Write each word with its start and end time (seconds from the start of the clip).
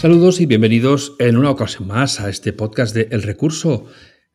Saludos 0.00 0.40
y 0.40 0.46
bienvenidos 0.46 1.14
en 1.18 1.36
una 1.36 1.50
ocasión 1.50 1.86
más 1.86 2.20
a 2.20 2.30
este 2.30 2.54
podcast 2.54 2.94
de 2.94 3.08
El 3.10 3.22
Recurso, 3.22 3.84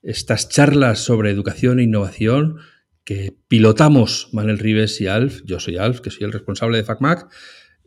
estas 0.03 0.47
charlas 0.47 0.99
sobre 0.99 1.31
educación 1.31 1.79
e 1.79 1.83
innovación 1.85 2.57
que 3.03 3.35
pilotamos 3.47 4.29
Manel 4.31 4.59
Rives 4.59 5.01
y 5.01 5.07
Alf. 5.07 5.41
Yo 5.43 5.59
soy 5.59 5.77
Alf, 5.77 6.01
que 6.01 6.11
soy 6.11 6.25
el 6.25 6.33
responsable 6.33 6.77
de 6.77 6.83
FacMac, 6.83 7.33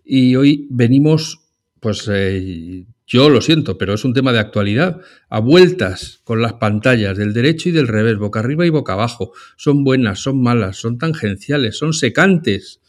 y 0.04 0.34
hoy 0.34 0.66
venimos, 0.70 1.52
pues 1.78 2.10
eh, 2.12 2.84
yo 3.06 3.30
lo 3.30 3.41
siento, 3.41 3.79
pero 3.79 3.95
es 3.95 4.04
un 4.04 4.12
tema 4.12 4.32
de 4.32 4.40
actualidad, 4.40 5.01
a 5.29 5.38
vueltas 5.38 6.20
con 6.24 6.42
las 6.42 6.54
pantallas 6.54 7.16
del 7.16 7.32
derecho 7.32 7.68
y 7.68 7.73
del 7.73 7.87
revés, 7.87 8.18
boca 8.18 8.40
arriba 8.40 8.66
y 8.66 8.70
boca 8.70 8.95
abajo. 8.95 9.30
Son 9.56 9.84
buenas, 9.84 10.18
son 10.18 10.42
malas, 10.42 10.79
son 10.79 10.98
tangenciales, 10.98 11.79
son 11.79 11.92
secantes. 11.92 12.80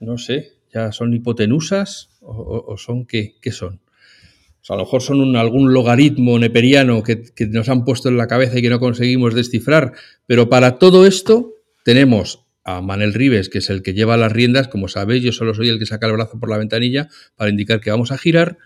No 0.00 0.18
sé, 0.18 0.54
ya 0.74 0.90
son 0.90 1.14
hipotenusas 1.14 2.10
o, 2.20 2.76
son 2.76 3.06
qué, 3.06 3.36
qué 3.40 3.52
son 3.52 3.80
a 4.68 4.74
lo 4.74 4.84
mejor 4.84 5.02
son 5.02 5.36
algún 5.36 5.72
logaritmo 5.72 6.38
neperiano 6.38 7.02
que, 7.02 7.32
nos 7.48 7.68
han 7.68 7.84
puesto 7.84 8.08
en 8.08 8.16
la 8.16 8.26
cabeza 8.26 8.58
y 8.58 8.62
que 8.62 8.70
no 8.70 8.80
conseguimos 8.80 9.34
descifrar, 9.34 9.92
pero 10.26 10.48
para 10.48 10.78
todo 10.78 11.06
esto 11.06 11.54
tenemos 11.84 12.44
a 12.62 12.82
Manel 12.82 13.14
Rives, 13.14 13.48
que 13.48 13.58
es 13.58 13.70
el 13.70 13.82
que 13.82 13.94
lleva 13.94 14.16
las 14.16 14.32
riendas, 14.32 14.68
como 14.68 14.88
sabéis, 14.88 15.22
yo 15.22 15.32
solo 15.32 15.54
soy 15.54 15.70
el 15.70 15.78
que 15.78 15.86
saca 15.86 16.06
el 16.06 16.12
brazo 16.12 16.38
por 16.38 16.50
la 16.50 16.58
ventanilla 16.58 17.08
para 17.36 17.50
indicar 17.50 17.80
que 17.80 17.90
vamos 17.90 18.12
a 18.12 18.18
girar, 18.18 18.58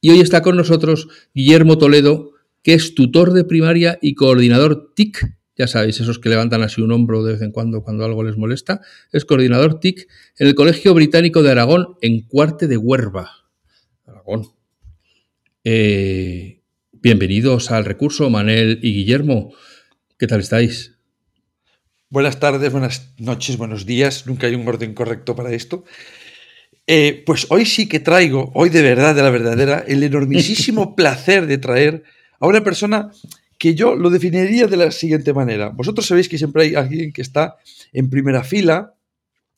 y 0.00 0.10
hoy 0.10 0.20
está 0.20 0.42
con 0.42 0.56
nosotros 0.56 1.08
Guillermo 1.34 1.78
Toledo, 1.78 2.32
que 2.62 2.74
es 2.74 2.94
tutor 2.94 3.32
de 3.32 3.44
primaria 3.44 3.98
y 4.02 4.14
coordinador 4.14 4.92
TIC, 4.94 5.36
ya 5.56 5.66
sabéis, 5.66 6.00
esos 6.00 6.18
que 6.18 6.28
levantan 6.28 6.62
así 6.62 6.82
un 6.82 6.92
hombro 6.92 7.24
de 7.24 7.34
vez 7.34 7.42
en 7.42 7.52
cuando 7.52 7.82
cuando 7.82 8.04
algo 8.04 8.22
les 8.24 8.36
molesta, 8.36 8.80
es 9.12 9.24
coordinador 9.24 9.80
TIC 9.80 10.08
en 10.38 10.48
el 10.48 10.54
Colegio 10.54 10.92
Británico 10.94 11.42
de 11.42 11.52
Aragón 11.52 11.96
en 12.02 12.22
Cuarte 12.22 12.66
de 12.66 12.76
Huerva. 12.76 13.30
Aragón, 14.04 14.48
eh, 15.64 16.60
bienvenidos 16.92 17.70
al 17.70 17.84
recurso, 17.84 18.28
Manel 18.30 18.78
y 18.82 18.92
Guillermo. 18.94 19.52
¿Qué 20.18 20.26
tal 20.26 20.40
estáis? 20.40 20.92
Buenas 22.10 22.38
tardes, 22.38 22.70
buenas 22.70 23.14
noches, 23.18 23.56
buenos 23.56 23.86
días. 23.86 24.26
Nunca 24.26 24.46
hay 24.46 24.54
un 24.54 24.68
orden 24.68 24.94
correcto 24.94 25.34
para 25.34 25.52
esto. 25.52 25.84
Eh, 26.86 27.22
pues 27.24 27.46
hoy 27.48 27.64
sí 27.64 27.88
que 27.88 27.98
traigo, 27.98 28.52
hoy 28.54 28.68
de 28.68 28.82
verdad, 28.82 29.14
de 29.14 29.22
la 29.22 29.30
verdadera, 29.30 29.84
el 29.88 30.02
enormisísimo 30.02 30.94
placer 30.96 31.46
de 31.46 31.58
traer 31.58 32.04
a 32.38 32.46
una 32.46 32.62
persona 32.62 33.10
que 33.58 33.74
yo 33.74 33.94
lo 33.94 34.10
definiría 34.10 34.66
de 34.66 34.76
la 34.76 34.90
siguiente 34.90 35.32
manera. 35.32 35.70
Vosotros 35.70 36.06
sabéis 36.06 36.28
que 36.28 36.38
siempre 36.38 36.64
hay 36.64 36.74
alguien 36.74 37.12
que 37.12 37.22
está 37.22 37.56
en 37.92 38.10
primera 38.10 38.44
fila 38.44 38.93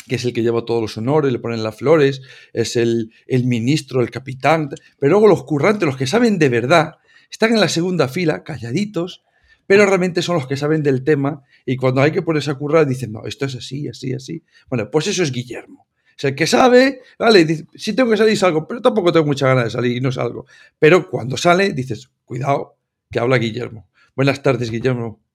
que 0.08 0.16
es 0.16 0.24
el 0.24 0.32
que 0.32 0.42
lleva 0.42 0.64
todos 0.64 0.80
los 0.80 0.96
honores, 0.96 1.32
le 1.32 1.38
ponen 1.38 1.62
las 1.62 1.76
flores, 1.76 2.22
es 2.52 2.76
el, 2.76 3.10
ministro, 3.28 4.00
el 4.00 4.10
capitán, 4.10 4.70
pero 4.98 5.10
luego 5.10 5.28
los 5.28 5.44
currantes, 5.44 5.86
los 5.86 5.96
que 5.96 6.06
saben 6.06 6.38
de 6.38 6.48
verdad, 6.48 6.94
están 7.30 7.52
en 7.52 7.60
la 7.60 7.68
segunda 7.68 8.08
fila, 8.08 8.44
calladitos, 8.44 9.24
pero 9.66 9.84
realmente 9.84 10.22
son 10.22 10.36
los 10.36 10.46
que 10.46 10.56
saben 10.56 10.82
del 10.82 11.02
tema 11.02 11.42
y 11.64 11.76
cuando 11.76 12.00
hay 12.00 12.12
que 12.12 12.22
ponerse 12.22 12.50
a 12.50 12.54
currar 12.54 12.86
dicen, 12.86 13.12
no, 13.12 13.24
esto 13.26 13.46
es 13.46 13.56
así, 13.56 13.88
así, 13.88 14.12
así. 14.12 14.44
Bueno, 14.68 14.90
pues 14.90 15.08
eso 15.08 15.22
es 15.22 15.32
Guillermo. 15.32 15.88
Es 16.16 16.24
el 16.24 16.34
que 16.34 16.46
sabe, 16.46 17.02
vale, 17.18 17.44
dice, 17.44 17.66
sí 17.74 17.92
tengo 17.92 18.10
que 18.10 18.16
salir, 18.16 18.38
salgo, 18.38 18.66
pero 18.66 18.80
tampoco 18.80 19.12
tengo 19.12 19.26
mucha 19.26 19.48
ganas 19.48 19.64
de 19.64 19.70
salir 19.70 19.96
y 19.96 20.00
no 20.00 20.12
salgo. 20.12 20.46
Pero 20.78 21.10
cuando 21.10 21.36
sale, 21.36 21.72
dices, 21.72 22.10
cuidado, 22.24 22.76
que 23.10 23.18
habla 23.18 23.38
Guillermo. 23.38 23.88
Buenas 24.14 24.42
tardes, 24.42 24.70
Guillermo. 24.70 25.25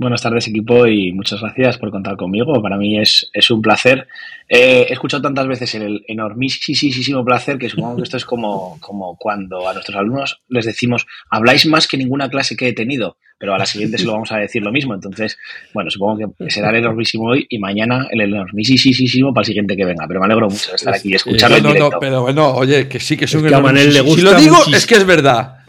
Buenas 0.00 0.22
tardes 0.22 0.48
equipo 0.48 0.86
y 0.86 1.12
muchas 1.12 1.42
gracias 1.42 1.76
por 1.76 1.90
contar 1.90 2.16
conmigo. 2.16 2.62
Para 2.62 2.78
mí 2.78 2.98
es, 2.98 3.28
es 3.34 3.50
un 3.50 3.60
placer. 3.60 4.08
he 4.48 4.90
escuchado 4.90 5.22
tantas 5.22 5.46
veces 5.46 5.74
el 5.74 6.02
enormísimo 6.08 7.22
placer 7.22 7.58
que 7.58 7.68
supongo 7.68 7.96
que 7.96 8.04
esto 8.04 8.16
es 8.16 8.24
como, 8.24 8.78
como 8.80 9.18
cuando 9.18 9.68
a 9.68 9.74
nuestros 9.74 9.98
alumnos 9.98 10.40
les 10.48 10.64
decimos 10.64 11.06
habláis 11.28 11.66
más 11.66 11.86
que 11.86 11.98
ninguna 11.98 12.30
clase 12.30 12.56
que 12.56 12.68
he 12.68 12.72
tenido, 12.72 13.18
pero 13.38 13.54
a 13.54 13.58
la 13.58 13.66
siguiente 13.66 13.98
se 13.98 14.06
lo 14.06 14.12
vamos 14.12 14.32
a 14.32 14.38
decir 14.38 14.62
lo 14.62 14.72
mismo. 14.72 14.94
Entonces, 14.94 15.36
bueno, 15.74 15.90
supongo 15.90 16.32
que 16.38 16.50
será 16.50 16.70
el 16.70 16.76
enormísimo 16.76 17.24
hoy 17.24 17.46
y 17.50 17.58
mañana 17.58 18.08
el 18.10 18.22
enormísimo 18.22 19.34
para 19.34 19.42
el 19.42 19.46
siguiente 19.48 19.76
que 19.76 19.84
venga. 19.84 20.08
Pero 20.08 20.20
me 20.20 20.24
alegro 20.24 20.48
mucho 20.48 20.70
de 20.70 20.76
estar 20.76 20.94
aquí 20.94 21.10
y 21.10 21.16
escucharlo 21.16 21.58
en 21.58 21.62
directo. 21.64 21.90
No, 21.90 22.00
pero 22.00 22.22
bueno, 22.22 22.54
oye, 22.54 22.88
que 22.88 23.00
sí 23.00 23.18
que 23.18 23.26
es 23.26 23.34
un 23.34 23.46
que 23.46 23.54
a 23.54 23.60
Manel 23.60 23.92
le 23.92 24.00
gusta 24.00 24.16
Si 24.16 24.22
lo 24.22 24.34
digo 24.34 24.56
es 24.74 24.86
que 24.86 24.94
es 24.94 25.04
verdad. 25.04 25.59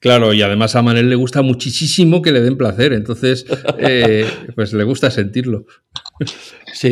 Claro, 0.00 0.32
y 0.32 0.42
además 0.42 0.76
a 0.76 0.82
Manel 0.82 1.10
le 1.10 1.16
gusta 1.16 1.42
muchísimo 1.42 2.22
que 2.22 2.30
le 2.30 2.40
den 2.40 2.56
placer, 2.56 2.92
entonces 2.92 3.46
eh, 3.78 4.26
pues 4.54 4.72
le 4.72 4.84
gusta 4.84 5.10
sentirlo. 5.10 5.66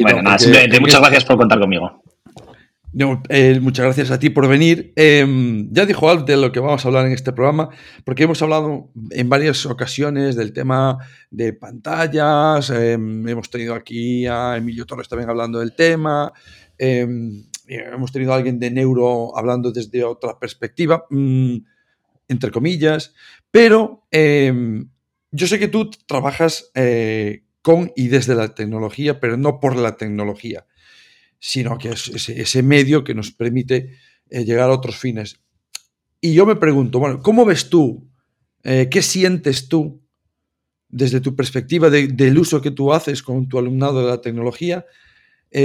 bueno, 0.02 0.22
nada, 0.22 0.38
simplemente 0.38 0.80
muchas 0.80 1.00
gracias 1.00 1.24
por 1.24 1.36
contar 1.36 1.60
conmigo. 1.60 2.02
Eh, 3.28 3.60
muchas 3.60 3.84
gracias 3.84 4.10
a 4.10 4.18
ti 4.18 4.30
por 4.30 4.48
venir. 4.48 4.92
Em, 4.96 5.68
ya 5.70 5.84
dijo 5.84 6.08
Alf 6.08 6.24
de 6.24 6.38
lo 6.38 6.50
que 6.50 6.60
vamos 6.60 6.82
a 6.84 6.88
hablar 6.88 7.04
en 7.04 7.12
este 7.12 7.32
programa, 7.32 7.68
porque 8.04 8.24
hemos 8.24 8.40
hablado 8.40 8.90
en 9.10 9.28
varias 9.28 9.66
ocasiones 9.66 10.34
del 10.34 10.54
tema 10.54 10.98
de 11.30 11.52
pantallas, 11.52 12.70
em, 12.70 13.28
hemos 13.28 13.50
tenido 13.50 13.74
aquí 13.74 14.26
a 14.26 14.56
Emilio 14.56 14.86
Torres 14.86 15.08
también 15.08 15.28
hablando 15.28 15.58
del 15.58 15.74
tema, 15.74 16.32
em, 16.78 17.44
hemos 17.68 18.12
tenido 18.12 18.32
a 18.32 18.36
alguien 18.36 18.58
de 18.58 18.70
neuro 18.70 19.36
hablando 19.36 19.72
desde 19.72 20.02
otra 20.02 20.38
perspectiva. 20.38 21.04
Mm, 21.10 21.56
entre 22.28 22.50
comillas, 22.50 23.14
pero 23.50 24.06
em, 24.10 24.88
yo 25.30 25.46
sé 25.46 25.58
que 25.58 25.68
tú 25.68 25.90
trabajas 26.06 26.70
eh, 26.74 27.44
con 27.62 27.92
y 27.96 28.08
desde 28.08 28.34
la 28.34 28.54
tecnología, 28.54 29.20
pero 29.20 29.36
no 29.36 29.60
por 29.60 29.76
la 29.76 29.96
tecnología, 29.96 30.66
sino 31.38 31.78
que 31.78 31.90
es 31.90 32.08
ese, 32.28 32.62
medio 32.62 33.04
que 33.04 33.14
nos 33.14 33.32
permite 33.32 33.96
eh, 34.30 34.44
llegar 34.44 34.70
a 34.70 34.74
otros 34.74 34.96
fines. 34.96 35.40
Y 36.20 36.34
yo 36.34 36.46
me 36.46 36.56
pregunto, 36.56 36.98
bueno, 36.98 37.20
¿cómo 37.20 37.44
ves 37.44 37.68
tú? 37.68 38.08
Eh, 38.62 38.88
¿Qué 38.90 39.02
sientes 39.02 39.68
tú 39.68 40.02
desde 40.88 41.20
tu 41.20 41.34
perspectiva 41.36 41.90
del 41.90 42.38
uso 42.38 42.62
que 42.62 42.70
tú 42.70 42.92
haces 42.92 43.22
con 43.22 43.48
tu 43.48 43.58
alumnado 43.58 44.02
de 44.02 44.08
la 44.08 44.20
tecnología 44.20 44.86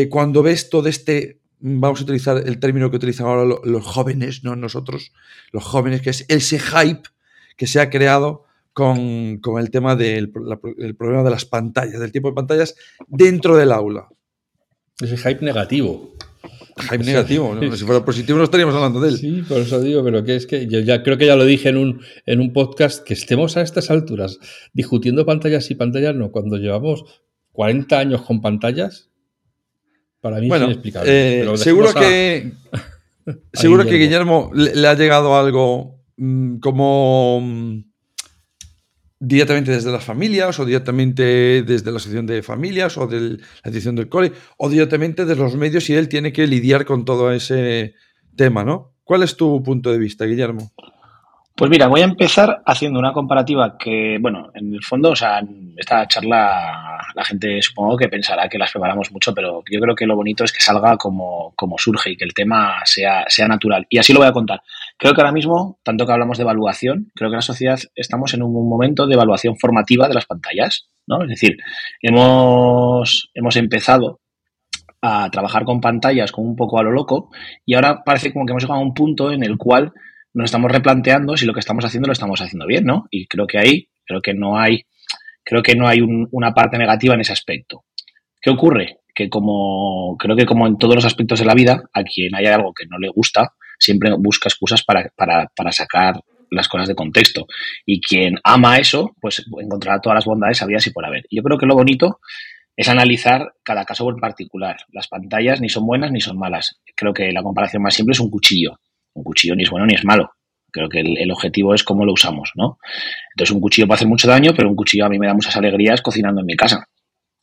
cuando 0.10 0.42
ves 0.42 0.70
todo 0.70 0.88
este 0.90 1.41
vamos 1.62 2.02
a 2.02 2.04
utilizar 2.04 2.42
el 2.46 2.60
término 2.60 2.90
que 2.90 2.98
utilizan 2.98 3.28
ahora 3.28 3.58
los 3.64 3.86
jóvenes, 3.86 4.44
no 4.44 4.56
nosotros, 4.56 5.12
los 5.52 5.64
jóvenes, 5.64 6.02
que 6.02 6.10
es 6.10 6.26
ese 6.28 6.60
hype 6.60 7.10
que 7.58 7.68
se 7.68 7.80
ha 7.80 7.90
creado 7.90 8.46
con, 8.74 9.40
el 9.60 9.72
tema 9.72 9.96
del 9.96 10.32
problema 10.32 11.24
de 11.24 11.30
las 11.30 11.46
pantallas, 11.46 12.00
del 12.00 12.12
tipo 12.12 12.30
de 12.30 12.36
pantallas 12.36 12.76
dentro 13.08 13.56
del 13.56 13.72
aula. 13.72 14.10
Ese 15.00 15.18
hype 15.18 15.44
negativo. 15.44 16.14
Hype 16.90 17.04
negativo, 17.04 17.56
si 17.76 17.86
fuera 17.86 18.04
positivo 18.04 18.38
no 18.38 18.46
estaríamos 18.46 18.74
hablando 18.74 19.02
de 19.02 19.10
él. 19.10 19.18
Sí, 19.18 19.44
por 19.48 19.60
eso 19.60 19.82
digo, 19.82 20.04
pero 20.04 20.24
que 20.24 20.36
es 20.36 20.48
que 20.48 20.68
yo 20.68 20.80
ya 20.80 21.04
creo 21.04 21.18
que 21.18 21.26
ya 21.26 21.36
lo 21.36 21.46
dije 21.46 21.70
en 21.70 21.78
un, 21.78 22.02
en 22.26 22.40
un 22.40 22.54
podcast, 22.54 23.04
que 23.04 23.14
estemos 23.14 23.58
a 23.58 23.62
estas 23.62 23.92
alturas 23.92 24.40
discutiendo 24.74 25.26
pantallas 25.26 25.70
y 25.70 25.76
pantallas 25.76 26.16
no, 26.16 26.32
cuando 26.32 26.58
llevamos 26.58 27.04
40 27.52 28.00
años 28.00 28.22
con 28.22 28.42
pantallas, 28.42 29.11
para 30.22 30.40
mí 30.40 30.48
bueno, 30.48 30.66
es 30.66 30.72
inexplicable. 30.72 31.42
Eh, 31.42 31.58
seguro 31.58 31.94
que, 31.94 32.52
seguro 33.54 33.86
que 33.86 33.98
Guillermo 33.98 34.52
le, 34.54 34.88
ha 34.88 34.94
llegado 34.94 35.36
algo 35.36 36.00
mm, 36.18 36.60
como 36.60 37.42
mm, 37.42 37.84
directamente 39.20 39.72
desde 39.72 39.92
las 39.92 40.04
familias 40.04 40.60
o 40.60 40.66
directamente 40.66 41.64
desde 41.64 41.92
la 41.92 41.98
asociación 41.98 42.28
de 42.28 42.44
familias 42.44 42.98
o 42.98 43.08
de 43.08 43.22
la 43.32 43.72
dirección 43.72 43.96
del 43.96 44.10
cole 44.10 44.32
o 44.58 44.70
directamente 44.70 45.26
de 45.26 45.36
los 45.36 45.56
medios 45.56 45.90
y 45.90 45.94
él 45.94 46.08
tiene 46.08 46.32
que 46.32 46.48
lidiar 46.48 46.86
con 46.86 47.04
todo 47.04 47.32
ese 47.32 47.96
tema, 48.36 48.64
¿no? 48.64 48.94
¿Cuál 49.04 49.24
es 49.24 49.36
tu 49.36 49.62
punto 49.62 49.92
de 49.92 49.98
vista, 49.98 50.26
Guillermo? 50.26 50.72
Pues 51.56 51.70
mira, 51.70 51.88
voy 51.88 52.02
a 52.02 52.06
empezar 52.06 52.62
haciendo 52.66 53.00
una 53.00 53.14
comparativa 53.14 53.78
que, 53.78 54.18
bueno, 54.20 54.50
en 54.56 54.74
el 54.74 54.84
fondo, 54.84 55.12
o 55.12 55.16
sea, 55.16 55.42
esta 55.78 56.08
charla 56.08 57.02
la 57.16 57.26
gente 57.26 57.62
supongo 57.62 57.98
que 57.98 58.08
pensará 58.08 58.48
que 58.48 58.58
las 58.58 58.72
preparamos 58.72 59.12
mucho, 59.12 59.34
pero 59.34 59.64
yo 59.70 59.80
creo 59.80 59.96
que 59.96 60.06
lo 60.06 60.16
bonito 60.16 60.44
es 60.44 60.52
que 60.52 60.62
salga 60.62 60.98
como, 60.98 61.54
como 61.56 61.78
surge 61.78 62.12
y 62.12 62.18
que 62.18 62.26
el 62.26 62.34
tema 62.34 62.80
sea, 62.86 63.26
sea 63.28 63.48
natural. 63.48 63.86
Y 63.90 63.98
así 63.98 64.14
lo 64.14 64.20
voy 64.20 64.28
a 64.28 64.34
contar. 64.34 64.62
Creo 64.98 65.14
que 65.14 65.22
ahora 65.22 65.34
mismo, 65.34 65.80
tanto 65.84 66.06
que 66.06 66.12
hablamos 66.12 66.38
de 66.38 66.44
evaluación, 66.44 67.12
creo 67.16 67.30
que 67.30 67.36
la 67.36 67.42
sociedad 67.42 67.80
estamos 67.96 68.34
en 68.34 68.44
un 68.44 68.70
momento 68.70 69.08
de 69.08 69.16
evaluación 69.16 69.58
formativa 69.58 70.08
de 70.08 70.14
las 70.14 70.26
pantallas, 70.26 70.88
¿no? 71.08 71.24
Es 71.24 71.30
decir, 71.30 71.58
hemos, 72.02 73.30
hemos 73.34 73.56
empezado 73.56 74.20
a 75.02 75.30
trabajar 75.32 75.66
con 75.66 75.82
pantallas 75.82 76.32
como 76.32 76.48
un 76.48 76.56
poco 76.56 76.80
a 76.80 76.84
lo 76.84 76.92
loco 76.92 77.30
y 77.66 77.74
ahora 77.74 78.04
parece 78.04 78.32
como 78.32 78.46
que 78.46 78.52
hemos 78.52 78.64
llegado 78.64 78.80
a 78.80 78.84
un 78.84 78.94
punto 78.94 79.32
en 79.32 79.44
el 79.44 79.58
cual 79.58 79.94
nos 80.34 80.46
estamos 80.46 80.72
replanteando 80.72 81.36
si 81.38 81.46
lo 81.46 81.54
que 81.54 81.60
estamos 81.60 81.86
haciendo 81.86 82.08
lo 82.08 82.14
estamos 82.14 82.42
haciendo 82.42 82.66
bien, 82.66 82.86
¿no? 82.86 83.08
Y 83.10 83.28
creo 83.28 83.48
que 83.48 83.58
ahí, 83.58 83.90
creo 84.06 84.22
que 84.22 84.34
no 84.34 84.58
hay, 84.58 84.84
creo 85.44 85.62
que 85.62 85.76
no 85.76 85.88
hay 85.88 86.00
una 86.02 86.54
parte 86.54 86.78
negativa 86.78 87.16
en 87.16 87.22
ese 87.22 87.34
aspecto. 87.34 87.86
¿Qué 88.42 88.50
ocurre? 88.50 89.00
Que 89.14 89.30
como, 89.30 90.16
creo 90.18 90.36
que 90.36 90.46
como 90.46 90.68
en 90.68 90.78
todos 90.78 90.96
los 90.96 91.06
aspectos 91.06 91.40
de 91.40 91.46
la 91.46 91.54
vida, 91.54 91.84
a 91.94 92.04
quien 92.04 92.36
haya 92.36 92.56
algo 92.56 92.74
que 92.74 92.86
no 92.88 92.98
le 92.98 93.10
gusta, 93.10 93.54
siempre 93.78 94.12
busca 94.18 94.50
excusas 94.50 94.84
para, 94.84 95.12
para, 95.16 95.48
para 95.56 95.72
sacar 95.72 96.16
las 96.50 96.68
cosas 96.68 96.88
de 96.88 96.96
contexto. 96.96 97.48
Y 97.86 98.02
quien 98.02 98.36
ama 98.44 98.78
eso, 98.78 99.16
pues 99.20 99.44
encontrará 99.60 100.00
todas 100.00 100.16
las 100.16 100.26
bondades 100.26 100.62
habidas 100.62 100.86
y 100.88 100.92
por 100.92 101.06
haber. 101.06 101.26
yo 101.32 101.42
creo 101.42 101.58
que 101.58 101.66
lo 101.66 101.76
bonito 101.76 102.20
es 102.76 102.90
analizar 102.90 103.54
cada 103.64 103.86
caso 103.86 104.10
en 104.10 104.18
particular. 104.18 104.78
Las 104.92 105.08
pantallas 105.08 105.62
ni 105.62 105.70
son 105.70 105.86
buenas 105.86 106.12
ni 106.12 106.22
son 106.22 106.38
malas. 106.38 106.80
Creo 106.96 107.14
que 107.14 107.32
la 107.32 107.44
comparación 107.44 107.84
más 107.84 107.94
simple 107.94 108.14
es 108.14 108.20
un 108.20 108.30
cuchillo. 108.30 108.80
Un 109.14 109.24
cuchillo 109.24 109.56
ni 109.56 109.64
es 109.64 109.70
bueno 109.70 109.86
ni 109.86 109.94
es 109.94 110.06
malo. 110.06 110.32
Creo 110.72 110.88
que 110.88 111.02
el, 111.02 111.32
objetivo 111.32 111.74
es 111.74 111.84
cómo 111.84 112.06
lo 112.06 112.14
usamos, 112.14 112.52
¿no? 112.56 112.78
Entonces 113.34 113.54
un 113.54 113.62
cuchillo 113.62 113.88
puede 113.88 113.98
hacer 113.98 114.08
mucho 114.08 114.28
daño, 114.28 114.54
pero 114.56 114.70
un 114.70 114.76
cuchillo 114.76 115.06
a 115.06 115.10
mí 115.10 115.20
me 115.20 115.28
da 115.28 115.34
muchas 115.34 115.56
alegrías 115.58 116.02
cocinando 116.02 116.40
en 116.42 116.48
mi 116.48 116.56
casa. 116.56 116.88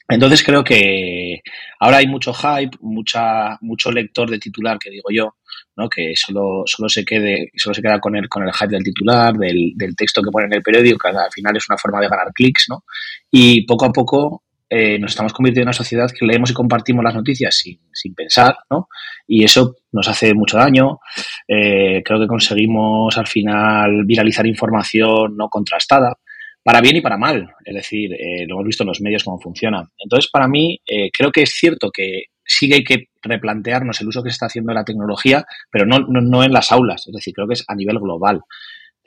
Entonces 0.08 0.42
creo 0.42 0.64
que 0.64 1.42
ahora 1.78 1.98
hay 1.98 2.06
mucho 2.06 2.32
hype, 2.32 2.78
mucha, 2.80 3.58
mucho 3.60 3.92
lector 3.92 4.30
de 4.30 4.38
titular, 4.38 4.78
que 4.78 4.88
digo 4.88 5.10
yo, 5.12 5.36
¿no? 5.76 5.90
que 5.90 6.14
solo, 6.16 6.62
solo, 6.64 6.88
se 6.88 7.04
quede, 7.04 7.50
solo 7.54 7.74
se 7.74 7.82
queda 7.82 8.00
con 8.00 8.16
el, 8.16 8.26
con 8.30 8.42
el 8.42 8.52
hype 8.54 8.70
del 8.70 8.82
titular, 8.82 9.34
del, 9.34 9.72
del 9.76 9.94
texto 9.94 10.22
que 10.22 10.30
pone 10.30 10.46
en 10.46 10.54
el 10.54 10.62
periódico, 10.62 10.96
que 10.98 11.08
al 11.08 11.30
final 11.30 11.54
es 11.54 11.68
una 11.68 11.76
forma 11.76 12.00
de 12.00 12.08
ganar 12.08 12.32
clics, 12.32 12.66
¿no? 12.70 12.84
Y 13.30 13.66
poco 13.66 13.84
a 13.84 13.92
poco 13.92 14.44
eh, 14.70 14.98
nos 14.98 15.12
estamos 15.12 15.32
convirtiendo 15.32 15.64
en 15.64 15.68
una 15.68 15.72
sociedad 15.72 16.10
que 16.10 16.26
leemos 16.26 16.50
y 16.50 16.54
compartimos 16.54 17.02
las 17.02 17.14
noticias 17.14 17.54
sin, 17.54 17.80
sin 17.92 18.14
pensar, 18.14 18.56
¿no? 18.70 18.88
Y 19.26 19.44
eso 19.44 19.76
nos 19.92 20.08
hace 20.08 20.34
mucho 20.34 20.58
daño. 20.58 20.98
Eh, 21.46 22.02
creo 22.04 22.20
que 22.20 22.26
conseguimos 22.26 23.16
al 23.16 23.26
final 23.26 24.04
viralizar 24.04 24.46
información 24.46 25.36
no 25.36 25.48
contrastada, 25.48 26.14
para 26.62 26.80
bien 26.80 26.96
y 26.96 27.00
para 27.00 27.16
mal. 27.16 27.50
Es 27.64 27.74
decir, 27.74 28.12
eh, 28.12 28.46
lo 28.46 28.56
hemos 28.56 28.66
visto 28.66 28.82
en 28.82 28.88
los 28.88 29.00
medios 29.00 29.24
cómo 29.24 29.40
funciona. 29.40 29.88
Entonces, 29.96 30.30
para 30.30 30.48
mí, 30.48 30.80
creo 31.16 31.30
que 31.32 31.42
es 31.42 31.50
cierto 31.52 31.90
que 31.90 32.24
sí 32.44 32.68
que 32.68 32.74
hay 32.76 32.84
que 32.84 33.04
replantearnos 33.22 34.00
el 34.00 34.08
uso 34.08 34.22
que 34.22 34.30
se 34.30 34.34
está 34.34 34.46
haciendo 34.46 34.70
de 34.70 34.76
la 34.76 34.84
tecnología, 34.84 35.44
pero 35.70 35.86
no, 35.86 36.00
no, 36.00 36.20
no 36.20 36.42
en 36.42 36.52
las 36.52 36.72
aulas. 36.72 37.06
Es 37.06 37.12
decir, 37.14 37.34
creo 37.34 37.46
que 37.46 37.54
es 37.54 37.64
a 37.68 37.74
nivel 37.74 37.98
global. 37.98 38.42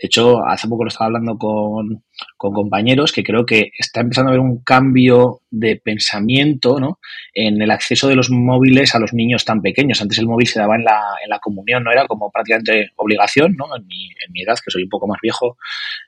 De 0.02 0.08
hecho, 0.08 0.44
hace 0.48 0.68
poco 0.68 0.84
lo 0.84 0.88
estaba 0.88 1.06
hablando 1.06 1.38
con, 1.38 2.04
compañeros 2.36 3.12
que 3.12 3.24
creo 3.24 3.46
que 3.46 3.72
está 3.78 4.02
empezando 4.02 4.30
a 4.30 4.34
haber 4.34 4.40
un 4.40 4.64
cambio 4.64 5.42
de 5.52 5.76
pensamiento 5.76 6.80
¿no? 6.80 6.98
en 7.36 7.62
el 7.62 7.70
acceso 7.70 8.08
de 8.08 8.16
los 8.16 8.32
móviles 8.32 8.96
a 8.96 9.00
los 9.00 9.14
niños 9.14 9.46
tan 9.46 9.62
pequeños. 9.62 10.02
Antes 10.02 10.18
el 10.18 10.26
móvil 10.26 10.48
se 10.48 10.60
daba 10.60 10.76
en 10.76 10.86
la, 10.86 11.00
en 11.24 11.30
la 11.30 11.38
comunión, 11.38 11.84
no 11.84 11.92
era 11.92 12.08
como 12.08 12.32
prácticamente 12.32 12.90
obligación, 12.96 13.56
¿no? 13.56 13.76
En 13.76 13.86
mi, 13.86 14.08
en 14.08 14.32
mi 14.32 14.42
edad, 14.42 14.58
que 14.66 14.72
soy 14.72 14.84
un 14.84 14.90
poco 14.90 15.08
más 15.08 15.20
viejo 15.22 15.58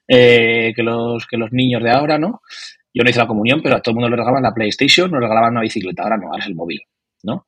eh, 0.08 0.74
que, 0.76 0.82
los, 0.82 1.28
que 1.28 1.38
los 1.38 1.52
niños 1.52 1.84
de 1.84 1.92
ahora, 1.92 2.18
¿no? 2.18 2.42
Yo 2.96 3.04
no 3.04 3.12
hice 3.12 3.20
la 3.20 3.28
comunión, 3.28 3.62
pero 3.62 3.76
a 3.76 3.82
todo 3.82 3.92
el 3.92 3.96
mundo 3.98 4.10
le 4.10 4.16
regalaban 4.16 4.42
la 4.42 4.56
PlayStation, 4.56 5.12
no 5.12 5.20
le 5.20 5.28
regalaban 5.28 5.52
una 5.52 5.62
bicicleta, 5.62 6.02
ahora 6.02 6.18
no, 6.18 6.28
ahora 6.30 6.40
es 6.40 6.48
el 6.48 6.56
móvil, 6.56 6.82
¿no? 7.22 7.46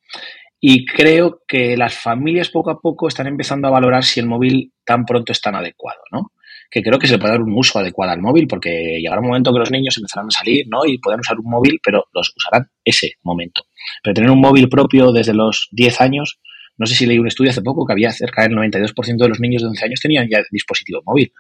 Y 0.60 0.86
creo 0.86 1.42
que 1.48 1.76
las 1.76 1.96
familias 1.96 2.50
poco 2.50 2.70
a 2.70 2.80
poco 2.80 3.08
están 3.08 3.26
empezando 3.26 3.68
a 3.68 3.72
valorar 3.72 4.04
si 4.04 4.20
el 4.20 4.28
móvil 4.28 4.74
tan 4.84 5.06
pronto 5.06 5.32
es 5.32 5.42
tan 5.42 5.56
adecuado, 5.56 6.02
¿no? 6.12 6.32
Que 6.70 6.82
creo 6.82 7.00
que 7.00 7.08
se 7.08 7.18
puede 7.18 7.34
dar 7.34 7.42
un 7.42 7.54
uso 7.58 7.80
adecuado 7.80 8.12
al 8.12 8.22
móvil, 8.22 8.48
porque 8.48 9.00
llegará 9.00 9.22
un 9.22 9.28
momento 9.28 9.54
que 9.54 9.60
los 9.60 9.72
niños 9.72 9.98
empezarán 9.98 10.28
a 10.28 10.32
salir, 10.32 10.66
¿no? 10.68 10.86
Y 10.86 10.98
pueden 10.98 11.20
usar 11.20 11.38
un 11.40 11.50
móvil, 11.50 11.80
pero 11.84 12.06
los 12.14 12.34
usarán 12.36 12.70
ese 12.84 13.14
momento. 13.24 13.64
Pero 14.04 14.14
tener 14.14 14.32
un 14.32 14.42
móvil 14.42 14.70
propio 14.70 15.12
desde 15.12 15.34
los 15.34 15.70
10 15.72 16.02
años, 16.02 16.40
no 16.78 16.86
sé 16.86 16.96
si 16.96 17.06
leí 17.06 17.18
un 17.18 17.28
estudio 17.28 17.52
hace 17.52 17.62
poco 17.62 17.86
que 17.86 17.94
había 17.94 18.12
cerca 18.12 18.44
del 18.44 18.54
92% 18.54 19.18
de 19.18 19.30
los 19.30 19.40
niños 19.40 19.62
de 19.62 19.70
11 19.70 19.86
años 19.86 20.00
tenían 20.02 20.28
ya 20.30 20.40
dispositivo 20.52 21.02
móvil 21.06 21.32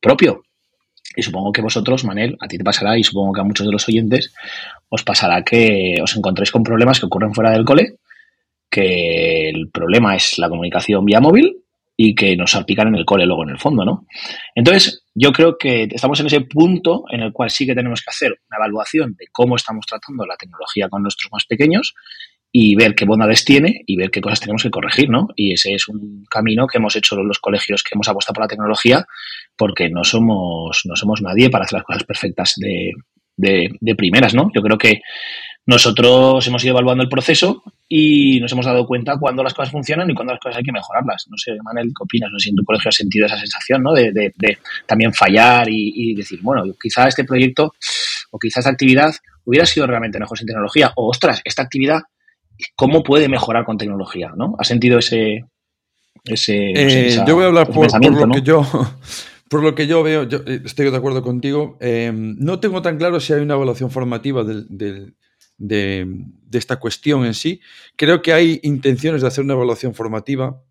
propio. 0.00 0.42
Y 1.16 1.22
supongo 1.22 1.52
que 1.52 1.62
vosotros, 1.62 2.04
Manel, 2.04 2.36
a 2.40 2.46
ti 2.46 2.58
te 2.58 2.64
pasará 2.64 2.96
y 2.96 3.02
supongo 3.02 3.32
que 3.32 3.40
a 3.40 3.44
muchos 3.44 3.66
de 3.66 3.72
los 3.72 3.88
oyentes 3.88 4.32
os 4.88 5.02
pasará 5.02 5.42
que 5.42 5.98
os 6.02 6.16
encontréis 6.16 6.50
con 6.50 6.62
problemas 6.62 7.00
que 7.00 7.06
ocurren 7.06 7.34
fuera 7.34 7.50
del 7.50 7.64
cole, 7.64 7.96
que 8.70 9.48
el 9.48 9.70
problema 9.70 10.14
es 10.14 10.38
la 10.38 10.48
comunicación 10.48 11.04
vía 11.04 11.20
móvil 11.20 11.64
y 12.00 12.14
que 12.14 12.36
nos 12.36 12.52
salpican 12.52 12.86
en 12.86 12.94
el 12.94 13.04
cole 13.04 13.26
luego 13.26 13.42
en 13.42 13.50
el 13.50 13.58
fondo, 13.58 13.84
¿no? 13.84 14.06
Entonces, 14.54 15.04
yo 15.16 15.32
creo 15.32 15.58
que 15.58 15.88
estamos 15.90 16.20
en 16.20 16.26
ese 16.26 16.42
punto 16.42 17.02
en 17.10 17.22
el 17.22 17.32
cual 17.32 17.50
sí 17.50 17.66
que 17.66 17.74
tenemos 17.74 18.02
que 18.02 18.10
hacer 18.10 18.38
una 18.48 18.56
evaluación 18.56 19.16
de 19.18 19.26
cómo 19.32 19.56
estamos 19.56 19.84
tratando 19.84 20.24
la 20.24 20.36
tecnología 20.36 20.88
con 20.88 21.02
nuestros 21.02 21.32
más 21.32 21.44
pequeños 21.44 21.94
y 22.52 22.76
ver 22.76 22.94
qué 22.94 23.04
bondades 23.04 23.44
tiene 23.44 23.82
y 23.84 23.96
ver 23.96 24.12
qué 24.12 24.20
cosas 24.20 24.38
tenemos 24.38 24.62
que 24.62 24.70
corregir, 24.70 25.10
¿no? 25.10 25.26
Y 25.34 25.54
ese 25.54 25.74
es 25.74 25.88
un 25.88 26.24
camino 26.30 26.68
que 26.68 26.78
hemos 26.78 26.94
hecho 26.94 27.16
los 27.16 27.40
colegios 27.40 27.82
que 27.82 27.96
hemos 27.96 28.08
apostado 28.08 28.34
por 28.34 28.44
la 28.44 28.48
tecnología 28.48 29.04
porque 29.56 29.90
no 29.90 30.04
somos, 30.04 30.82
no 30.84 30.94
somos 30.94 31.20
nadie 31.20 31.50
para 31.50 31.64
hacer 31.64 31.78
las 31.78 31.84
cosas 31.84 32.04
perfectas 32.04 32.54
de, 32.58 32.92
de, 33.38 33.70
de 33.80 33.94
primeras, 33.94 34.34
¿no? 34.34 34.50
Yo 34.54 34.60
creo 34.60 34.76
que 34.76 35.00
nosotros 35.68 36.46
hemos 36.46 36.64
ido 36.64 36.70
evaluando 36.72 37.02
el 37.04 37.10
proceso 37.10 37.62
y 37.86 38.40
nos 38.40 38.50
hemos 38.52 38.64
dado 38.64 38.86
cuenta 38.86 39.18
cuando 39.20 39.42
las 39.42 39.52
cosas 39.52 39.70
funcionan 39.70 40.10
y 40.10 40.14
cuando 40.14 40.32
las 40.32 40.40
cosas 40.40 40.56
hay 40.56 40.62
que 40.62 40.72
mejorarlas. 40.72 41.26
No 41.28 41.36
sé, 41.36 41.52
Manel, 41.62 41.88
¿qué 41.88 42.04
opinas? 42.04 42.30
No 42.32 42.38
sé 42.38 42.44
si 42.44 42.50
en 42.50 42.56
tu 42.56 42.64
colegio 42.64 42.88
has 42.88 42.94
sentido 42.94 43.26
esa 43.26 43.36
sensación, 43.36 43.82
¿no? 43.82 43.92
De, 43.92 44.10
de, 44.12 44.58
también 44.86 45.12
fallar 45.12 45.66
y, 45.68 46.14
decir, 46.14 46.40
bueno, 46.42 46.62
quizá 46.82 47.06
este 47.06 47.24
proyecto 47.24 47.74
o 48.30 48.38
quizá 48.38 48.60
esta 48.60 48.70
actividad 48.70 49.14
hubiera 49.44 49.66
sido 49.66 49.86
realmente 49.86 50.18
mejor 50.18 50.38
sin 50.38 50.46
tecnología. 50.46 50.90
O, 50.96 51.10
ostras, 51.10 51.42
esta 51.44 51.64
actividad, 51.64 52.00
¿cómo 52.74 53.02
puede 53.02 53.28
mejorar 53.28 53.66
con 53.66 53.76
tecnología? 53.76 54.32
¿No? 54.34 54.54
¿Has 54.58 54.68
sentido 54.68 54.98
ese... 55.00 55.44
ese 56.24 56.72
eh, 56.74 57.24
yo 57.26 57.34
voy 57.34 57.44
a 57.44 57.48
hablar 57.48 57.68
por, 57.68 57.92
lo 57.92 58.34
que 58.34 58.40
yo... 58.42 58.62
Por 59.48 59.62
lo 59.62 59.74
que 59.74 59.86
yo 59.86 60.02
veo, 60.02 60.24
yo 60.24 60.38
eh, 60.46 60.60
estoy 60.64 60.90
de 60.90 60.96
acuerdo 60.96 61.22
contigo. 61.22 61.78
Eh, 61.80 62.12
no 62.12 62.60
tengo 62.60 62.82
tan 62.82 62.98
claro 62.98 63.20
si 63.20 63.32
hay 63.32 63.40
una 63.40 63.54
evaluación 63.54 63.90
formativa 63.90 64.44
del 64.44 65.14
de, 65.58 66.06
esta 66.52 66.76
cuestión 66.76 67.24
en 67.24 67.34
sí. 67.34 67.60
Creo 67.96 68.22
que 68.22 68.32
hay 68.32 68.60
intenciones 68.62 69.22
de 69.22 69.28
hacer 69.28 69.44
una 69.44 69.54
evaluación 69.54 69.94
formativa, 69.94 70.62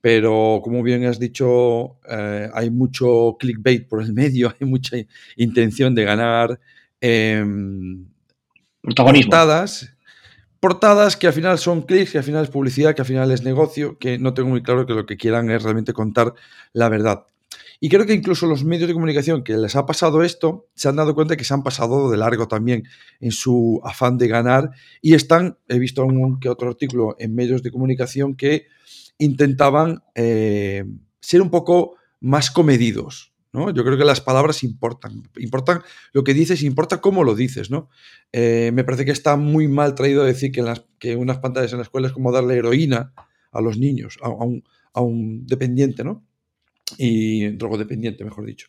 pero 0.00 0.60
como 0.62 0.82
bien 0.82 1.04
has 1.06 1.18
dicho, 1.18 1.98
eh, 2.08 2.50
hay 2.52 2.70
mucho 2.70 3.36
clickbait 3.38 3.88
por 3.88 4.02
el 4.02 4.12
medio, 4.12 4.54
hay 4.60 4.66
mucha 4.66 4.96
intención 5.36 5.94
de 5.94 6.04
ganar 6.04 6.60
em, 7.00 8.06
portadas. 8.82 9.90
Portadas 10.60 11.16
que 11.18 11.26
al 11.26 11.34
final 11.34 11.58
son 11.58 11.82
clics, 11.82 12.12
que 12.12 12.18
al 12.18 12.24
final 12.24 12.44
es 12.44 12.50
publicidad, 12.50 12.94
que 12.94 13.02
al 13.02 13.06
final 13.06 13.30
es 13.30 13.42
negocio, 13.42 13.98
que 13.98 14.18
no 14.18 14.32
tengo 14.32 14.48
muy 14.48 14.62
claro 14.62 14.86
que 14.86 14.94
lo 14.94 15.04
que 15.04 15.18
quieran 15.18 15.50
es 15.50 15.62
realmente 15.62 15.92
contar 15.92 16.32
la 16.72 16.88
verdad. 16.88 17.26
Y 17.84 17.90
creo 17.90 18.06
que 18.06 18.14
incluso 18.14 18.46
los 18.46 18.64
medios 18.64 18.88
de 18.88 18.94
comunicación 18.94 19.44
que 19.44 19.58
les 19.58 19.76
ha 19.76 19.84
pasado 19.84 20.22
esto 20.22 20.70
se 20.74 20.88
han 20.88 20.96
dado 20.96 21.14
cuenta 21.14 21.36
que 21.36 21.44
se 21.44 21.52
han 21.52 21.62
pasado 21.62 22.10
de 22.10 22.16
largo 22.16 22.48
también 22.48 22.84
en 23.20 23.30
su 23.30 23.78
afán 23.84 24.16
de 24.16 24.26
ganar 24.26 24.70
y 25.02 25.12
están, 25.12 25.58
he 25.68 25.78
visto 25.78 26.02
un 26.02 26.40
que 26.40 26.48
otro 26.48 26.70
artículo 26.70 27.14
en 27.18 27.34
medios 27.34 27.62
de 27.62 27.70
comunicación 27.70 28.36
que 28.36 28.68
intentaban 29.18 30.02
eh, 30.14 30.86
ser 31.20 31.42
un 31.42 31.50
poco 31.50 31.96
más 32.20 32.50
comedidos. 32.50 33.34
¿no? 33.52 33.68
Yo 33.68 33.84
creo 33.84 33.98
que 33.98 34.06
las 34.06 34.22
palabras 34.22 34.64
importan. 34.64 35.22
Importan 35.36 35.82
lo 36.14 36.24
que 36.24 36.32
dices, 36.32 36.62
importa 36.62 37.02
cómo 37.02 37.22
lo 37.22 37.34
dices. 37.34 37.70
¿no? 37.70 37.90
Eh, 38.32 38.70
me 38.72 38.84
parece 38.84 39.04
que 39.04 39.12
está 39.12 39.36
muy 39.36 39.68
mal 39.68 39.94
traído 39.94 40.24
decir 40.24 40.52
que, 40.52 40.62
las, 40.62 40.86
que 40.98 41.16
unas 41.16 41.36
pantallas 41.36 41.72
en 41.72 41.80
la 41.80 41.84
escuela 41.84 42.06
es 42.06 42.14
como 42.14 42.32
darle 42.32 42.56
heroína 42.56 43.12
a 43.52 43.60
los 43.60 43.76
niños, 43.76 44.16
a, 44.22 44.30
un, 44.30 44.64
a 44.94 45.02
un 45.02 45.46
dependiente, 45.46 46.02
¿no? 46.02 46.24
Y 46.98 47.48
drogodependiente, 47.50 48.24
mejor 48.24 48.46
dicho. 48.46 48.68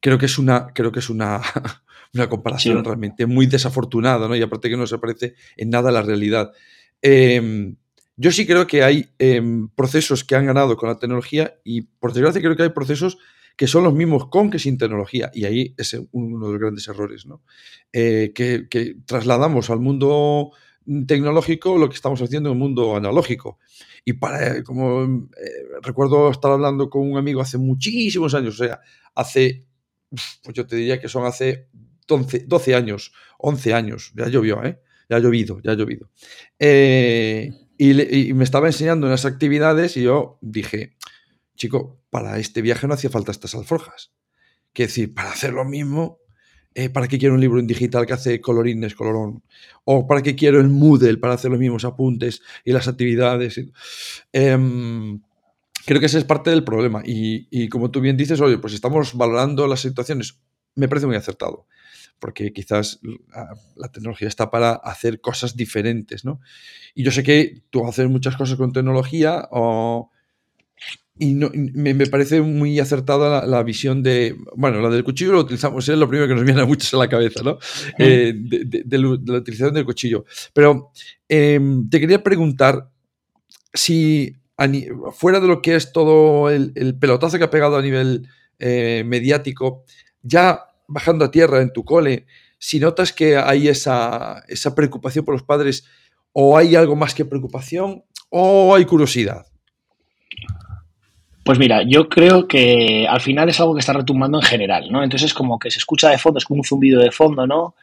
Creo 0.00 0.18
que 0.18 0.26
es 0.26 0.38
una, 0.38 0.68
creo 0.74 0.92
que 0.92 0.98
es 0.98 1.10
una, 1.10 1.40
una 2.14 2.28
comparación 2.28 2.84
realmente 2.84 3.26
muy 3.26 3.46
desafortunada, 3.46 4.28
¿no? 4.28 4.36
Y 4.36 4.42
aparte 4.42 4.70
que 4.70 4.76
no 4.76 4.86
se 4.86 4.98
parece 4.98 5.34
en 5.56 5.70
nada 5.70 5.88
a 5.88 5.92
la 5.92 6.02
realidad. 6.02 6.52
Em, 7.02 7.76
yo 8.16 8.30
sí 8.30 8.46
creo 8.46 8.66
que 8.66 8.82
hay 8.82 9.08
em, 9.18 9.68
procesos 9.68 10.24
que 10.24 10.36
han 10.36 10.46
ganado 10.46 10.76
con 10.76 10.88
la 10.88 10.98
tecnología 10.98 11.54
y 11.64 11.82
por 11.82 12.12
desgracia 12.12 12.40
creo 12.40 12.56
que 12.56 12.62
hay 12.62 12.70
procesos 12.70 13.18
que 13.56 13.66
son 13.66 13.84
los 13.84 13.94
mismos 13.94 14.28
con 14.28 14.50
que 14.50 14.58
sin 14.58 14.78
tecnología. 14.78 15.30
Y 15.34 15.44
ahí 15.44 15.74
es 15.76 15.96
uno 16.12 16.46
de 16.46 16.52
los 16.52 16.60
grandes 16.60 16.88
errores, 16.88 17.26
¿no? 17.26 17.42
Eh, 17.92 18.32
que, 18.34 18.68
que, 18.68 18.96
trasladamos 19.06 19.70
al 19.70 19.80
mundo 19.80 20.50
tecnológico 21.06 21.78
lo 21.78 21.88
que 21.88 21.94
estamos 21.94 22.20
haciendo 22.20 22.50
en 22.50 22.54
el 22.54 22.58
mundo 22.58 22.96
analógico. 22.96 23.58
Y 24.04 24.14
para, 24.14 24.62
como 24.62 25.02
eh, 25.04 25.80
recuerdo 25.82 26.30
estar 26.30 26.50
hablando 26.52 26.90
con 26.90 27.10
un 27.10 27.16
amigo 27.16 27.40
hace 27.40 27.56
muchísimos 27.58 28.34
años, 28.34 28.60
o 28.60 28.64
sea, 28.64 28.80
hace, 29.14 29.66
pues 30.10 30.54
yo 30.54 30.66
te 30.66 30.76
diría 30.76 31.00
que 31.00 31.08
son 31.08 31.24
hace 31.24 31.68
12, 32.06 32.74
años, 32.74 33.12
11 33.38 33.74
años, 33.74 34.12
ya 34.14 34.28
llovió, 34.28 34.62
¿eh? 34.62 34.80
Ya 35.08 35.16
ha 35.16 35.20
llovido, 35.20 35.60
ya 35.62 35.72
ha 35.72 35.74
llovido. 35.74 36.10
Eh, 36.58 37.50
y, 37.78 38.28
y, 38.28 38.34
me 38.34 38.44
estaba 38.44 38.66
enseñando 38.66 39.06
unas 39.06 39.24
actividades 39.24 39.96
y 39.96 40.02
yo 40.02 40.38
dije, 40.40 40.96
chico, 41.56 42.00
para 42.10 42.38
este 42.38 42.62
viaje 42.62 42.86
no 42.86 42.94
hacía 42.94 43.10
falta 43.10 43.32
estas 43.32 43.54
alforjas. 43.54 44.12
Que 44.72 44.84
decir, 44.84 45.14
para 45.14 45.30
hacer 45.30 45.52
lo 45.52 45.64
mismo, 45.64 46.18
eh, 46.74 46.90
¿para 46.90 47.06
qué 47.06 47.18
quiero 47.18 47.34
un 47.34 47.40
libro 47.40 47.60
en 47.60 47.66
digital 47.68 48.04
que 48.04 48.14
hace 48.14 48.40
colorines, 48.40 48.94
colorón? 48.94 49.42
¿O 49.84 50.06
para 50.06 50.22
qué 50.22 50.34
quiero 50.34 50.60
el 50.60 50.68
Moodle 50.68 51.18
para 51.18 51.34
hacer 51.34 51.50
los 51.50 51.60
mismos 51.60 51.84
apuntes 51.84 52.42
y 52.64 52.72
las 52.72 52.88
actividades? 52.88 53.60
Em, 54.32 55.20
creo 55.86 56.00
que 56.00 56.06
ese 56.06 56.18
es 56.18 56.24
parte 56.24 56.50
del 56.50 56.64
problema. 56.64 57.02
Y, 57.04 57.68
como 57.68 57.90
tú 57.90 58.00
bien 58.00 58.16
dices, 58.16 58.40
oye, 58.40 58.58
pues 58.58 58.74
estamos 58.74 59.14
valorando 59.14 59.68
las 59.68 59.80
situaciones, 59.80 60.40
me 60.74 60.88
parece 60.88 61.06
muy 61.06 61.14
acertado, 61.14 61.68
porque 62.18 62.52
quizás 62.52 62.98
la, 63.76 63.92
tecnología 63.92 64.26
está 64.26 64.50
para 64.50 64.72
hacer 64.72 65.20
cosas 65.20 65.56
diferentes, 65.56 66.24
¿no? 66.24 66.40
Y 66.94 67.04
yo 67.04 67.12
sé 67.12 67.22
que 67.22 67.62
tú 67.70 67.86
haces 67.86 68.08
muchas 68.08 68.36
cosas 68.36 68.56
con 68.56 68.72
tecnología 68.72 69.48
y 71.16 71.34
me, 71.34 72.06
parece 72.06 72.40
muy 72.40 72.80
acertada 72.80 73.46
la, 73.46 73.62
visión 73.62 74.02
de, 74.02 74.36
bueno, 74.56 74.80
la 74.80 74.90
del 74.90 75.04
cuchillo 75.04 75.32
lo 75.32 75.40
utilizamos, 75.40 75.88
es 75.88 75.96
lo 75.96 76.08
primero 76.08 76.26
que 76.26 76.34
nos 76.34 76.44
viene 76.44 76.60
a 76.60 76.66
muchos 76.66 76.92
a 76.92 76.96
la 76.96 77.08
cabeza, 77.08 77.40
¿no? 77.44 77.58
Eh, 77.98 78.32
de, 78.34 78.98
la 78.98 79.38
utilización 79.38 79.74
del 79.74 79.84
cuchillo. 79.84 80.24
Pero 80.52 80.90
em, 81.28 81.88
te 81.88 82.00
quería 82.00 82.20
preguntar 82.20 82.90
si 83.72 84.36
fuera 85.12 85.38
de 85.38 85.46
lo 85.46 85.62
que 85.62 85.76
es 85.76 85.92
todo 85.92 86.50
el, 86.50 86.96
pelotazo 86.98 87.38
que 87.38 87.44
ha 87.44 87.50
pegado 87.50 87.76
a 87.76 87.82
nivel 87.82 88.28
eh, 88.58 89.04
mediático, 89.06 89.84
ya 90.22 90.64
bajando 90.88 91.24
a 91.24 91.30
tierra 91.30 91.62
en 91.62 91.72
tu 91.72 91.84
cole, 91.84 92.26
si 92.58 92.80
notas 92.80 93.12
que 93.12 93.36
hay 93.36 93.68
esa, 93.68 94.42
esa 94.48 94.74
preocupación 94.74 95.24
por 95.24 95.34
los 95.34 95.44
padres, 95.44 95.84
o 96.32 96.58
hay 96.58 96.74
algo 96.74 96.96
más 96.96 97.14
que 97.14 97.24
preocupación, 97.24 98.02
o 98.30 98.74
hay 98.74 98.84
curiosidad. 98.84 99.46
Pues 101.44 101.58
mira, 101.58 101.82
yo 101.86 102.08
creo 102.08 102.48
que 102.48 103.06
al 103.06 103.20
final 103.20 103.50
es 103.50 103.60
algo 103.60 103.74
que 103.74 103.80
está 103.80 103.92
retumbando 103.92 104.38
en 104.38 104.44
general, 104.44 104.90
¿no? 104.90 105.04
Entonces 105.04 105.30
es 105.30 105.34
como 105.34 105.58
que 105.58 105.70
se 105.70 105.78
escucha 105.78 106.08
de 106.08 106.16
fondo, 106.16 106.38
es 106.38 106.46
como 106.46 106.60
un 106.60 106.64
zumbido 106.64 107.02
de 107.02 107.10
fondo, 107.10 107.46
¿no? 107.46 107.74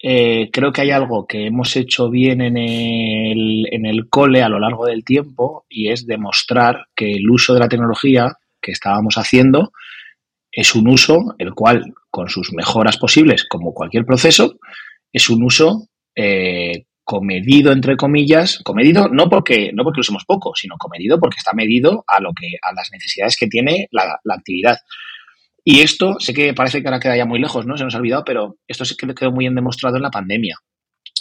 Eh, 0.00 0.50
creo 0.52 0.72
que 0.72 0.82
hay 0.82 0.92
algo 0.92 1.26
que 1.26 1.46
hemos 1.46 1.74
hecho 1.74 2.08
bien 2.08 2.40
en 2.40 2.56
el, 2.56 3.66
en 3.72 3.86
el 3.86 4.08
cole 4.08 4.42
a 4.42 4.48
lo 4.48 4.60
largo 4.60 4.86
del 4.86 5.04
tiempo 5.04 5.66
y 5.68 5.90
es 5.90 6.06
demostrar 6.06 6.86
que 6.94 7.14
el 7.14 7.28
uso 7.28 7.54
de 7.54 7.60
la 7.60 7.68
tecnología 7.68 8.36
que 8.62 8.70
estábamos 8.70 9.16
haciendo 9.16 9.72
es 10.52 10.76
un 10.76 10.88
uso 10.88 11.34
el 11.38 11.54
cual, 11.54 11.94
con 12.10 12.28
sus 12.28 12.52
mejoras 12.52 12.98
posibles, 12.98 13.44
como 13.44 13.74
cualquier 13.74 14.04
proceso, 14.06 14.58
es 15.12 15.28
un 15.28 15.42
uso 15.42 15.88
eh, 16.14 16.84
comedido, 17.08 17.72
entre 17.72 17.96
comillas, 17.96 18.60
comedido 18.62 19.08
no 19.08 19.30
porque, 19.30 19.70
no 19.72 19.82
porque 19.82 20.00
usemos 20.00 20.26
poco, 20.26 20.52
sino 20.54 20.76
comedido 20.76 21.18
porque 21.18 21.38
está 21.38 21.54
medido 21.54 22.04
a, 22.06 22.20
lo 22.20 22.34
que, 22.38 22.48
a 22.60 22.74
las 22.74 22.90
necesidades 22.92 23.38
que 23.40 23.46
tiene 23.46 23.88
la, 23.92 24.20
actividad. 24.30 24.76
Y 25.64 25.80
esto, 25.80 26.20
sé 26.20 26.34
que 26.34 26.52
parece 26.52 26.82
que 26.82 26.88
ahora 26.88 27.00
queda 27.00 27.16
ya 27.16 27.24
muy 27.24 27.40
lejos, 27.40 27.64
¿no? 27.64 27.78
Se 27.78 27.84
nos 27.84 27.94
ha 27.94 27.98
olvidado, 27.98 28.24
pero 28.26 28.56
esto 28.68 28.84
sí 28.84 28.94
que 28.94 29.14
quedó 29.14 29.32
muy 29.32 29.44
bien 29.44 29.54
demostrado 29.54 29.96
en 29.96 30.02
la 30.02 30.10
pandemia. 30.10 30.56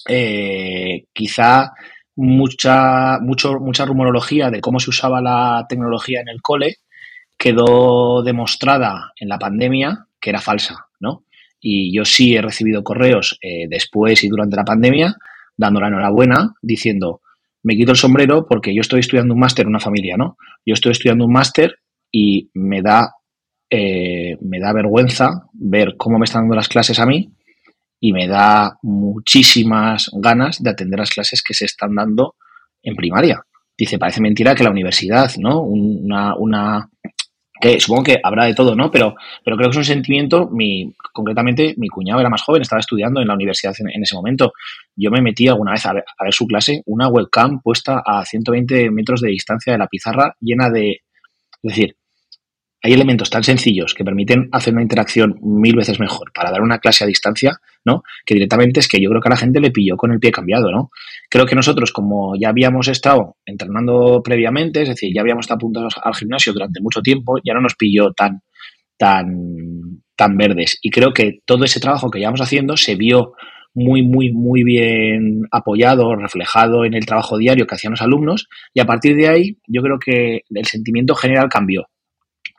Eh, 0.10 1.06
quizá 1.14 1.72
mucha, 2.18 3.20
mucho, 3.22 3.54
mucha 3.54 3.86
rumorología 3.86 4.52
de 4.52 4.60
cómo 4.60 4.82
se 4.82 4.90
usaba 4.90 5.22
la 5.22 5.68
tecnología 5.70 6.20
en 6.20 6.28
el 6.28 6.42
cole 6.42 6.80
quedó 7.38 8.24
demostrada 8.24 9.14
en 9.16 9.30
la 9.30 9.40
pandemia 9.40 10.08
que 10.20 10.32
era 10.32 10.42
falsa, 10.42 10.88
¿no? 11.00 11.24
Y 11.62 11.96
yo 11.96 12.04
sí 12.04 12.36
he 12.36 12.42
recibido 12.42 12.84
correos 12.84 13.40
eh, 13.42 13.68
después 13.70 14.22
y 14.26 14.28
durante 14.28 14.58
la 14.58 14.66
pandemia 14.66 15.16
dando 15.58 15.82
la 15.82 15.88
enhorabuena 15.88 16.54
diciendo, 16.62 17.22
me 17.64 17.76
quito 17.76 17.92
el 17.92 17.98
sombrero 17.98 18.46
porque 18.48 18.74
yo 18.74 18.82
estoy 18.82 19.02
estudiando 19.02 19.34
un 19.34 19.40
máster 19.40 19.64
en 19.64 19.70
una 19.70 19.80
familia, 19.80 20.16
¿no? 20.18 20.38
Yo 20.66 20.74
estoy 20.74 20.92
estudiando 20.92 21.26
un 21.26 21.34
máster 21.34 21.80
y 22.12 22.50
me 22.54 22.82
da 22.82 23.12
eh, 23.70 24.38
me 24.40 24.60
da 24.60 24.72
vergüenza 24.72 25.48
ver 25.52 25.96
cómo 25.98 26.18
me 26.18 26.24
están 26.24 26.44
dando 26.44 26.56
las 26.56 26.70
clases 26.70 27.00
a 27.00 27.06
mí 27.06 27.34
y 28.00 28.14
me 28.14 28.28
da 28.28 28.78
muchísimas 28.82 30.10
ganas 30.14 30.64
de 30.64 30.70
atender 30.70 31.00
las 31.00 31.10
clases 31.10 31.42
que 31.42 31.54
se 31.54 31.66
están 31.66 31.96
dando 31.96 32.36
en 32.82 32.96
primaria. 32.96 33.42
Dice, 33.78 34.00
parece 34.00 34.22
mentira 34.22 34.56
que 34.56 34.64
la 34.64 34.72
universidad, 34.72 35.30
¿no? 35.38 35.62
Una, 35.62 36.36
una 36.36 36.90
que 37.60 37.80
supongo 37.80 38.04
que 38.04 38.20
habrá 38.24 38.46
de 38.46 38.54
todo, 38.54 38.76
¿no? 38.76 38.92
Pero, 38.92 39.16
pero 39.44 39.58
creo 39.58 39.70
que 39.70 39.74
es 39.74 39.78
un 39.78 39.86
sentimiento, 39.86 40.50
mi, 40.52 40.94
concretamente 41.14 41.74
mi 41.78 41.88
cuñado 41.88 42.20
era 42.20 42.30
más 42.30 42.42
joven, 42.42 42.62
estaba 42.62 42.80
estudiando 42.80 43.22
en 43.22 43.28
la 43.28 43.34
universidad 43.34 43.74
en, 43.80 44.04
ese 44.04 44.16
momento. 44.16 44.54
Yo 44.96 45.12
me 45.12 45.22
metí 45.22 45.48
alguna 45.48 45.72
vez 45.72 45.86
a 45.86 45.94
ver, 45.94 46.06
a 46.18 46.24
ver, 46.24 46.34
su 46.34 46.46
clase, 46.46 46.82
una 46.86 47.08
webcam 47.08 47.62
puesta 47.62 48.02
a 48.06 48.24
120 48.26 48.92
metros 48.92 49.22
de 49.22 49.30
distancia 49.30 49.74
de 49.74 49.80
la 49.80 49.88
pizarra 49.88 50.36
llena 50.40 50.70
de... 50.70 51.02
Es 51.64 51.76
decir, 51.76 51.96
hay 52.82 52.94
elementos 52.94 53.30
tan 53.30 53.44
sencillos 53.44 53.94
que 53.94 54.04
permiten 54.04 54.50
hacer 54.52 54.74
una 54.74 54.84
interacción 54.84 55.40
mil 55.42 55.76
veces 55.76 56.00
mejor 56.00 56.32
para 56.32 56.52
dar 56.52 56.62
una 56.62 56.78
clase 56.80 57.04
a 57.04 57.08
distancia, 57.08 57.60
¿no? 57.84 58.04
Que 58.26 58.36
directamente 58.36 58.80
es 58.80 58.88
que 58.88 59.02
yo 59.02 59.10
creo 59.10 59.22
que 59.22 59.30
a 59.30 59.32
la 59.32 59.38
gente 59.38 59.60
le 59.60 59.72
pilló 59.72 59.98
con 59.98 60.12
el 60.12 60.20
pie 60.20 60.32
cambiado, 60.32 60.72
¿no? 60.72 60.92
Creo 61.30 61.46
que 61.46 61.56
nosotros, 61.56 61.92
como 61.92 62.36
ya 62.40 62.50
habíamos 62.50 62.88
estado 62.88 63.38
entrenando 63.46 64.22
previamente, 64.24 64.84
es 64.84 64.90
decir, 64.90 65.12
ya 65.14 65.22
habíamos 65.22 65.46
estado 65.46 65.58
apuntados 65.58 65.96
al 66.02 66.14
gimnasio 66.14 66.54
durante 66.54 66.82
mucho 66.82 67.02
tiempo, 67.02 67.38
ya 67.44 67.54
no 67.56 67.62
nos 67.62 67.76
pilló 67.76 68.14
tan, 68.14 68.42
tan, 68.98 70.04
tan 70.16 70.38
verdes. 70.38 70.78
Y 70.82 70.92
creo 70.92 71.14
que 71.14 71.40
todo 71.46 71.66
ese 71.66 71.80
trabajo 71.80 72.12
que 72.12 72.20
llevamos 72.20 72.42
haciendo 72.42 72.78
se 72.78 72.96
vio 72.96 73.34
muy, 73.74 74.04
muy, 74.04 74.32
muy 74.32 74.64
bien 74.64 75.44
apoyado, 75.52 76.16
reflejado 76.16 76.86
en 76.86 76.94
el 76.94 77.06
trabajo 77.06 77.38
diario 77.38 77.66
que 77.66 77.76
hacían 77.76 77.92
los 77.92 78.02
alumnos, 78.02 78.48
y 78.74 78.82
a 78.82 78.86
partir 78.86 79.16
de 79.16 79.30
ahí 79.30 79.58
yo 79.68 79.82
creo 79.82 79.98
que 80.00 80.42
el 80.50 80.66
sentimiento 80.66 81.16
general 81.16 81.50
cambió 81.50 81.88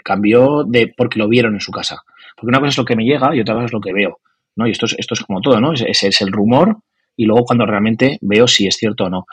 cambió 0.09 0.65
de 0.65 0.93
porque 0.97 1.19
lo 1.19 1.29
vieron 1.29 1.53
en 1.55 1.61
su 1.61 1.71
casa. 1.71 2.03
Porque 2.35 2.49
una 2.49 2.59
cosa 2.59 2.71
es 2.71 2.79
lo 2.79 2.85
que 2.87 2.97
me 2.97 3.05
llega 3.05 3.37
y 3.37 3.41
otra 3.41 3.55
cosa 3.55 3.67
es 3.67 3.73
lo 3.73 3.81
que 3.81 3.93
veo. 3.93 4.21
¿no? 4.57 4.67
Y 4.67 4.71
esto 4.71 4.87
es, 4.87 4.97
esto 4.99 5.15
es 5.15 5.21
como 5.21 5.41
todo, 5.41 5.61
¿no? 5.61 5.73
Ese 5.73 6.09
es, 6.09 6.21
el 6.23 6.33
rumor 6.33 6.79
y 7.17 7.27
luego 7.27 7.45
cuando 7.45 7.67
realmente 7.67 8.19
veo 8.23 8.49
si 8.49 8.67
es 8.67 8.77
cierto 8.77 9.05
o 9.05 9.11
no. 9.11 9.27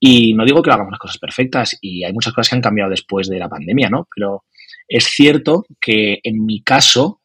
Y 0.00 0.34
no 0.34 0.44
digo 0.44 0.62
que 0.62 0.70
hagamos 0.70 0.92
las 0.92 1.00
cosas 1.00 1.18
perfectas 1.18 1.76
y 1.80 2.04
hay 2.04 2.12
muchas 2.12 2.32
cosas 2.32 2.48
que 2.48 2.56
han 2.56 2.62
cambiado 2.62 2.90
después 2.90 3.28
de 3.28 3.38
la 3.38 3.48
pandemia, 3.48 3.90
¿no? 3.90 4.08
Pero 4.14 4.44
es 4.88 5.04
cierto 5.04 5.64
que 5.80 6.20
en 6.22 6.44
mi 6.44 6.62
caso 6.62 7.20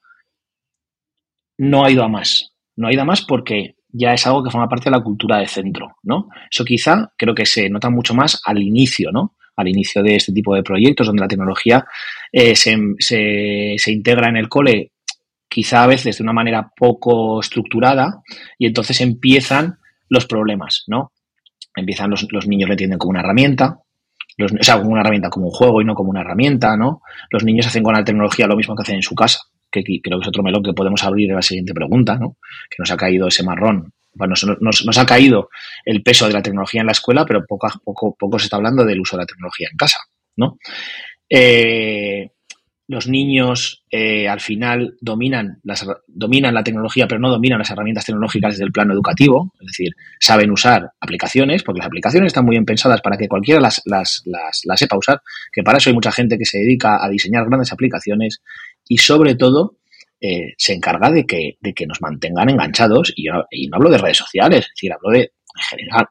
no 1.57 1.85
ha 1.85 1.91
ido 1.91 2.03
a 2.03 2.09
más. 2.09 2.53
No 2.75 2.87
ha 2.87 2.93
ido 2.93 3.01
a 3.01 3.05
más 3.05 3.21
porque 3.21 3.75
ya 3.91 4.13
es 4.13 4.25
algo 4.27 4.43
que 4.43 4.51
forma 4.51 4.69
parte 4.69 4.89
de 4.89 4.97
la 4.97 5.03
cultura 5.03 5.37
de 5.37 5.47
centro, 5.47 5.95
¿no? 6.03 6.29
Eso 6.51 6.65
quizá 6.65 7.13
creo 7.17 7.33
que 7.33 7.45
se 7.45 7.69
nota 7.69 7.89
mucho 7.89 8.13
más 8.13 8.41
al 8.45 8.61
inicio, 8.61 9.11
¿no? 9.11 9.35
Al 9.59 9.67
inicio 9.67 10.01
de 10.01 10.15
este 10.15 10.31
tipo 10.31 10.55
de 10.55 10.63
proyectos, 10.63 11.07
donde 11.07 11.21
la 11.21 11.27
tecnología 11.27 11.85
eh, 12.31 12.55
se, 12.55 12.77
se, 12.97 13.91
integra 13.91 14.29
en 14.29 14.37
el 14.37 14.47
cole 14.47 14.93
quizá 15.49 15.83
a 15.83 15.87
veces 15.87 16.17
de 16.17 16.23
una 16.23 16.33
manera 16.33 16.71
poco 16.75 17.41
estructurada 17.41 18.21
y 18.57 18.67
entonces 18.67 19.01
empiezan 19.01 19.79
los 20.07 20.25
problemas, 20.25 20.85
¿no? 20.87 21.11
Empiezan 21.75 22.09
los, 22.09 22.25
los 22.31 22.47
niños 22.47 22.69
le 22.69 22.73
entienden 22.73 22.99
como 22.99 23.11
una 23.11 23.19
herramienta, 23.19 23.79
o 24.39 24.63
sea, 24.63 24.77
como 24.77 24.91
una 24.91 25.01
herramienta, 25.01 25.29
como 25.29 25.47
un 25.47 25.51
juego 25.51 25.81
y 25.81 25.85
no 25.85 25.93
como 25.93 26.11
una 26.11 26.21
herramienta, 26.21 26.77
¿no? 26.77 27.01
Los 27.29 27.43
niños 27.43 27.67
hacen 27.67 27.83
con 27.83 27.93
la 27.93 28.03
tecnología 28.03 28.47
lo 28.47 28.55
mismo 28.55 28.75
que 28.75 28.83
hacen 28.83 28.95
en 28.95 29.03
su 29.03 29.13
casa, 29.13 29.39
que 29.69 29.83
creo 29.83 30.19
que 30.19 30.23
es 30.23 30.27
otro 30.29 30.41
melón 30.41 30.63
que 30.63 30.73
podemos 30.73 31.03
abrir 31.03 31.29
en 31.29 31.35
la 31.35 31.41
siguiente 31.41 31.73
pregunta, 31.73 32.17
¿no? 32.17 32.37
Que 32.69 32.77
nos 32.79 32.91
ha 32.91 32.95
caído 32.95 33.27
ese 33.27 33.43
marrón 33.43 33.91
bueno, 34.13 34.33
nos, 34.59 34.97
ha 34.97 35.05
caído 35.05 35.49
el 35.85 36.03
peso 36.03 36.27
de 36.27 36.33
la 36.33 36.41
tecnología 36.41 36.81
en 36.81 36.87
la 36.87 36.93
escuela, 36.93 37.25
pero 37.25 37.45
poco, 37.45 37.67
poco, 37.83 38.15
poco 38.17 38.39
se 38.39 38.45
está 38.45 38.57
hablando 38.57 38.83
del 38.85 38.99
uso 38.99 39.17
de 39.17 39.23
la 39.23 39.27
tecnología 39.27 39.67
en 39.71 39.77
casa, 39.77 39.99
¿no? 40.35 40.57
Eh, 41.29 42.31
los 42.89 43.07
niños 43.07 43.83
eh, 43.91 44.27
al 44.27 44.39
final 44.39 44.95
dominan, 44.99 45.59
las, 45.63 45.85
dominan 46.07 46.55
la 46.55 46.63
tecnología, 46.63 47.07
pero 47.07 47.21
no 47.21 47.29
dominan 47.29 47.59
las 47.59 47.69
herramientas 47.69 48.03
tecnológicas 48.05 48.53
desde 48.53 48.65
el 48.65 48.71
plano 48.71 48.93
educativo, 48.93 49.53
es 49.59 49.67
decir, 49.67 49.91
saben 50.19 50.49
usar 50.49 50.89
aplicaciones, 50.99 51.61
porque 51.61 51.77
las 51.77 51.87
aplicaciones 51.87 52.27
están 52.27 52.45
muy 52.45 52.53
bien 52.53 52.65
pensadas 52.65 53.01
para 53.01 53.15
que 53.15 53.27
cualquiera 53.27 53.61
las, 53.61 53.83
las, 53.85 54.23
las, 54.25 54.61
las 54.65 54.79
sepa 54.79 54.97
usar, 54.97 55.21
que 55.53 55.61
para 55.61 55.77
eso 55.77 55.91
hay 55.91 55.93
mucha 55.93 56.11
gente 56.11 56.39
que 56.39 56.45
se 56.45 56.57
dedica 56.57 56.97
a 56.99 57.07
diseñar 57.09 57.45
grandes 57.45 57.71
aplicaciones 57.71 58.41
y 58.87 58.97
sobre 58.97 59.35
todo 59.35 59.75
eh, 60.21 60.53
se 60.57 60.73
encarga 60.73 61.09
de 61.11 61.25
que, 61.25 61.57
de 61.59 61.73
que 61.73 61.85
nos 61.85 62.01
mantengan 62.01 62.49
enganchados. 62.49 63.13
Y, 63.15 63.27
yo, 63.27 63.33
no 63.33 63.75
hablo 63.75 63.89
de 63.89 63.97
redes 63.97 64.17
sociales, 64.17 64.65
es 64.65 64.71
decir, 64.75 64.91
hablo 64.93 65.11
de, 65.11 65.19
en 65.21 65.63
general, 65.69 66.07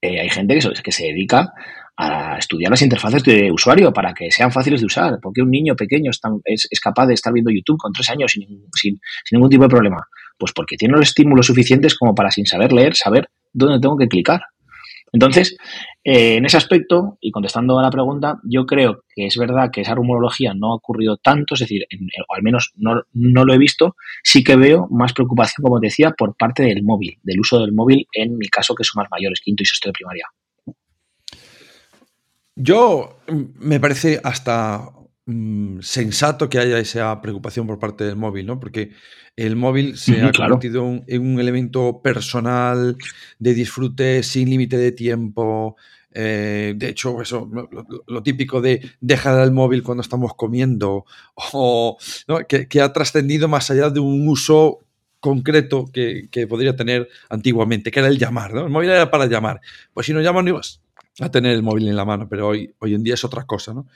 eh, 0.00 0.20
hay 0.20 0.28
gente 0.28 0.54
que 0.54 0.60
se, 0.60 0.70
que 0.82 0.92
se 0.92 1.06
dedica 1.06 1.52
a 1.96 2.38
estudiar 2.38 2.70
las 2.70 2.82
interfaces 2.82 3.24
de 3.24 3.50
usuario 3.50 3.92
para 3.92 4.14
que 4.14 4.30
sean 4.30 4.52
fáciles 4.52 4.80
de 4.80 4.86
usar. 4.86 5.18
Porque 5.20 5.42
un 5.42 5.50
niño 5.50 5.74
pequeño 5.74 6.10
es, 6.10 6.68
es, 6.70 6.80
capaz 6.80 7.06
de 7.06 7.14
estar 7.14 7.32
viendo 7.32 7.50
YouTube 7.50 7.78
con 7.78 7.92
tres 7.92 8.08
años 8.10 8.30
sin, 8.30 8.46
sin, 8.74 9.00
sin, 9.24 9.36
ningún 9.36 9.50
tipo 9.50 9.64
de 9.64 9.68
problema? 9.68 10.06
Pues 10.38 10.52
porque 10.52 10.76
tiene 10.76 10.96
los 10.96 11.08
estímulos 11.08 11.46
suficientes 11.46 11.96
como 11.96 12.14
para, 12.14 12.30
sin 12.30 12.46
saber 12.46 12.72
leer, 12.72 12.94
saber 12.94 13.28
dónde 13.52 13.80
tengo 13.80 13.96
que 13.96 14.06
clicar. 14.06 14.42
Entonces, 15.12 15.56
eh, 16.04 16.36
en 16.36 16.44
ese 16.44 16.56
aspecto, 16.56 17.18
y 17.20 17.30
contestando 17.30 17.78
a 17.78 17.82
la 17.82 17.90
pregunta, 17.90 18.38
yo 18.44 18.66
creo 18.66 19.04
que 19.14 19.26
es 19.26 19.36
verdad 19.36 19.70
que 19.72 19.80
esa 19.80 19.94
rumorología 19.94 20.54
no 20.54 20.72
ha 20.72 20.74
ocurrido 20.74 21.16
tanto, 21.16 21.54
es 21.54 21.60
decir, 21.60 21.86
o 22.28 22.34
al 22.34 22.42
menos 22.42 22.72
no, 22.76 23.04
lo 23.12 23.54
he 23.54 23.58
visto, 23.58 23.96
sí 24.22 24.44
que 24.44 24.56
veo 24.56 24.86
más 24.90 25.12
preocupación, 25.12 25.62
como 25.62 25.80
decía, 25.80 26.12
por 26.16 26.36
parte 26.36 26.62
del 26.62 26.82
móvil, 26.82 27.18
del 27.22 27.40
uso 27.40 27.60
del 27.60 27.72
móvil, 27.72 28.06
en 28.12 28.36
mi 28.36 28.48
caso, 28.48 28.74
que 28.74 28.84
son 28.84 29.02
más 29.02 29.10
mayores, 29.10 29.40
quinto 29.40 29.62
y 29.62 29.66
sexto 29.66 29.88
de 29.88 29.92
primaria. 29.92 30.26
Yo 32.54 33.20
mm, 33.28 33.42
me 33.60 33.80
parece 33.80 34.20
hasta 34.22 34.90
mm, 35.28 35.80
sensato 35.80 36.48
que 36.48 36.58
haya 36.58 36.78
esa 36.78 37.20
preocupación 37.20 37.66
por 37.66 37.78
parte 37.78 38.04
del 38.04 38.16
móvil, 38.16 38.46
¿no? 38.46 38.58
Porque 38.58 38.92
el 39.36 39.54
móvil 39.54 39.96
se 39.96 40.20
ha 40.20 40.32
convertido 40.32 41.02
en 41.06 41.22
un 41.22 41.38
elemento 41.38 42.00
personal 42.02 42.96
de 43.38 43.54
disfrute 43.54 44.22
sin 44.24 44.50
límite 44.50 44.76
de 44.76 44.92
tiempo, 44.92 45.76
Eh, 46.20 46.74
de 46.76 46.88
hecho, 46.88 47.20
eso, 47.22 47.48
lo, 48.06 48.22
típico 48.22 48.60
de 48.60 48.80
dejar 49.00 49.40
el 49.44 49.52
móvil 49.52 49.82
cuando 49.82 50.02
estamos 50.02 50.34
comiendo, 50.34 51.04
o 51.52 51.98
que, 52.48 52.80
ha 52.80 52.92
trascendido 52.92 53.46
más 53.46 53.70
allá 53.70 53.90
de 53.90 54.00
un 54.00 54.26
uso 54.26 54.80
concreto 55.20 55.84
que, 55.92 56.46
podría 56.48 56.74
tener 56.74 57.08
antiguamente, 57.28 57.90
que 57.90 58.00
era 58.00 58.08
el 58.08 58.18
llamar. 58.18 58.54
¿no? 58.54 58.64
El 58.64 58.70
móvil 58.70 58.90
era 58.90 59.10
para 59.10 59.26
llamar. 59.26 59.60
Pues 59.92 60.06
si 60.06 60.12
no 60.12 60.20
llamas, 60.20 60.44
no 60.44 60.50
ibas 60.50 60.80
a 61.20 61.30
tener 61.30 61.52
el 61.52 61.62
móvil 61.62 61.88
en 61.88 61.96
la 61.96 62.04
mano, 62.04 62.28
pero 62.28 62.48
hoy, 62.48 62.74
hoy 62.78 62.94
en 62.94 63.02
día 63.02 63.14
es 63.14 63.24
otra 63.24 63.44
cosa. 63.44 63.74
¿no? 63.74 63.86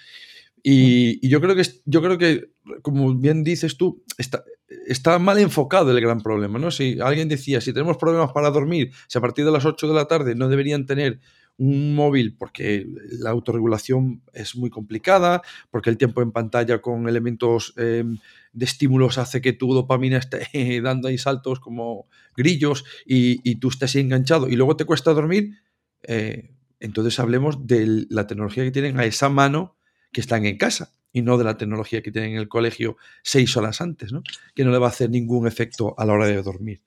Y, 0.62 1.28
yo, 1.28 1.40
creo 1.40 1.56
que, 1.56 1.62
yo 1.84 2.02
creo 2.02 2.18
que, 2.18 2.52
como 2.82 3.14
bien 3.14 3.42
dices 3.42 3.76
tú, 3.76 4.04
está, 4.16 4.44
está 4.86 5.18
mal 5.18 5.38
enfocado 5.38 5.90
el 5.90 6.00
gran 6.00 6.20
problema. 6.20 6.58
¿no? 6.58 6.70
Si 6.70 7.00
alguien 7.00 7.28
decía, 7.28 7.60
si 7.60 7.72
tenemos 7.72 7.96
problemas 7.96 8.32
para 8.32 8.50
dormir, 8.50 8.92
si 9.08 9.18
a 9.18 9.20
partir 9.20 9.44
de 9.44 9.50
las 9.50 9.64
8 9.64 9.88
de 9.88 9.94
la 9.94 10.06
tarde 10.06 10.34
no 10.34 10.48
deberían 10.48 10.86
tener 10.86 11.20
un 11.58 11.94
móvil 11.94 12.34
porque 12.36 12.86
la 13.10 13.30
autorregulación 13.30 14.22
es 14.32 14.56
muy 14.56 14.70
complicada, 14.70 15.42
porque 15.70 15.90
el 15.90 15.98
tiempo 15.98 16.22
en 16.22 16.32
pantalla 16.32 16.80
con 16.80 17.08
elementos 17.08 17.74
em, 17.76 18.18
de 18.52 18.64
estímulos 18.64 19.18
hace 19.18 19.40
que 19.40 19.52
tu 19.52 19.74
dopamina 19.74 20.18
esté 20.18 20.80
dando 20.82 21.08
ahí 21.08 21.18
saltos 21.18 21.60
como 21.60 22.06
grillos 22.36 22.84
y, 23.04 23.56
tú 23.56 23.68
estés 23.68 23.94
enganchado 23.96 24.48
y 24.48 24.56
luego 24.56 24.76
te 24.76 24.86
cuesta 24.86 25.12
dormir, 25.12 25.58
eh, 26.04 26.50
entonces 26.80 27.18
hablemos 27.20 27.66
de 27.66 28.06
la 28.08 28.26
tecnología 28.26 28.64
que 28.64 28.72
tienen 28.72 28.98
a 28.98 29.04
esa 29.04 29.28
mano 29.28 29.76
que 30.12 30.20
están 30.20 30.46
en 30.46 30.58
casa 30.58 30.92
y 31.12 31.22
no 31.22 31.36
de 31.36 31.44
la 31.44 31.56
tecnología 31.56 32.02
que 32.02 32.12
tienen 32.12 32.32
en 32.32 32.38
el 32.38 32.48
colegio 32.48 32.96
seis 33.22 33.56
horas 33.56 33.80
antes, 33.80 34.12
¿no? 34.12 34.22
que 34.54 34.64
no 34.64 34.70
le 34.70 34.78
va 34.78 34.86
a 34.86 34.90
hacer 34.90 35.10
ningún 35.10 35.46
efecto 35.46 35.94
a 35.98 36.04
la 36.04 36.12
hora 36.12 36.26
de 36.26 36.42
dormir. 36.42 36.80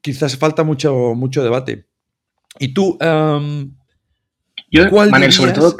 Quizás 0.00 0.36
falta 0.36 0.64
mucho, 0.64 1.14
mucho 1.14 1.42
debate. 1.42 1.86
Y 2.58 2.74
tú, 2.74 2.98
um, 3.00 3.74
yo, 4.70 4.90
Manel, 5.10 5.32
sobre 5.32 5.52
todo, 5.52 5.76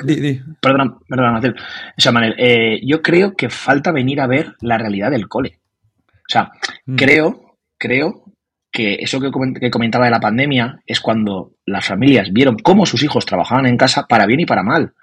perdón, 0.61 0.99
perdón, 1.09 1.33
Marcel. 1.33 1.55
O 1.97 2.01
sea, 2.01 2.13
Manel, 2.13 2.35
eh, 2.39 2.81
yo 2.85 3.03
creo 3.03 3.35
que 3.35 3.49
falta 3.49 3.93
venir 3.93 4.21
a 4.21 4.27
ver 4.27 4.55
la 4.61 4.79
realidad 4.79 5.11
del 5.11 5.29
cole. 5.29 5.61
O 6.07 6.33
sea, 6.33 6.51
mm. 6.87 6.97
creo, 6.97 7.57
creo 7.79 8.25
que 8.73 8.95
eso 8.95 9.21
que 9.21 9.71
comentaba 9.71 10.05
de 10.05 10.11
la 10.11 10.21
pandemia 10.21 10.81
es 10.87 11.01
cuando 11.01 11.55
las 11.67 11.87
familias 11.87 12.33
vieron 12.33 12.57
cómo 12.57 12.87
sus 12.87 13.03
hijos 13.03 13.27
trabajaban 13.27 13.67
en 13.67 13.77
casa 13.77 14.07
para 14.07 14.27
bien 14.27 14.41
y 14.41 14.47
para 14.47 14.63
mal. 14.63 14.95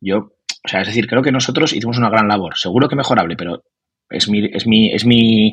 Yo, 0.00 0.32
o 0.64 0.68
sea, 0.68 0.82
es 0.82 0.88
decir, 0.88 1.06
creo 1.06 1.22
que 1.22 1.32
nosotros 1.32 1.72
hicimos 1.72 1.98
una 1.98 2.10
gran 2.10 2.28
labor, 2.28 2.56
seguro 2.56 2.88
que 2.88 2.96
mejorable, 2.96 3.36
pero 3.36 3.64
es 4.08 4.28
mi, 4.28 4.44
es 4.52 4.66
mi, 4.66 4.92
es 4.92 5.04
mi, 5.04 5.52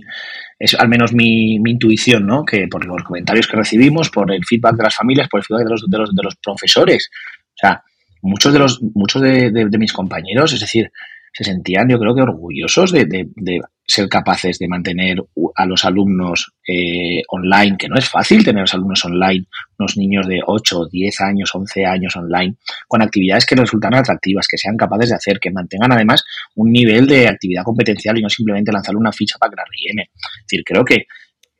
es 0.59 0.75
al 0.75 0.89
menos 0.89 1.13
mi, 1.13 1.55
intuición, 1.55 2.27
¿no? 2.27 2.43
Que 2.45 2.67
por 2.67 2.85
los 2.85 3.03
comentarios 3.03 3.47
que 3.47 3.57
recibimos, 3.57 4.09
por 4.09 4.31
el 4.31 4.43
feedback 4.45 4.75
de 4.75 4.83
las 4.83 4.95
familias, 4.95 5.27
por 5.29 5.39
el 5.39 5.45
feedback 5.45 5.63
de 5.63 5.69
los, 5.71 5.85
de 5.89 5.97
los, 5.97 6.15
de 6.15 6.23
los 6.23 6.35
profesores. 6.35 7.09
O 7.49 7.55
sea, 7.55 7.81
muchos 8.21 8.53
de 8.53 8.59
los, 8.59 8.81
muchos 8.93 9.21
de, 9.21 9.51
de, 9.51 9.77
mis 9.77 9.93
compañeros, 9.93 10.53
es 10.53 10.59
decir, 10.59 10.91
se 11.39 11.45
sentían, 11.45 11.87
yo 11.87 11.97
creo 11.97 12.13
que 12.13 12.21
orgullosos 12.21 12.91
de, 12.91 13.05
de 13.05 13.61
ser 13.87 14.09
capaces 14.09 14.59
de 14.59 14.67
mantener 14.67 15.23
a 15.55 15.65
los 15.65 15.85
alumnos 15.85 16.51
eh, 16.67 17.21
online, 17.29 17.77
que 17.77 17.87
no 17.87 17.97
es 17.97 18.09
fácil 18.09 18.43
tener 18.43 18.59
a 18.59 18.63
los 18.63 18.73
alumnos 18.73 19.05
online, 19.05 19.45
unos 19.77 19.95
niños 19.95 20.27
de 20.27 20.41
8, 20.45 20.87
10 20.91 21.21
años, 21.21 21.49
11 21.55 21.85
años 21.85 22.13
online, 22.17 22.55
con 22.89 23.01
actividades 23.01 23.45
que 23.45 23.55
resultan 23.55 23.93
atractivas, 23.93 24.49
que 24.49 24.57
sean 24.57 24.75
capaces 24.75 25.11
de 25.11 25.15
hacer, 25.15 25.39
que 25.39 25.49
mantengan 25.49 25.93
además 25.93 26.25
un 26.55 26.73
nivel 26.73 27.07
de 27.07 27.29
actividad 27.29 27.63
competencial 27.63 28.17
y 28.17 28.21
no 28.21 28.29
simplemente 28.29 28.73
lanzarle 28.73 28.99
una 28.99 29.13
ficha 29.13 29.37
para 29.39 29.51
que 29.51 29.55
la 29.55 29.63
rellene. 29.63 30.09
Es 30.13 30.45
decir, 30.45 30.63
creo 30.65 30.83
que 30.83 31.05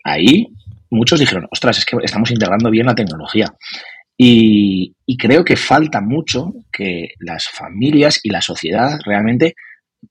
ahí 0.03 0.45
muchos 0.89 1.21
dijeron, 1.21 1.47
ostras, 1.49 1.77
es 1.77 1.85
que 1.85 1.95
estamos 2.03 2.31
integrando 2.31 2.69
bien 2.69 2.85
la 2.85 2.95
tecnología. 2.95 3.45
Y, 4.17 4.93
y 5.05 5.15
creo 5.15 5.45
que 5.45 5.55
falta 5.55 6.01
mucho 6.01 6.51
que 6.69 7.11
las 7.19 7.47
familias 7.47 8.19
y 8.23 8.29
la 8.29 8.41
sociedad 8.41 8.99
realmente 9.05 9.55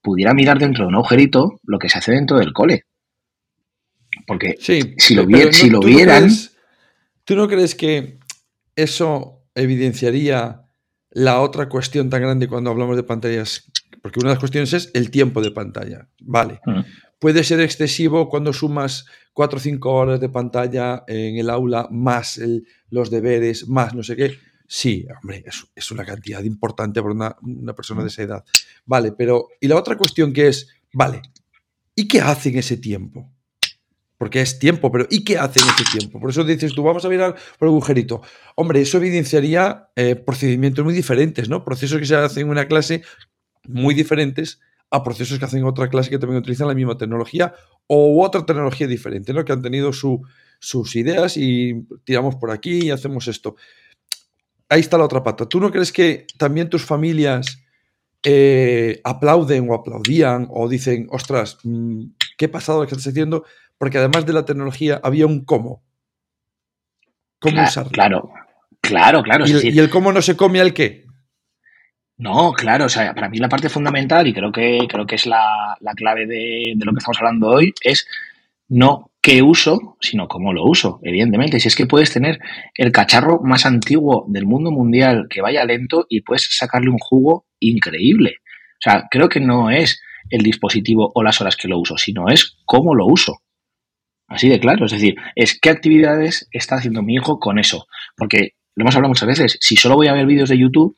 pudiera 0.01 0.33
mirar 0.33 0.59
dentro 0.59 0.83
de 0.83 0.89
un 0.89 0.95
agujerito 0.95 1.59
lo 1.63 1.79
que 1.79 1.89
se 1.89 1.97
hace 1.97 2.11
dentro 2.11 2.37
del 2.37 2.53
cole. 2.53 2.85
Porque 4.27 4.55
si 4.59 4.81
lo, 5.15 5.25
si 5.51 5.69
lo 5.69 5.79
vieran... 5.79 6.29
¿Tú 7.23 7.35
no 7.35 7.47
crees 7.47 7.75
que 7.75 8.17
eso 8.75 9.43
evidenciaría 9.53 10.63
la 11.11 11.41
otra 11.41 11.69
cuestión 11.69 12.09
tan 12.09 12.21
grande 12.21 12.47
cuando 12.47 12.71
hablamos 12.71 12.95
de 12.95 13.03
pantallas? 13.03 13.71
Porque 14.01 14.19
una 14.19 14.29
de 14.29 14.35
las 14.35 14.39
cuestiones 14.39 14.73
es 14.73 14.89
el 14.95 15.11
tiempo 15.11 15.41
de 15.41 15.51
pantalla. 15.51 16.07
Vale. 16.21 16.59
Mm. 16.65 16.79
Puede 17.19 17.43
ser 17.43 17.59
excesivo 17.59 18.29
cuando 18.29 18.51
sumas 18.51 19.05
4 19.33 19.57
o 19.57 19.59
5 19.59 19.93
horas 19.93 20.19
de 20.19 20.29
pantalla 20.29 21.03
en 21.07 21.37
el 21.37 21.49
aula, 21.49 21.87
más 21.91 22.41
los 22.89 23.11
deberes, 23.11 23.67
más 23.67 23.93
no 23.93 24.01
sé 24.01 24.15
qué. 24.15 24.39
Sí, 24.71 25.07
hombre, 25.19 25.43
es, 25.75 25.91
una 25.91 26.05
cantidad 26.05 26.43
importante 26.43 27.01
para 27.01 27.35
una, 27.41 27.73
persona 27.73 28.03
de 28.03 28.09
esa 28.09 28.21
edad. 28.21 28.45
Vale, 28.85 29.13
pero 29.13 29.47
y 29.59 29.67
la 29.67 29.75
otra 29.75 29.97
cuestión 29.97 30.31
que 30.31 30.47
es, 30.47 30.69
vale, 30.93 31.23
¿y 31.95 32.07
qué 32.07 32.21
hace 32.21 32.49
en 32.49 32.59
ese 32.59 32.77
tiempo? 32.77 33.33
Porque 34.19 34.41
es 34.41 34.59
tiempo, 34.59 34.91
pero 34.91 35.07
¿y 35.09 35.23
qué 35.23 35.39
hace 35.39 35.59
en 35.59 35.69
ese 35.69 35.97
tiempo? 35.97 36.19
Por 36.19 36.29
eso 36.29 36.43
dices 36.43 36.71
tú, 36.73 36.83
vamos 36.83 37.03
a 37.03 37.09
mirar 37.09 37.35
por 37.57 37.67
el 37.67 37.73
agujerito. 37.73 38.21
Hombre, 38.53 38.81
eso 38.81 38.97
evidenciaría 38.97 39.89
eh, 39.95 40.15
procedimientos 40.15 40.85
muy 40.85 40.93
diferentes, 40.93 41.49
¿no? 41.49 41.65
Procesos 41.65 41.97
que 41.97 42.05
se 42.05 42.15
hacen 42.15 42.43
en 42.43 42.49
una 42.49 42.67
clase 42.67 43.01
muy 43.63 43.95
diferentes 43.95 44.59
a 44.91 45.03
procesos 45.03 45.39
que 45.39 45.45
hacen 45.45 45.61
en 45.61 45.65
otra 45.65 45.89
clase 45.89 46.11
que 46.11 46.19
también 46.19 46.41
utilizan 46.41 46.67
la 46.67 46.75
misma 46.75 46.95
tecnología 46.95 47.55
o 47.87 48.23
otra 48.23 48.45
tecnología 48.45 48.85
diferente, 48.85 49.33
¿no? 49.33 49.43
Que 49.43 49.51
han 49.51 49.63
tenido 49.63 49.91
sus 49.93 50.95
ideas 50.95 51.37
y 51.37 51.87
tiramos 52.03 52.35
por 52.35 52.51
aquí 52.51 52.85
y 52.85 52.91
hacemos 52.91 53.27
esto 53.27 53.55
ahí 54.69 54.79
está 54.79 54.97
la 54.97 55.05
otra 55.05 55.23
pata. 55.23 55.47
¿Tú 55.47 55.59
no 55.59 55.71
crees 55.71 55.91
que 55.91 56.27
también 56.37 56.69
tus 56.69 56.85
familias 56.85 57.63
eh, 58.23 59.01
aplauden 59.03 59.69
o 59.69 59.73
aplaudían 59.73 60.47
o 60.51 60.69
dicen, 60.69 61.07
ostras, 61.09 61.57
mm, 61.63 62.03
qué 62.37 62.47
pasado 62.47 62.81
lo 62.81 62.87
que 62.87 62.95
estás 62.95 63.11
haciendo? 63.11 63.43
Porque 63.77 63.97
además 63.97 64.25
de 64.25 64.33
la 64.33 64.45
tecnología 64.45 65.01
había 65.03 65.25
un 65.25 65.43
cómo. 65.43 65.83
¿Cómo 67.39 67.53
claro, 67.53 67.69
usarlo? 67.69 67.91
Claro, 67.91 68.29
claro, 68.81 69.23
claro. 69.23 69.45
¿Y, 69.47 69.79
el 69.79 69.89
cómo 69.89 70.11
no 70.11 70.21
se 70.21 70.37
come 70.37 70.59
al 70.59 70.73
qué? 70.73 71.05
No, 72.17 72.51
claro, 72.51 72.85
o 72.85 72.89
sea, 72.89 73.15
para 73.15 73.29
mí 73.29 73.37
la 73.37 73.47
parte 73.47 73.69
fundamental, 73.69 74.27
y 74.27 74.33
creo 74.33 74.51
que, 74.51 74.85
creo 74.89 75.07
que 75.07 75.15
es 75.15 75.25
la, 75.25 75.77
clave 75.95 76.25
de, 76.27 76.73
de, 76.75 76.85
lo 76.85 76.91
que 76.91 76.97
estamos 76.97 77.17
hablando 77.17 77.47
hoy, 77.47 77.73
es 77.81 78.05
no 78.67 79.08
qué 79.29 79.43
uso, 79.43 79.95
sino 80.01 80.27
cómo 80.27 80.53
lo 80.53 80.65
uso, 80.65 80.99
evidentemente. 81.03 81.59
Si 81.59 81.67
es 81.67 81.75
que 81.75 81.85
puedes 81.85 82.11
tener 82.11 82.39
el 82.73 82.91
cacharro 82.91 83.39
más 83.43 83.67
antiguo 83.67 84.25
del 84.27 84.47
mundo 84.47 84.71
mundial 84.71 85.27
que 85.29 85.41
vaya 85.41 85.63
lento 85.65 86.07
y 86.09 86.21
puedes 86.21 86.47
sacarle 86.57 86.89
un 86.89 86.97
jugo 86.97 87.45
increíble. 87.59 88.37
O 88.39 88.81
sea, 88.81 89.05
creo 89.11 89.29
que 89.29 89.39
no 89.39 89.69
es 89.69 90.01
el 90.31 90.41
dispositivo 90.41 91.11
o 91.13 91.21
las 91.21 91.41
horas 91.41 91.57
que 91.57 91.67
lo 91.67 91.77
uso, 91.77 91.95
sino 91.95 92.27
es 92.27 92.57
cómo 92.65 92.95
lo 92.95 93.05
uso. 93.05 93.43
Así 94.27 94.49
de 94.49 94.59
claro, 94.59 94.85
es 94.85 94.93
decir, 94.93 95.15
es 95.35 95.59
qué 95.59 95.69
actividades 95.69 96.47
está 96.51 96.77
haciendo 96.77 97.03
mi 97.03 97.13
hijo 97.13 97.39
con 97.39 97.59
eso. 97.59 97.85
Porque 98.17 98.53
lo 98.73 98.81
hemos 98.81 98.95
hablado 98.95 99.09
muchas 99.09 99.27
veces, 99.27 99.59
si 99.61 99.75
solo 99.75 99.95
voy 99.95 100.07
a 100.07 100.13
ver 100.13 100.25
vídeos 100.25 100.49
de 100.49 100.57
YouTube, 100.57 100.97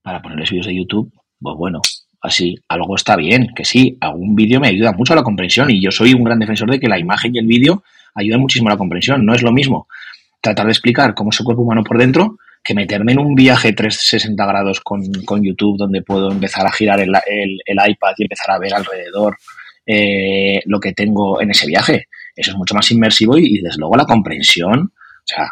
para 0.00 0.22
ponerles 0.22 0.50
vídeos 0.50 0.66
de 0.66 0.76
YouTube, 0.76 1.12
pues 1.40 1.56
bueno, 1.58 1.82
así, 2.20 2.56
algo 2.68 2.96
está 2.96 3.16
bien, 3.16 3.48
que 3.54 3.64
sí, 3.64 3.96
algún 4.00 4.34
vídeo 4.34 4.60
me 4.60 4.68
ayuda 4.68 4.92
mucho 4.92 5.12
a 5.12 5.16
la 5.16 5.22
comprensión 5.22 5.70
y 5.70 5.82
yo 5.82 5.90
soy 5.90 6.14
un 6.14 6.24
gran 6.24 6.38
defensor 6.38 6.70
de 6.70 6.78
que 6.78 6.88
la 6.88 6.98
imagen 6.98 7.34
y 7.34 7.38
el 7.38 7.46
vídeo 7.46 7.82
ayudan 8.14 8.40
muchísimo 8.40 8.68
a 8.68 8.72
la 8.72 8.78
comprensión. 8.78 9.24
No 9.24 9.34
es 9.34 9.42
lo 9.42 9.52
mismo 9.52 9.88
tratar 10.40 10.66
de 10.66 10.72
explicar 10.72 11.14
cómo 11.14 11.30
es 11.30 11.40
el 11.40 11.44
cuerpo 11.44 11.62
humano 11.62 11.82
por 11.84 11.98
dentro 11.98 12.36
que 12.62 12.74
meterme 12.74 13.12
en 13.12 13.20
un 13.20 13.34
viaje 13.34 13.72
360 13.72 14.46
grados 14.46 14.80
con, 14.80 15.02
YouTube 15.42 15.78
donde 15.78 16.02
puedo 16.02 16.30
empezar 16.30 16.66
a 16.66 16.72
girar 16.72 17.00
el, 17.00 17.08
iPad 17.08 18.14
y 18.18 18.22
empezar 18.24 18.50
a 18.50 18.58
ver 18.58 18.74
alrededor 18.74 19.36
eh, 19.86 20.60
lo 20.66 20.78
que 20.78 20.92
tengo 20.92 21.40
en 21.40 21.50
ese 21.50 21.66
viaje. 21.66 22.08
Eso 22.36 22.50
es 22.50 22.56
mucho 22.56 22.74
más 22.74 22.90
inmersivo 22.90 23.38
y, 23.38 23.60
desde 23.60 23.78
luego 23.78 23.96
la 23.96 24.04
comprensión, 24.04 24.92
o 24.92 25.24
sea, 25.24 25.50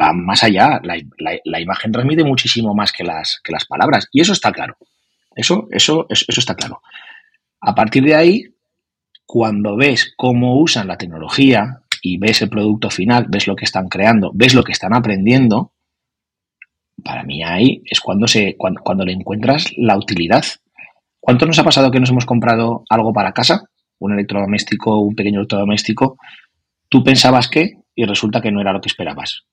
va 0.00 0.12
más 0.12 0.44
allá. 0.44 0.80
La, 0.84 0.96
la, 1.44 1.60
imagen 1.60 1.90
transmite 1.90 2.22
muchísimo 2.22 2.74
más 2.74 2.92
que 2.92 3.02
las, 3.02 3.40
que 3.42 3.52
las 3.52 3.64
palabras 3.64 4.08
y 4.12 4.20
eso 4.20 4.32
está 4.32 4.52
claro. 4.52 4.76
Eso, 5.36 5.68
eso, 5.70 6.06
eso, 6.08 6.40
está 6.40 6.54
claro. 6.54 6.80
A 7.60 7.74
partir 7.74 8.02
de 8.02 8.14
ahí, 8.14 8.44
cuando 9.26 9.76
ves 9.76 10.14
cómo 10.16 10.58
usan 10.58 10.88
la 10.88 10.96
tecnología 10.96 11.82
y 12.02 12.16
ves 12.16 12.40
el 12.40 12.48
producto 12.48 12.88
final, 12.88 13.26
ves 13.28 13.46
lo 13.46 13.54
que 13.54 13.66
están 13.66 13.88
creando, 13.88 14.32
ves 14.34 14.54
lo 14.54 14.64
que 14.64 14.72
están 14.72 14.94
aprendiendo, 14.94 15.72
para 17.04 17.22
mí 17.22 17.42
ahí 17.42 17.82
es 17.84 18.00
cuando, 18.00 18.26
se, 18.26 18.56
cuando, 18.56 18.80
cuando 18.80 19.04
le 19.04 19.12
encuentras 19.12 19.66
la 19.76 19.98
utilidad. 19.98 20.44
¿Cuánto 21.20 21.44
nos 21.44 21.58
ha 21.58 21.64
pasado 21.64 21.90
que 21.90 22.00
nos 22.00 22.10
hemos 22.10 22.24
comprado 22.24 22.84
algo 22.88 23.12
para 23.12 23.32
casa? 23.32 23.68
Un 23.98 24.14
electrodoméstico, 24.14 25.00
un 25.00 25.14
pequeño 25.14 25.40
electrodoméstico. 25.40 26.16
Tú 26.88 27.04
pensabas 27.04 27.48
que 27.48 27.82
y 27.94 28.04
resulta 28.04 28.40
que 28.40 28.50
no 28.50 28.60
era 28.60 28.72
lo 28.72 28.80
que 28.80 28.88
esperabas 28.88 29.46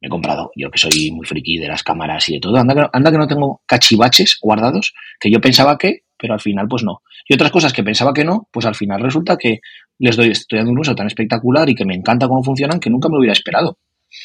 me 0.00 0.06
he 0.06 0.10
comprado, 0.10 0.50
yo 0.54 0.70
que 0.70 0.78
soy 0.78 1.10
muy 1.10 1.26
friki 1.26 1.58
de 1.58 1.68
las 1.68 1.82
cámaras 1.82 2.28
y 2.28 2.34
de 2.34 2.40
todo, 2.40 2.56
anda 2.56 2.74
que, 2.74 2.86
anda 2.92 3.10
que 3.10 3.18
no 3.18 3.26
tengo 3.26 3.62
cachivaches 3.66 4.38
guardados, 4.40 4.94
que 5.18 5.30
yo 5.30 5.40
pensaba 5.40 5.76
que, 5.76 6.02
pero 6.16 6.34
al 6.34 6.40
final 6.40 6.68
pues 6.68 6.84
no. 6.84 7.02
Y 7.28 7.34
otras 7.34 7.50
cosas 7.50 7.72
que 7.72 7.82
pensaba 7.82 8.12
que 8.12 8.24
no, 8.24 8.48
pues 8.52 8.66
al 8.66 8.74
final 8.74 9.02
resulta 9.02 9.36
que 9.36 9.60
les 9.98 10.16
doy, 10.16 10.30
estoy 10.30 10.58
dando 10.58 10.72
un 10.72 10.78
uso 10.78 10.94
tan 10.94 11.06
espectacular 11.06 11.68
y 11.68 11.74
que 11.74 11.84
me 11.84 11.94
encanta 11.94 12.28
cómo 12.28 12.42
funcionan 12.42 12.80
que 12.80 12.90
nunca 12.90 13.08
me 13.08 13.14
lo 13.14 13.18
hubiera 13.20 13.32
esperado. 13.32 13.78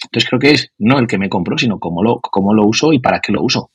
Entonces 0.06 0.30
creo 0.30 0.40
que 0.40 0.52
es 0.52 0.72
no 0.78 1.00
el 1.00 1.08
que 1.08 1.18
me 1.18 1.30
compro, 1.30 1.58
sino 1.58 1.80
cómo 1.80 2.04
lo, 2.04 2.20
cómo 2.22 2.54
lo 2.54 2.66
uso 2.66 2.94
y 2.94 3.00
para 3.00 3.20
qué 3.20 3.32
lo 3.32 3.44
uso. 3.44 3.72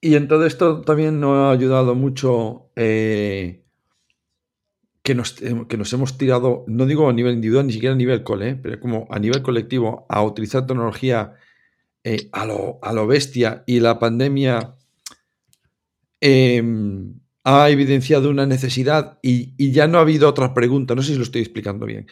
Y 0.00 0.14
en 0.14 0.28
todo 0.28 0.46
esto 0.46 0.82
también 0.82 1.20
nos 1.20 1.36
ha 1.38 1.50
ayudado 1.50 1.94
mucho 1.94 2.70
eh, 2.76 3.64
que, 5.06 5.14
nos, 5.14 5.34
que, 5.34 5.76
nos, 5.76 5.92
hemos 5.92 6.18
tirado, 6.18 6.64
no 6.66 6.84
digo 6.84 7.08
a 7.08 7.12
nivel 7.12 7.34
individual, 7.34 7.68
ni 7.68 7.72
siquiera 7.72 7.94
a 7.94 7.96
nivel 7.96 8.24
cole, 8.24 8.48
eh, 8.50 8.56
pero 8.60 8.80
como 8.80 9.06
a 9.08 9.20
nivel 9.20 9.40
colectivo, 9.40 10.04
a 10.08 10.20
utilizar 10.24 10.66
tecnología 10.66 11.34
eh, 12.02 12.28
a, 12.32 12.44
lo, 12.44 12.80
a, 12.82 12.92
lo, 12.92 13.06
bestia 13.06 13.62
y 13.68 13.78
la 13.78 14.00
pandemia 14.00 14.74
em, 16.20 17.20
ha 17.44 17.70
evidenciado 17.70 18.30
una 18.30 18.46
necesidad 18.46 19.20
y, 19.22 19.54
y, 19.56 19.70
ya 19.70 19.86
no 19.86 19.98
ha 19.98 20.00
habido 20.00 20.28
otra 20.28 20.52
pregunta, 20.54 20.96
no 20.96 21.02
sé 21.02 21.12
si 21.12 21.18
lo 21.18 21.22
estoy 21.22 21.42
explicando 21.42 21.86
bien. 21.86 22.08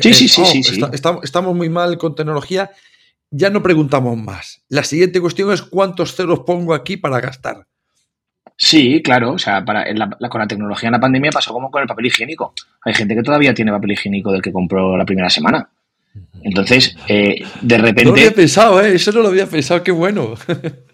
Sí, 0.00 0.14
sí, 0.14 0.28
sí, 0.28 0.40
oh, 0.42 0.46
sí, 0.46 0.62
sí. 0.62 0.80
Está, 0.92 1.20
estamos 1.22 1.54
muy 1.54 1.68
mal 1.68 1.98
con 1.98 2.14
tecnología 2.14 2.70
ya 3.30 3.50
no 3.50 3.62
preguntamos 3.62 4.16
más. 4.16 4.64
La 4.68 4.84
siguiente 4.84 5.20
cuestión 5.20 5.52
es 5.52 5.60
cuántos 5.60 6.14
ceros 6.14 6.40
pongo 6.46 6.72
aquí 6.72 6.96
para 6.96 7.20
gastar. 7.20 7.66
Sí, 8.56 9.02
claro. 9.02 9.32
O 9.32 9.38
sea, 9.38 9.64
para, 9.64 9.84
con 10.28 10.40
la 10.40 10.46
tecnología 10.46 10.88
en 10.88 10.92
la 10.92 11.00
pandemia 11.00 11.30
pasó 11.30 11.52
como 11.52 11.70
con 11.70 11.82
el 11.82 11.88
papel 11.88 12.06
higiénico. 12.06 12.54
Hay 12.84 12.94
gente 12.94 13.14
que 13.14 13.22
todavía 13.22 13.54
tiene 13.54 13.72
papel 13.72 13.92
higiénico 13.92 14.32
del 14.32 14.42
que 14.42 14.52
compró 14.52 14.96
la 14.96 15.04
primera 15.04 15.30
semana. 15.30 15.68
Entonces, 16.42 16.96
eh, 17.08 17.36
de 17.60 17.78
repente. 17.78 18.04
No 18.04 18.10
lo 18.10 18.16
había 18.16 18.34
pensado, 18.34 18.82
¿eh? 18.82 18.94
Eso 18.94 19.12
no 19.12 19.22
lo 19.22 19.28
había 19.28 19.46
pensado, 19.46 19.82
qué 19.82 19.92
bueno. 19.92 20.34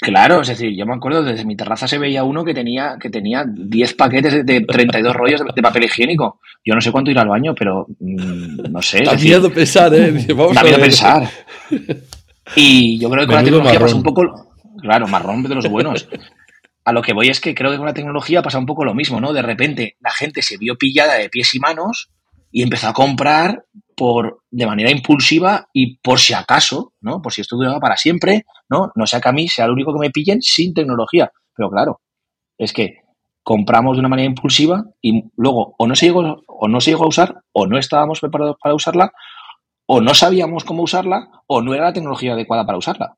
Claro, 0.00 0.40
es 0.40 0.48
decir, 0.48 0.76
yo 0.76 0.86
me 0.86 0.94
acuerdo 0.94 1.22
desde 1.22 1.44
mi 1.44 1.56
terraza 1.56 1.86
se 1.86 1.98
veía 1.98 2.24
uno 2.24 2.44
que 2.44 2.54
tenía 2.54 2.96
que 3.00 3.10
tenía 3.10 3.44
10 3.46 3.94
paquetes 3.94 4.44
de 4.44 4.60
32 4.62 5.14
rollos 5.14 5.42
de, 5.54 5.62
papel 5.62 5.84
higiénico. 5.84 6.40
Yo 6.64 6.74
no 6.74 6.80
sé 6.80 6.90
cuánto 6.90 7.10
ir 7.10 7.18
al 7.18 7.28
baño, 7.28 7.54
pero 7.54 7.86
mm, 7.98 8.70
no 8.70 8.82
sé. 8.82 9.04
Da 9.04 9.14
miedo 9.14 9.50
pensar, 9.52 9.92
¿eh? 9.94 10.26
Vamos 10.34 10.54
da 10.54 10.62
miedo 10.62 10.78
pensar. 10.78 11.28
Y 12.56 12.98
yo 12.98 13.08
creo 13.08 13.22
que 13.22 13.26
con 13.28 13.36
la 13.36 13.44
tecnología 13.44 13.78
pasa 13.78 13.94
un 13.94 14.02
poco. 14.02 14.54
Claro, 14.80 15.06
marrón 15.06 15.40
de 15.44 15.54
los 15.54 15.68
buenos. 15.68 16.08
A 16.84 16.92
lo 16.92 17.02
que 17.02 17.12
voy 17.12 17.28
es 17.28 17.40
que 17.40 17.54
creo 17.54 17.70
que 17.70 17.76
con 17.76 17.86
la 17.86 17.94
tecnología 17.94 18.42
pasa 18.42 18.58
un 18.58 18.66
poco 18.66 18.84
lo 18.84 18.94
mismo, 18.94 19.20
¿no? 19.20 19.32
De 19.32 19.42
repente 19.42 19.96
la 20.00 20.10
gente 20.10 20.42
se 20.42 20.56
vio 20.56 20.76
pillada 20.76 21.14
de 21.14 21.28
pies 21.28 21.54
y 21.54 21.58
manos 21.58 22.10
y 22.50 22.62
empezó 22.62 22.88
a 22.88 22.92
comprar 22.92 23.64
por, 23.96 24.42
de 24.50 24.66
manera 24.66 24.90
impulsiva 24.90 25.68
y 25.72 25.98
por 25.98 26.18
si 26.18 26.32
acaso, 26.32 26.94
¿no? 27.00 27.20
Por 27.20 27.32
si 27.32 27.42
esto 27.42 27.56
duraba 27.56 27.78
para 27.80 27.96
siempre, 27.96 28.46
¿no? 28.68 28.90
No 28.94 29.06
sea 29.06 29.20
que 29.20 29.28
a 29.28 29.32
mí 29.32 29.48
sea 29.48 29.66
lo 29.66 29.74
único 29.74 29.92
que 29.92 30.00
me 30.00 30.10
pillen 30.10 30.40
sin 30.40 30.72
tecnología. 30.72 31.30
Pero 31.54 31.70
claro, 31.70 32.00
es 32.56 32.72
que 32.72 33.00
compramos 33.42 33.96
de 33.96 34.00
una 34.00 34.08
manera 34.08 34.28
impulsiva 34.28 34.84
y 35.00 35.24
luego 35.36 35.74
o 35.78 35.86
no 35.86 35.94
se 35.94 36.06
llegó, 36.06 36.42
o 36.46 36.68
no 36.68 36.80
se 36.80 36.92
llegó 36.92 37.04
a 37.04 37.08
usar, 37.08 37.42
o 37.52 37.66
no 37.66 37.78
estábamos 37.78 38.20
preparados 38.20 38.56
para 38.62 38.74
usarla, 38.74 39.12
o 39.86 40.00
no 40.00 40.14
sabíamos 40.14 40.64
cómo 40.64 40.82
usarla, 40.82 41.28
o 41.46 41.60
no 41.62 41.74
era 41.74 41.84
la 41.84 41.92
tecnología 41.92 42.32
adecuada 42.32 42.64
para 42.64 42.78
usarla. 42.78 43.16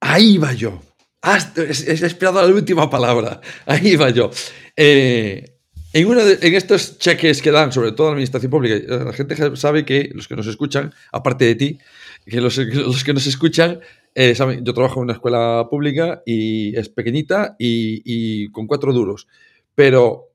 Ahí 0.00 0.38
va 0.38 0.52
yo. 0.52 0.80
Has, 1.20 1.56
esperado 1.56 2.40
la 2.40 2.54
última 2.54 2.88
palabra. 2.88 3.40
Ahí 3.66 3.96
va 3.96 4.10
yo. 4.10 4.30
Eh, 4.76 5.58
en, 5.92 6.06
uno 6.06 6.20
en 6.20 6.54
estos 6.54 6.98
cheques 6.98 7.42
que 7.42 7.50
dan, 7.50 7.72
sobre 7.72 7.92
todo 7.92 8.08
la 8.08 8.12
administración 8.12 8.50
pública, 8.50 8.76
la 9.04 9.12
gente 9.12 9.56
sabe 9.56 9.84
que 9.84 10.10
los 10.14 10.28
que 10.28 10.36
nos 10.36 10.46
escuchan, 10.46 10.94
aparte 11.12 11.44
de 11.44 11.54
ti, 11.54 11.78
que 12.26 12.40
los, 12.40 12.56
que 12.56 13.14
nos 13.14 13.26
escuchan, 13.26 13.80
eh, 14.14 14.34
saben, 14.34 14.64
yo 14.64 14.74
trabajo 14.74 15.00
en 15.00 15.04
una 15.04 15.14
escuela 15.14 15.66
pública 15.70 16.22
y 16.26 16.76
es 16.76 16.88
pequeñita 16.88 17.56
y, 17.58 18.50
con 18.50 18.66
cuatro 18.66 18.92
duros. 18.92 19.26
Pero 19.74 20.32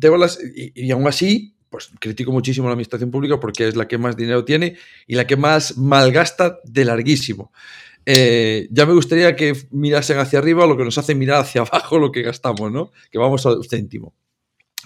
tengo 0.00 0.16
las, 0.16 0.38
y, 0.54 0.90
aún 0.90 1.08
así, 1.08 1.56
pues 1.70 1.90
critico 1.98 2.30
muchísimo 2.30 2.68
la 2.68 2.74
administración 2.74 3.10
pública 3.10 3.40
porque 3.40 3.66
es 3.66 3.76
la 3.76 3.88
que 3.88 3.98
más 3.98 4.16
dinero 4.16 4.44
tiene 4.44 4.76
y 5.06 5.14
la 5.16 5.26
que 5.26 5.36
más 5.36 5.76
malgasta 5.76 6.58
de 6.64 6.84
larguísimo. 6.84 7.52
Eh, 8.06 8.68
ya 8.70 8.86
me 8.86 8.92
gustaría 8.92 9.34
que 9.34 9.54
mirasen 9.70 10.18
hacia 10.18 10.38
arriba 10.38 10.66
lo 10.66 10.76
que 10.76 10.84
nos 10.84 10.98
hace 10.98 11.14
mirar 11.14 11.40
hacia 11.40 11.62
abajo 11.62 11.98
lo 11.98 12.12
que 12.12 12.22
gastamos, 12.22 12.70
¿no? 12.70 12.92
Que 13.10 13.18
vamos 13.18 13.44
al 13.46 13.64
céntimo. 13.64 14.14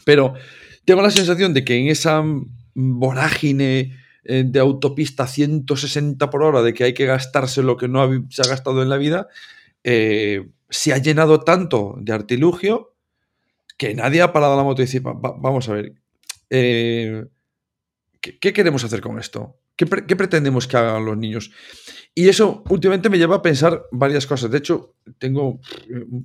Pero 0.04 0.34
tengo 0.84 1.02
la 1.02 1.10
sensación 1.10 1.52
de 1.52 1.64
que 1.64 1.76
en 1.76 1.88
esa 1.88 2.24
vorágine 2.74 3.96
eh, 4.24 4.44
de 4.46 4.60
autopista 4.60 5.26
160 5.26 6.30
por 6.30 6.42
hora 6.42 6.62
de 6.62 6.72
que 6.72 6.84
hay 6.84 6.94
que 6.94 7.06
gastarse 7.06 7.62
lo 7.62 7.76
que 7.76 7.88
no 7.88 8.26
se 8.30 8.42
ha 8.42 8.48
gastado 8.48 8.82
en 8.82 8.88
la 8.88 8.96
vida, 8.96 9.28
eh, 9.84 10.48
se 10.70 10.92
ha 10.92 10.98
llenado 10.98 11.40
tanto 11.40 11.96
de 12.00 12.12
artilugio 12.12 12.94
que 13.76 13.94
nadie 13.94 14.22
ha 14.22 14.32
parado 14.32 14.56
la 14.56 14.64
moto 14.64 14.82
y 14.82 14.86
dice, 14.86 15.00
vamos 15.02 15.68
a 15.68 15.72
ver, 15.72 15.94
¿qué, 16.48 18.52
queremos 18.52 18.84
hacer 18.84 19.00
con 19.00 19.18
esto? 19.18 19.56
¿Qué, 19.78 19.86
pretendemos 19.86 20.66
que 20.66 20.76
hagan 20.76 21.04
los 21.04 21.16
niños? 21.16 21.52
Y 22.12 22.28
eso 22.28 22.64
últimamente 22.68 23.08
me 23.08 23.16
lleva 23.16 23.36
a 23.36 23.42
pensar 23.42 23.84
varias 23.92 24.26
cosas. 24.26 24.50
De 24.50 24.58
hecho, 24.58 24.96
tengo 25.18 25.60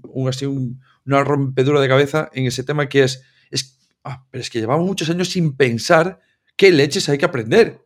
un, 0.09 0.27
así 0.27 0.47
una 0.47 1.23
rompedura 1.23 1.79
de 1.79 1.87
cabeza 1.87 2.31
en 2.33 2.47
ese 2.47 2.63
tema 2.63 2.89
que 2.89 3.03
es 3.03 3.21
es, 3.51 3.79
ah, 4.03 4.25
es 4.31 4.49
que 4.49 4.59
llevamos 4.59 4.87
muchos 4.87 5.07
años 5.11 5.29
sin 5.29 5.55
pensar 5.55 6.19
qué 6.55 6.71
leches 6.71 7.07
hay 7.09 7.19
que 7.19 7.25
aprender. 7.25 7.79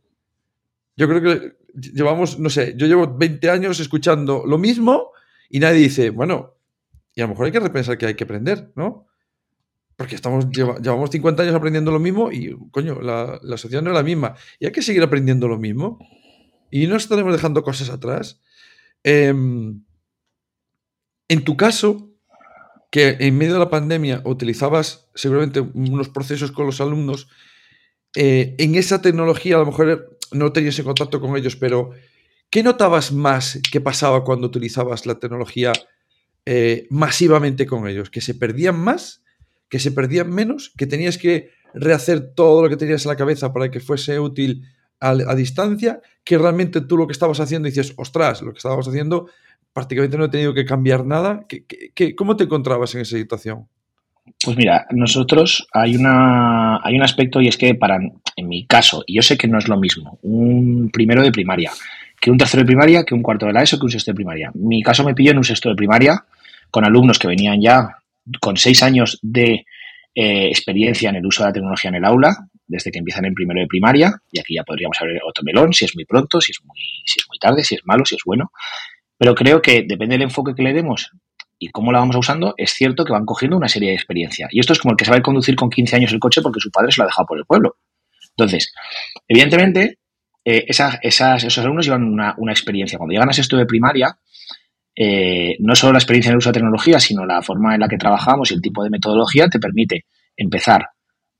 Yo 0.95 1.10
creo 1.10 1.21
que 1.21 1.58
llevamos, 1.73 2.39
no 2.39 2.49
sé, 2.49 2.73
yo 2.77 2.88
llevo 2.88 3.17
20 3.17 3.49
años 3.49 3.82
escuchando 3.82 4.43
lo 4.47 4.58
mismo 4.58 5.12
y 5.49 5.60
nadie 5.60 5.80
dice, 5.80 6.12
bueno, 6.12 6.56
y 7.13 7.19
a 7.19 7.25
lo 7.25 7.32
mejor 7.32 7.47
hay 7.47 7.51
que 7.51 7.60
repensar 7.60 7.97
qué 7.97 8.06
hay 8.06 8.15
que 8.15 8.23
aprender, 8.23 8.71
¿no? 8.75 9.06
Porque 9.97 10.13
estamos, 10.13 10.45
llevamos 10.51 11.10
50 11.10 11.41
años 11.41 11.55
aprendiendo 11.55 11.91
lo 11.91 11.99
mismo 11.99 12.31
y, 12.31 12.55
coño, 12.69 13.01
la, 13.01 13.39
sociedad 13.57 13.81
no 13.81 13.89
es 13.89 13.95
la 13.95 14.03
misma. 14.03 14.36
Y 14.60 14.67
hay 14.67 14.71
que 14.71 14.83
seguir 14.83 15.01
aprendiendo 15.01 15.47
lo 15.47 15.57
mismo. 15.57 15.97
Y 16.69 16.86
no 16.86 16.95
estaremos 16.95 17.33
dejando 17.33 17.63
cosas 17.63 17.89
atrás. 17.89 18.39
Em, 19.03 19.81
en 21.27 21.43
tu 21.43 21.57
caso, 21.57 22.12
que 22.91 23.17
en 23.19 23.38
medio 23.39 23.53
de 23.53 23.60
la 23.60 23.71
pandemia 23.71 24.21
utilizabas 24.23 25.10
seguramente 25.15 25.62
unos 25.62 26.10
procesos 26.10 26.51
con 26.51 26.67
los 26.67 26.79
alumnos, 26.79 27.27
eh, 28.15 28.55
en 28.60 28.75
esa 28.75 29.01
tecnología 29.01 29.55
a 29.55 29.60
lo 29.60 29.65
mejor 29.65 30.17
no 30.31 30.53
tenías 30.53 30.77
en 30.77 30.86
contacto 30.86 31.19
con 31.19 31.36
ellos, 31.36 31.55
pero 31.55 31.91
¿qué 32.51 32.62
notabas 32.62 33.12
más 33.12 33.60
que 33.71 33.81
pasaba 33.81 34.23
cuando 34.23 34.45
utilizabas 34.45 35.07
la 35.07 35.19
tecnología 35.19 35.73
eh, 36.45 36.86
masivamente 36.91 37.65
con 37.65 37.88
ellos? 37.88 38.12
¿Que 38.12 38.21
se 38.21 38.36
perdían 38.36 38.79
más? 38.79 39.23
¿Que 39.69 39.80
se 39.80 39.91
perdían 39.91 40.30
menos? 40.30 40.73
¿Que 40.77 40.88
tenías 40.88 41.17
que 41.17 41.51
rehacer 41.73 42.34
todo 42.34 42.62
lo 42.62 42.69
que 42.69 42.77
tenías 42.77 43.06
en 43.06 43.10
la 43.10 43.15
cabeza 43.15 43.53
para 43.53 43.69
que 43.69 43.80
fuese 43.80 44.19
útil 44.19 44.63
a, 44.99 45.36
distancia? 45.36 46.01
¿Que 46.23 46.38
realmente 46.38 46.82
tú 46.82 46.97
lo 46.97 47.08
que 47.08 47.13
estabas 47.13 47.39
haciendo 47.39 47.67
dices, 47.67 47.93
ostras, 47.97 48.41
lo 48.41 48.51
que 48.51 48.58
estábamos 48.58 48.88
haciendo 48.88 49.27
prácticamente 49.77 50.17
no 50.17 50.25
he 50.25 50.30
tenido 50.30 50.56
que 50.56 50.65
cambiar 50.65 51.06
nada. 51.06 51.45
¿Qué, 51.47 52.15
cómo 52.15 52.36
te 52.36 52.45
encontrabas 52.45 52.95
en 52.95 53.01
esa 53.01 53.15
situación? 53.15 53.67
Pues 54.43 54.58
mira, 54.58 54.88
nosotros 54.89 55.67
hay, 55.71 55.95
una, 55.95 56.84
hay 56.84 56.95
un 56.95 57.03
aspecto 57.03 57.41
y 57.41 57.47
es 57.47 57.58
que 57.58 57.75
para, 57.75 57.99
en 58.36 58.47
mi 58.47 58.65
caso, 58.65 59.03
y 59.06 59.17
yo 59.17 59.21
sé 59.21 59.38
que 59.38 59.47
no 59.47 59.60
es 59.60 59.67
lo 59.67 59.77
mismo, 59.80 60.17
un 60.23 60.89
primero 60.91 61.21
de 61.21 61.32
primaria, 61.32 61.71
que 62.19 62.32
un 62.32 62.39
tercero 62.39 62.63
de 62.63 62.65
primaria, 62.65 63.03
que 63.03 63.13
un 63.13 63.21
cuarto 63.21 63.45
de 63.45 63.53
la 63.53 63.62
ESO, 63.62 63.77
que 63.77 63.86
un 63.86 63.91
sexto 63.91 64.10
de 64.10 64.15
primaria. 64.15 64.51
Mi 64.56 64.82
caso 64.82 65.03
me 65.03 65.13
pilló 65.13 65.30
en 65.30 65.38
un 65.38 65.43
sexto 65.43 65.69
de 65.69 65.75
primaria 65.75 66.25
con 66.71 66.84
alumnos 66.84 67.19
que 67.19 67.27
venían 67.27 67.62
ya 67.62 67.99
con 68.41 68.57
seis 68.57 68.83
años 68.83 69.19
de 69.21 69.65
eh, 70.15 70.47
experiencia 70.47 71.09
en 71.09 71.17
el 71.17 71.25
uso 71.25 71.43
de 71.43 71.49
la 71.49 71.53
tecnología 71.53 71.89
en 71.89 71.95
el 71.95 72.05
aula, 72.05 72.35
desde 72.65 72.91
que 72.91 72.99
empiezan 72.99 73.25
en 73.25 73.33
primero 73.33 73.61
de 73.61 73.67
primaria, 73.67 74.11
y 74.31 74.39
aquí 74.39 74.55
ya 74.55 74.63
podríamos 74.63 74.97
abrir 74.99 75.19
otro 75.25 75.43
melón, 75.43 75.73
si 75.73 75.85
es 75.85 75.95
muy 75.95 76.05
pronto, 76.05 76.41
si 76.41 76.51
es 76.51 76.59
muy, 76.63 76.79
si 77.05 77.19
es 77.19 77.25
muy 77.29 77.39
tarde, 77.39 77.63
si 77.63 77.75
es 77.75 77.81
malo, 77.85 78.05
si 78.05 78.15
es 78.15 78.21
bueno. 78.25 78.51
Pero 79.17 79.35
creo 79.35 79.61
que 79.61 79.83
depende 79.87 80.15
del 80.15 80.23
enfoque 80.23 80.53
que 80.55 80.63
le 80.63 80.73
demos 80.73 81.11
y 81.59 81.69
cómo 81.69 81.91
la 81.91 81.99
vamos 81.99 82.15
usando, 82.15 82.53
es 82.57 82.71
cierto 82.71 83.03
que 83.03 83.13
van 83.13 83.25
cogiendo 83.25 83.57
una 83.57 83.67
serie 83.67 83.89
de 83.89 83.95
experiencia. 83.95 84.47
Y 84.51 84.59
esto 84.59 84.73
es 84.73 84.79
como 84.79 84.91
el 84.91 84.97
que 84.97 85.05
sabe 85.05 85.21
conducir 85.21 85.55
con 85.55 85.69
15 85.69 85.95
años 85.95 86.13
el 86.13 86.19
coche 86.19 86.41
porque 86.41 86.59
su 86.59 86.69
padre 86.71 86.91
se 86.91 86.99
lo 86.99 87.05
ha 87.05 87.07
dejado 87.07 87.25
por 87.25 87.37
el 87.37 87.45
pueblo. 87.45 87.77
Entonces, 88.37 88.73
evidentemente, 89.27 89.97
eh, 90.45 90.65
esos 90.69 91.57
alumnos 91.57 91.85
llevan 91.85 92.03
una, 92.03 92.51
experiencia. 92.51 92.97
Cuando 92.97 93.13
llegan 93.13 93.29
a 93.29 93.33
sexto 93.33 93.57
de 93.57 93.65
primaria, 93.65 94.17
eh, 94.99 95.55
no 95.60 95.75
solo 95.75 95.93
la 95.93 95.99
experiencia 95.99 96.29
en 96.29 96.33
el 96.33 96.38
uso 96.39 96.49
de 96.49 96.55
tecnología, 96.55 96.99
sino 96.99 97.23
la 97.23 97.43
forma 97.43 97.75
en 97.75 97.81
la 97.81 97.88
que 97.88 97.97
trabajamos 97.97 98.49
y 98.49 98.55
el 98.55 98.62
tipo 98.62 98.83
de 98.83 98.89
metodología 98.89 99.47
te 99.47 99.60
permite 99.60 100.05
empezar 100.36 100.89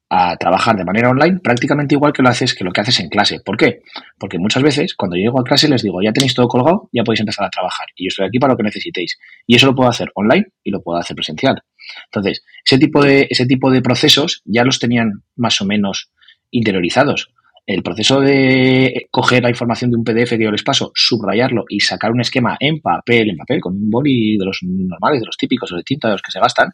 a 0.10 0.38
trabajar 0.38 0.78
de 0.78 0.86
manera 0.86 1.10
online 1.10 1.40
prácticamente 1.40 1.96
igual 1.96 2.14
que 2.14 2.22
lo 2.22 2.30
haces 2.30 2.56
que 2.56 2.64
lo 2.64 2.72
que 2.72 2.82
haces 2.82 3.00
en 3.00 3.10
clase. 3.10 3.40
¿Por 3.44 3.58
qué? 3.58 3.82
Porque 4.20 4.38
muchas 4.38 4.62
veces 4.62 4.94
cuando 4.96 5.18
llego 5.18 5.40
a 5.42 5.44
clase 5.44 5.68
les 5.68 5.82
digo, 5.82 6.02
ya 6.04 6.14
tenéis 6.14 6.36
todo 6.36 6.48
colgado, 6.48 6.88
ya 6.94 7.04
podéis 7.04 7.22
empezar 7.22 7.46
a 7.46 7.50
trabajar 7.50 7.88
y 7.96 8.06
yo 8.06 8.10
estoy 8.10 8.28
aquí 8.28 8.38
para 8.38 8.54
lo 8.54 8.58
que 8.58 8.64
necesitéis. 8.64 9.18
Y 9.48 9.56
eso 9.56 9.66
lo 9.66 9.76
puedo 9.76 9.90
hacer 9.90 10.12
online 10.14 10.46
y 10.64 10.70
lo 10.70 10.82
puedo 10.82 11.00
hacer 11.00 11.16
presencial. 11.16 11.62
Entonces, 12.06 12.44
ese 12.64 12.78
tipo 12.78 13.04
de, 13.04 13.28
ese 13.30 13.48
tipo 13.48 13.72
de 13.72 13.82
procesos 13.82 14.44
ya 14.46 14.64
los 14.64 14.80
tenían 14.80 15.24
más 15.36 15.60
o 15.62 15.66
menos 15.66 16.12
interiorizados. 16.52 17.34
El 17.68 17.84
proceso 17.84 18.22
de 18.22 19.08
coger 19.12 19.44
la 19.44 19.50
información 19.50 19.92
de 19.92 19.98
un 19.98 20.06
PDF 20.06 20.30
que 20.30 20.44
yo 20.46 20.52
les 20.52 20.64
paso, 20.64 20.92
subrayarlo 20.96 21.66
y 21.68 21.82
sacar 21.82 22.14
un 22.14 22.22
esquema 22.22 22.56
en 22.62 22.80
papel, 22.80 23.30
en 23.32 23.36
papel, 23.36 23.60
con 23.60 23.74
un 23.74 23.90
boli 23.90 24.38
de 24.38 24.46
los 24.46 24.60
normales, 24.64 25.20
de 25.20 25.26
los 25.26 25.36
típicos 25.36 25.74
o 25.74 25.76
de 25.76 25.84
tinta 25.84 26.08
de 26.08 26.14
los 26.14 26.22
que 26.22 26.32
se 26.32 26.40
gastan, 26.40 26.72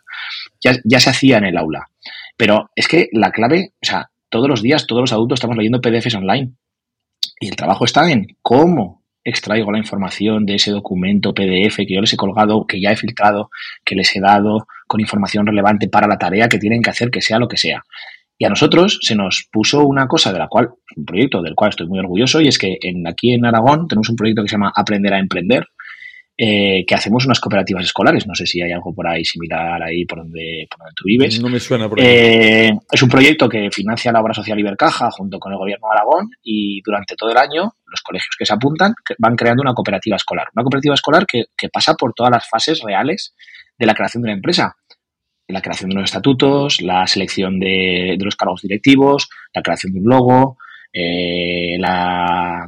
ya, 0.63 0.73
ya 0.85 0.99
se 0.99 1.09
hacía 1.09 1.39
en 1.39 1.45
el 1.45 1.57
aula. 1.57 1.89
Pero 2.37 2.69
es 2.75 2.87
que 2.87 3.09
la 3.11 3.31
clave, 3.31 3.73
o 3.81 3.85
sea, 3.85 4.11
todos 4.29 4.47
los 4.47 4.61
días, 4.61 4.85
todos 4.85 5.01
los 5.01 5.13
adultos 5.13 5.37
estamos 5.37 5.57
leyendo 5.57 5.81
PDFs 5.81 6.13
online. 6.13 6.53
Y 7.39 7.47
el 7.47 7.55
trabajo 7.55 7.85
está 7.85 8.11
en 8.11 8.27
cómo 8.43 9.03
extraigo 9.23 9.71
la 9.71 9.79
información 9.79 10.45
de 10.45 10.55
ese 10.55 10.69
documento 10.69 11.33
PDF 11.33 11.77
que 11.77 11.95
yo 11.95 12.01
les 12.01 12.13
he 12.13 12.17
colgado, 12.17 12.65
que 12.67 12.79
ya 12.79 12.91
he 12.91 12.95
filtrado, 12.95 13.49
que 13.83 13.95
les 13.95 14.15
he 14.15 14.19
dado 14.19 14.67
con 14.85 15.01
información 15.01 15.47
relevante 15.47 15.87
para 15.87 16.07
la 16.07 16.17
tarea 16.17 16.49
que 16.49 16.59
tienen 16.59 16.81
que 16.81 16.91
hacer, 16.91 17.09
que 17.09 17.21
sea 17.21 17.39
lo 17.39 17.47
que 17.47 17.57
sea. 17.57 17.83
Y 18.43 18.45
a 18.45 18.49
nosotros 18.49 18.99
se 19.01 19.15
nos 19.15 19.47
puso 19.49 19.85
una 19.85 20.05
cosa 20.05 20.33
de 20.33 20.37
la 20.37 20.49
cual, 20.49 20.71
un 20.97 21.05
proyecto 21.05 21.41
del 21.41 21.55
cual 21.55 21.69
estoy 21.69 21.87
muy 21.87 21.99
orgulloso, 21.99 22.41
y 22.41 22.49
es 22.49 22.57
que 22.57 22.77
en, 22.81 23.07
aquí 23.07 23.33
en 23.33 23.45
Aragón 23.45 23.87
tenemos 23.87 24.09
un 24.09 24.17
proyecto 24.17 24.41
que 24.41 24.49
se 24.49 24.55
llama 24.55 24.73
Aprender 24.75 25.13
a 25.13 25.19
Emprender, 25.19 25.65
eh, 26.37 26.83
que 26.85 26.93
hacemos 26.93 27.25
unas 27.25 27.39
cooperativas 27.39 27.85
escolares. 27.85 28.27
No 28.27 28.35
sé 28.35 28.45
si 28.45 28.61
hay 28.61 28.73
algo 28.73 28.93
por 28.93 29.07
ahí 29.07 29.23
similar 29.23 29.81
ahí 29.81 30.03
por 30.03 30.17
donde, 30.17 30.67
por 30.69 30.79
donde 30.79 30.93
tú 30.93 31.03
vives. 31.05 31.39
No 31.39 31.47
me 31.47 31.61
suena 31.61 31.87
por 31.87 32.01
ahí. 32.01 32.05
Eh, 32.05 32.71
es 32.91 33.01
un 33.01 33.07
proyecto 33.07 33.47
que 33.47 33.71
financia 33.71 34.11
la 34.11 34.19
obra 34.19 34.33
social 34.33 34.59
Ibercaja 34.59 35.09
junto 35.11 35.39
con 35.39 35.53
el 35.53 35.57
gobierno 35.57 35.87
de 35.87 35.97
Aragón 35.97 36.29
y 36.43 36.81
durante 36.81 37.15
todo 37.15 37.31
el 37.31 37.37
año 37.37 37.71
los 37.85 38.01
colegios 38.01 38.35
que 38.37 38.45
se 38.45 38.53
apuntan 38.53 38.93
van 39.19 39.37
creando 39.37 39.61
una 39.61 39.73
cooperativa 39.73 40.17
escolar. 40.17 40.47
Una 40.53 40.63
cooperativa 40.63 40.95
escolar 40.95 41.25
que, 41.25 41.45
que 41.55 41.69
pasa 41.69 41.93
por 41.93 42.13
todas 42.13 42.31
las 42.31 42.49
fases 42.49 42.81
reales 42.81 43.33
de 43.79 43.85
la 43.85 43.93
creación 43.93 44.21
de 44.21 44.31
una 44.31 44.35
empresa 44.35 44.75
la 45.47 45.61
creación 45.61 45.89
de 45.89 45.95
los 45.95 46.05
estatutos, 46.05 46.81
la 46.81 47.05
selección 47.07 47.59
de, 47.59 48.17
los 48.19 48.35
cargos 48.35 48.61
directivos, 48.61 49.29
la 49.53 49.61
creación 49.61 49.93
de 49.93 49.99
un 49.99 50.09
logo, 50.09 50.57
eh, 50.93 51.77
la 51.79 52.67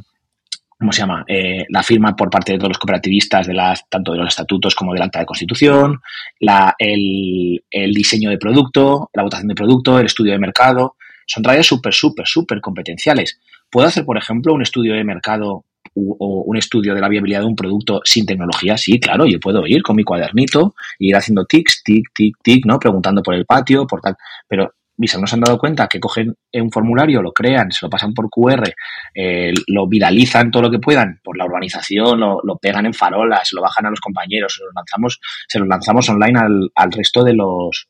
¿cómo 0.78 0.92
se 0.92 1.00
llama? 1.00 1.24
Eh, 1.26 1.64
la 1.70 1.82
firma 1.82 2.14
por 2.14 2.30
parte 2.30 2.52
de 2.52 2.58
todos 2.58 2.70
los 2.70 2.78
cooperativistas 2.78 3.46
de 3.46 3.54
las, 3.54 3.88
tanto 3.88 4.12
de 4.12 4.18
los 4.18 4.28
estatutos 4.28 4.74
como 4.74 4.92
del 4.92 5.02
acta 5.02 5.20
de 5.20 5.26
constitución, 5.26 6.00
la, 6.40 6.74
el, 6.78 7.64
el, 7.70 7.94
diseño 7.94 8.30
de 8.30 8.38
producto, 8.38 9.10
la 9.14 9.22
votación 9.22 9.48
de 9.48 9.54
producto, 9.54 9.98
el 9.98 10.06
estudio 10.06 10.32
de 10.32 10.38
mercado. 10.38 10.96
Son 11.26 11.42
tareas 11.42 11.66
súper, 11.66 11.94
súper, 11.94 12.26
súper 12.26 12.60
competenciales. 12.60 13.40
¿Puedo 13.70 13.88
hacer, 13.88 14.04
por 14.04 14.18
ejemplo, 14.18 14.54
un 14.54 14.62
estudio 14.62 14.94
de 14.94 15.02
mercado 15.02 15.64
o 15.96 16.44
un 16.46 16.56
estudio 16.56 16.94
de 16.94 17.00
la 17.00 17.08
viabilidad 17.08 17.40
de 17.40 17.46
un 17.46 17.56
producto 17.56 18.00
sin 18.04 18.26
tecnología? 18.26 18.76
Sí, 18.76 19.00
claro, 19.00 19.26
yo 19.26 19.40
puedo 19.40 19.66
ir 19.66 19.82
con 19.82 19.96
mi 19.96 20.04
cuadernito 20.04 20.74
e 20.98 21.06
ir 21.06 21.16
haciendo 21.16 21.44
tics, 21.46 21.82
tic, 21.82 22.08
tic, 22.14 22.36
tic, 22.42 22.66
¿no? 22.66 22.78
Preguntando 22.78 23.22
por 23.22 23.34
el 23.34 23.46
patio, 23.46 23.86
por 23.86 24.00
tal. 24.00 24.16
Pero 24.48 24.72
Visa, 24.98 25.18
no 25.18 25.26
se 25.26 25.34
han 25.34 25.42
dado 25.42 25.58
cuenta 25.58 25.88
que 25.88 26.00
cogen 26.00 26.34
un 26.54 26.70
formulario, 26.70 27.20
lo 27.20 27.32
crean, 27.32 27.70
se 27.70 27.84
lo 27.84 27.90
pasan 27.90 28.14
por 28.14 28.30
QR, 28.30 28.72
eh, 29.14 29.52
lo 29.66 29.86
viralizan 29.86 30.50
todo 30.50 30.62
lo 30.62 30.70
que 30.70 30.78
puedan 30.78 31.20
por 31.22 31.36
la 31.36 31.44
urbanización, 31.44 32.18
lo, 32.18 32.58
pegan 32.60 32.86
en 32.86 32.94
farolas, 32.94 33.50
lo 33.52 33.60
bajan 33.60 33.84
a 33.86 33.90
los 33.90 34.00
compañeros, 34.00 34.54
se 34.54 34.64
los 34.64 34.72
lanzamos, 34.74 35.20
se 35.48 35.58
los 35.58 35.68
lanzamos 35.68 36.08
online 36.08 36.38
al, 36.38 36.70
al 36.74 36.92
resto 36.92 37.22
de 37.22 37.34
los, 37.34 37.88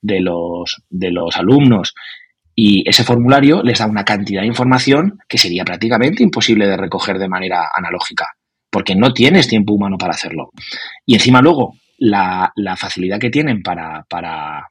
de 0.00 0.20
los, 0.20 0.82
de 0.90 1.12
los 1.12 1.36
alumnos. 1.36 1.94
Y 2.60 2.82
ese 2.88 3.04
formulario 3.04 3.62
les 3.62 3.78
da 3.78 3.86
una 3.86 4.04
cantidad 4.04 4.40
de 4.40 4.48
información 4.48 5.20
que 5.28 5.38
sería 5.38 5.64
prácticamente 5.64 6.24
imposible 6.24 6.66
de 6.66 6.76
recoger 6.76 7.16
de 7.16 7.28
manera 7.28 7.68
analógica, 7.72 8.30
porque 8.68 8.96
no 8.96 9.12
tienes 9.12 9.46
tiempo 9.46 9.74
humano 9.74 9.96
para 9.96 10.14
hacerlo. 10.14 10.50
Y 11.06 11.14
encima 11.14 11.40
luego, 11.40 11.76
la, 11.98 12.50
la 12.56 12.74
facilidad 12.74 13.20
que 13.20 13.30
tienen 13.30 13.62
para, 13.62 14.04
para, 14.08 14.70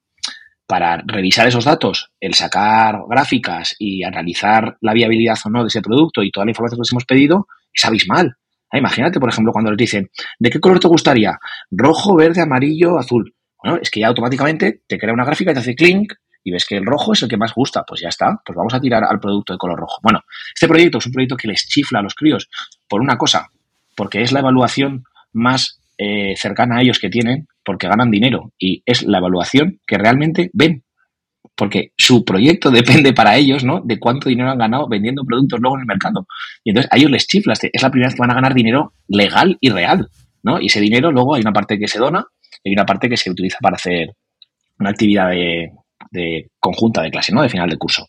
para 0.68 1.02
revisar 1.08 1.48
esos 1.48 1.64
datos, 1.64 2.12
el 2.20 2.34
sacar 2.34 2.98
gráficas 3.10 3.74
y 3.80 4.04
analizar 4.04 4.76
la 4.82 4.92
viabilidad 4.92 5.38
o 5.46 5.50
no 5.50 5.62
de 5.62 5.70
ese 5.70 5.82
producto 5.82 6.24
y 6.24 6.30
toda 6.30 6.46
la 6.46 6.52
información 6.52 6.80
que 6.80 6.82
les 6.82 6.92
hemos 6.92 7.06
pedido, 7.06 7.48
es 7.74 7.86
abismal. 7.86 8.36
Ah, 8.70 8.80
imagínate, 8.80 9.18
por 9.18 9.30
ejemplo, 9.30 9.54
cuando 9.54 9.72
les 9.72 9.78
dicen, 9.78 10.10
¿de 10.40 10.50
qué 10.50 10.60
color 10.60 10.82
te 10.82 10.90
gustaría? 10.90 11.40
Rojo, 11.72 12.18
verde, 12.18 12.42
amarillo, 12.42 13.00
azul. 13.00 13.34
Bueno, 13.64 13.80
es 13.82 13.90
que 13.90 14.02
ya 14.02 14.08
automáticamente 14.08 14.82
te 14.86 15.00
crea 15.00 15.14
una 15.14 15.24
gráfica 15.24 15.52
y 15.52 15.54
te 15.54 15.62
hace 15.62 15.74
clink 15.74 16.12
y 16.48 16.52
ves 16.52 16.66
que 16.66 16.78
el 16.78 16.86
rojo 16.86 17.12
es 17.12 17.22
el 17.22 17.28
que 17.28 17.36
más 17.36 17.54
gusta. 17.54 17.84
Pues 17.86 18.00
ya 18.00 18.08
está, 18.08 18.42
pues 18.46 18.56
vamos 18.56 18.74
a 18.74 18.80
tirar 18.80 19.04
al 19.04 19.20
producto 19.20 19.52
de 19.52 19.60
color 19.60 19.78
rojo. 19.78 20.00
Bueno, 20.02 20.22
este 20.56 20.66
proyecto 20.66 21.00
es 21.00 21.06
un 21.06 21.12
proyecto 21.12 21.36
que 21.36 21.50
les 21.50 21.68
chifla 21.68 22.00
a 22.00 22.02
los 22.02 22.16
críos 22.16 22.48
por 22.88 23.02
una 23.02 23.18
cosa, 23.18 23.50
porque 23.98 24.22
es 24.22 24.32
la 24.32 24.40
evaluación 24.40 25.04
más 25.34 25.82
eh, 25.98 26.36
cercana 26.38 26.78
a 26.78 26.82
ellos 26.84 27.00
que 27.00 27.10
tienen 27.10 27.48
porque 27.66 27.90
ganan 27.90 28.10
dinero 28.12 28.54
y 28.58 28.82
es 28.86 29.04
la 29.04 29.18
evaluación 29.18 29.82
que 29.86 29.98
realmente 29.98 30.50
ven. 30.54 30.86
Porque 31.54 31.92
su 31.98 32.24
proyecto 32.24 32.72
depende 32.72 33.12
para 33.12 33.36
ellos, 33.36 33.66
¿no? 33.66 33.82
De 33.84 34.00
cuánto 34.00 34.30
dinero 34.30 34.50
han 34.50 34.58
ganado 34.58 34.88
vendiendo 34.88 35.26
productos 35.26 35.60
luego 35.60 35.76
en 35.76 35.82
el 35.82 35.88
mercado. 35.88 36.28
Y 36.64 36.70
entonces 36.70 36.90
a 36.94 36.96
ellos 36.96 37.12
les 37.12 37.28
chifla. 37.28 37.54
Este, 37.54 37.72
es 37.74 37.82
la 37.82 37.92
primera 37.92 38.08
vez 38.08 38.16
que 38.16 38.22
van 38.22 38.32
a 38.32 38.36
ganar 38.36 38.54
dinero 38.54 38.94
legal 39.10 39.58
y 39.60 39.70
real, 39.70 40.08
¿no? 40.44 40.62
Y 40.62 40.68
ese 40.68 40.80
dinero 40.80 41.12
luego 41.12 41.36
hay 41.36 41.42
una 41.42 41.52
parte 41.52 41.78
que 41.78 41.90
se 41.90 42.00
dona 42.00 42.26
y 42.64 42.70
hay 42.70 42.74
una 42.74 42.86
parte 42.86 43.10
que 43.10 43.18
se 43.18 43.30
utiliza 43.30 43.58
para 43.62 43.76
hacer 43.76 44.16
una 44.80 44.92
actividad 44.92 45.32
de, 45.32 45.72
de 46.12 46.50
conjunta 46.60 47.02
de 47.02 47.12
clase, 47.12 47.34
¿no? 47.34 47.42
De 47.42 47.50
final 47.50 47.70
de 47.70 47.78
curso. 47.78 48.08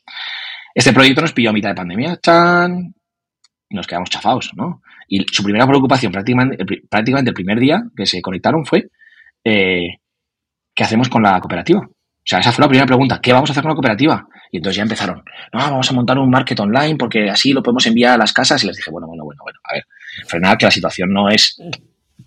Este 0.74 0.92
proyecto 0.92 1.22
nos 1.22 1.32
pilló 1.32 1.50
a 1.50 1.52
mitad 1.52 1.70
de 1.70 1.74
pandemia, 1.74 2.18
¡chan! 2.22 2.94
Y 3.68 3.74
nos 3.74 3.86
quedamos 3.86 4.10
chafados, 4.10 4.52
¿no? 4.56 4.82
Y 5.08 5.24
su 5.30 5.42
primera 5.42 5.66
preocupación 5.66 6.12
prácticamente, 6.12 6.64
prácticamente 6.88 7.30
el 7.30 7.34
primer 7.34 7.58
día 7.58 7.82
que 7.96 8.06
se 8.06 8.22
conectaron 8.22 8.64
fue 8.64 8.88
eh, 9.44 9.98
¿qué 10.74 10.84
hacemos 10.84 11.08
con 11.08 11.22
la 11.22 11.40
cooperativa? 11.40 11.80
O 11.80 12.30
sea, 12.30 12.38
esa 12.38 12.52
fue 12.52 12.62
la 12.62 12.68
primera 12.68 12.86
pregunta, 12.86 13.20
¿qué 13.20 13.32
vamos 13.32 13.50
a 13.50 13.52
hacer 13.52 13.62
con 13.62 13.70
la 13.70 13.74
cooperativa? 13.74 14.28
Y 14.52 14.58
entonces 14.58 14.76
ya 14.76 14.82
empezaron, 14.82 15.24
no, 15.52 15.58
vamos 15.58 15.90
a 15.90 15.94
montar 15.94 16.18
un 16.18 16.30
market 16.30 16.60
online 16.60 16.96
porque 16.96 17.28
así 17.28 17.52
lo 17.52 17.62
podemos 17.62 17.86
enviar 17.86 18.14
a 18.14 18.18
las 18.18 18.32
casas. 18.32 18.62
Y 18.62 18.66
les 18.66 18.76
dije, 18.76 18.90
bueno, 18.90 19.08
bueno, 19.08 19.24
bueno, 19.24 19.40
bueno, 19.42 19.58
a 19.64 19.74
ver, 19.74 19.84
frenar 20.26 20.56
que 20.56 20.66
la 20.66 20.70
situación 20.70 21.12
no 21.12 21.28
es 21.28 21.56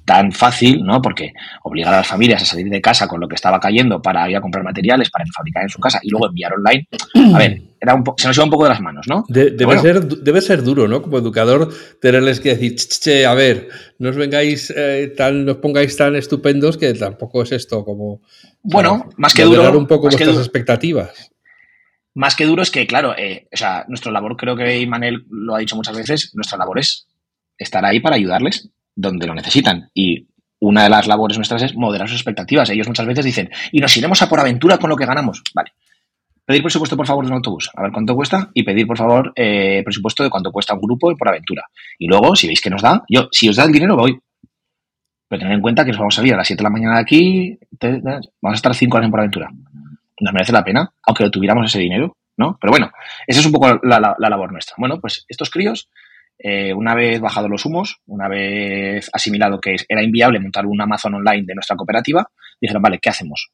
tan 0.06 0.32
fácil, 0.32 0.84
¿no? 0.84 1.01
Porque 1.01 1.34
obligar 1.63 1.93
a 1.93 1.97
las 1.97 2.08
familias 2.08 2.41
a 2.41 2.45
salir 2.45 2.69
de 2.69 2.82
casa 2.82 3.08
con 3.08 3.19
lo 3.19 3.27
que 3.27 3.36
estaba 3.36 3.60
cayendo 3.60 4.01
para 4.01 4.30
ir 4.30 4.36
a 4.36 4.41
comprar 4.41 4.63
materiales 4.63 5.10
para 5.10 5.25
fabricar 5.36 5.63
en 5.63 5.69
su 5.69 5.80
casa 5.80 5.99
y 6.01 6.10
luego 6.10 6.27
enviar 6.27 6.54
online, 6.54 6.88
a 7.34 7.38
ver, 7.38 7.62
era 7.80 7.95
un 7.95 8.04
se 8.17 8.27
nos 8.27 8.38
iba 8.38 8.43
un 8.43 8.51
poco 8.51 8.63
de 8.63 8.69
las 8.69 8.82
manos, 8.82 9.08
¿no? 9.08 9.23
De, 9.27 9.51
debe, 9.51 9.65
bueno. 9.65 9.82
ser, 9.82 10.06
debe 10.06 10.41
ser 10.41 10.63
duro, 10.63 10.88
¿no? 10.88 11.01
Como 11.01 11.17
educador, 11.17 11.73
tenerles 12.01 12.39
que 12.39 12.56
decir, 12.56 12.75
che, 12.75 13.25
a 13.25 13.34
ver, 13.34 13.69
no 13.99 14.10
os 14.10 14.15
vengáis 14.15 14.73
eh, 14.75 15.13
tan, 15.15 15.45
no 15.45 15.54
os 15.54 15.58
pongáis 15.58 15.95
tan 15.97 16.15
estupendos 16.15 16.77
que 16.77 16.93
tampoco 16.93 17.43
es 17.43 17.51
esto 17.51 17.86
como. 17.86 18.21
Bueno, 18.63 19.10
más 19.17 19.34
que 19.34 19.43
duro. 19.43 19.77
un 19.77 19.88
poco 19.88 20.10
vuestras 20.10 20.38
expectativas. 20.38 21.32
Más 22.13 22.36
que 22.36 22.45
duro 22.45 22.62
es 22.62 22.71
que, 22.71 22.86
claro, 22.86 23.15
eh, 23.17 23.47
o 23.51 23.58
sea, 23.58 23.86
nuestra 23.88 24.12
labor, 24.12 24.36
creo 24.36 24.56
que 24.56 24.80
Imanel 24.80 25.25
lo 25.30 25.56
ha 25.56 25.60
dicho 25.60 25.77
muchas 25.77 25.95
veces, 25.95 26.32
nuestra 26.36 26.58
labor 26.58 26.80
es 26.80 27.08
estar 27.58 27.86
ahí 27.86 28.01
para 28.01 28.17
ayudarles 28.17 28.69
donde 28.95 29.27
lo 29.27 29.34
necesitan. 29.34 29.89
Y 29.93 30.27
una 30.60 30.84
de 30.84 30.89
las 30.89 31.08
labores 31.08 31.38
nuestras 31.38 31.63
es 31.63 31.75
moderar 31.75 32.08
sus 32.08 32.17
expectativas. 32.17 32.69
Ellos 32.69 32.88
muchas 32.88 33.06
veces 33.06 33.25
dicen, 33.25 33.49
y 33.71 33.80
nos 33.80 33.95
iremos 33.97 34.21
a 34.21 34.30
por 34.30 34.39
aventura 34.39 34.77
con 34.77 34.89
lo 34.89 34.95
que 34.95 35.06
ganamos. 35.06 35.41
Vale. 35.54 35.71
Pedir 36.45 36.62
presupuesto, 36.62 36.97
por 36.97 37.08
favor, 37.08 37.25
de 37.25 37.32
un 37.32 37.38
autobús. 37.38 37.69
A 37.75 37.82
ver 37.84 37.91
cuánto 37.91 38.15
cuesta. 38.15 38.49
Y 38.54 38.63
pedir, 38.63 38.86
por 38.86 38.97
favor, 38.97 39.32
eh, 39.36 39.82
presupuesto 39.84 40.23
de 40.23 40.30
cuánto 40.30 40.51
cuesta 40.51 40.73
un 40.73 40.82
grupo 40.82 41.15
por 41.17 41.30
aventura. 41.30 41.63
Y 41.97 42.08
luego, 42.08 42.36
si 42.36 42.47
veis 42.47 42.62
que 42.62 42.69
nos 42.69 42.82
da, 42.82 43.04
yo, 43.10 43.27
si 43.32 43.49
os 43.49 43.56
da 43.56 43.63
el 43.63 43.71
dinero, 43.71 43.95
voy. 43.95 44.19
Pero 45.27 45.39
tened 45.39 45.56
en 45.56 45.62
cuenta 45.62 45.86
que 45.86 45.91
nos 45.91 45.99
vamos 45.99 46.15
a 46.15 46.17
salir 46.17 46.34
a 46.34 46.38
las 46.38 46.47
7 46.47 46.60
de 46.60 46.63
la 46.63 46.69
mañana 46.69 46.95
de 46.95 47.01
aquí, 47.01 47.60
vamos 47.80 48.27
a 48.43 48.54
estar 48.54 48.75
5 48.75 48.97
horas 48.97 49.06
en 49.06 49.12
por 49.12 49.19
aventura. 49.21 49.49
Nos 50.19 50.34
merece 50.34 50.51
la 50.51 50.63
pena, 50.63 50.93
aunque 51.04 51.30
tuviéramos 51.30 51.65
ese 51.65 51.80
dinero, 51.80 52.17
¿no? 52.38 52.58
Pero 52.60 52.71
bueno, 52.71 52.91
esa 53.25 53.39
es 53.39 53.45
un 53.45 53.51
poco 53.54 53.80
la 53.82 54.15
labor 54.19 54.51
nuestra. 54.51 54.75
Bueno, 54.77 54.99
pues 54.99 55.25
estos 55.30 55.49
críos 55.49 55.89
eh, 56.43 56.73
una 56.73 56.95
vez 56.95 57.19
bajado 57.19 57.47
los 57.47 57.65
humos, 57.65 58.01
una 58.08 58.27
vez 58.27 59.10
asimilado 59.13 59.60
que 59.60 59.75
era 59.88 60.04
inviable 60.04 60.39
montar 60.39 60.65
un 60.65 60.82
Amazon 60.82 61.15
online 61.15 61.43
de 61.45 61.54
nuestra 61.54 61.75
cooperativa, 61.75 62.27
dijeron, 62.60 62.82
vale, 62.82 62.99
¿qué 62.99 63.10
hacemos? 63.10 63.51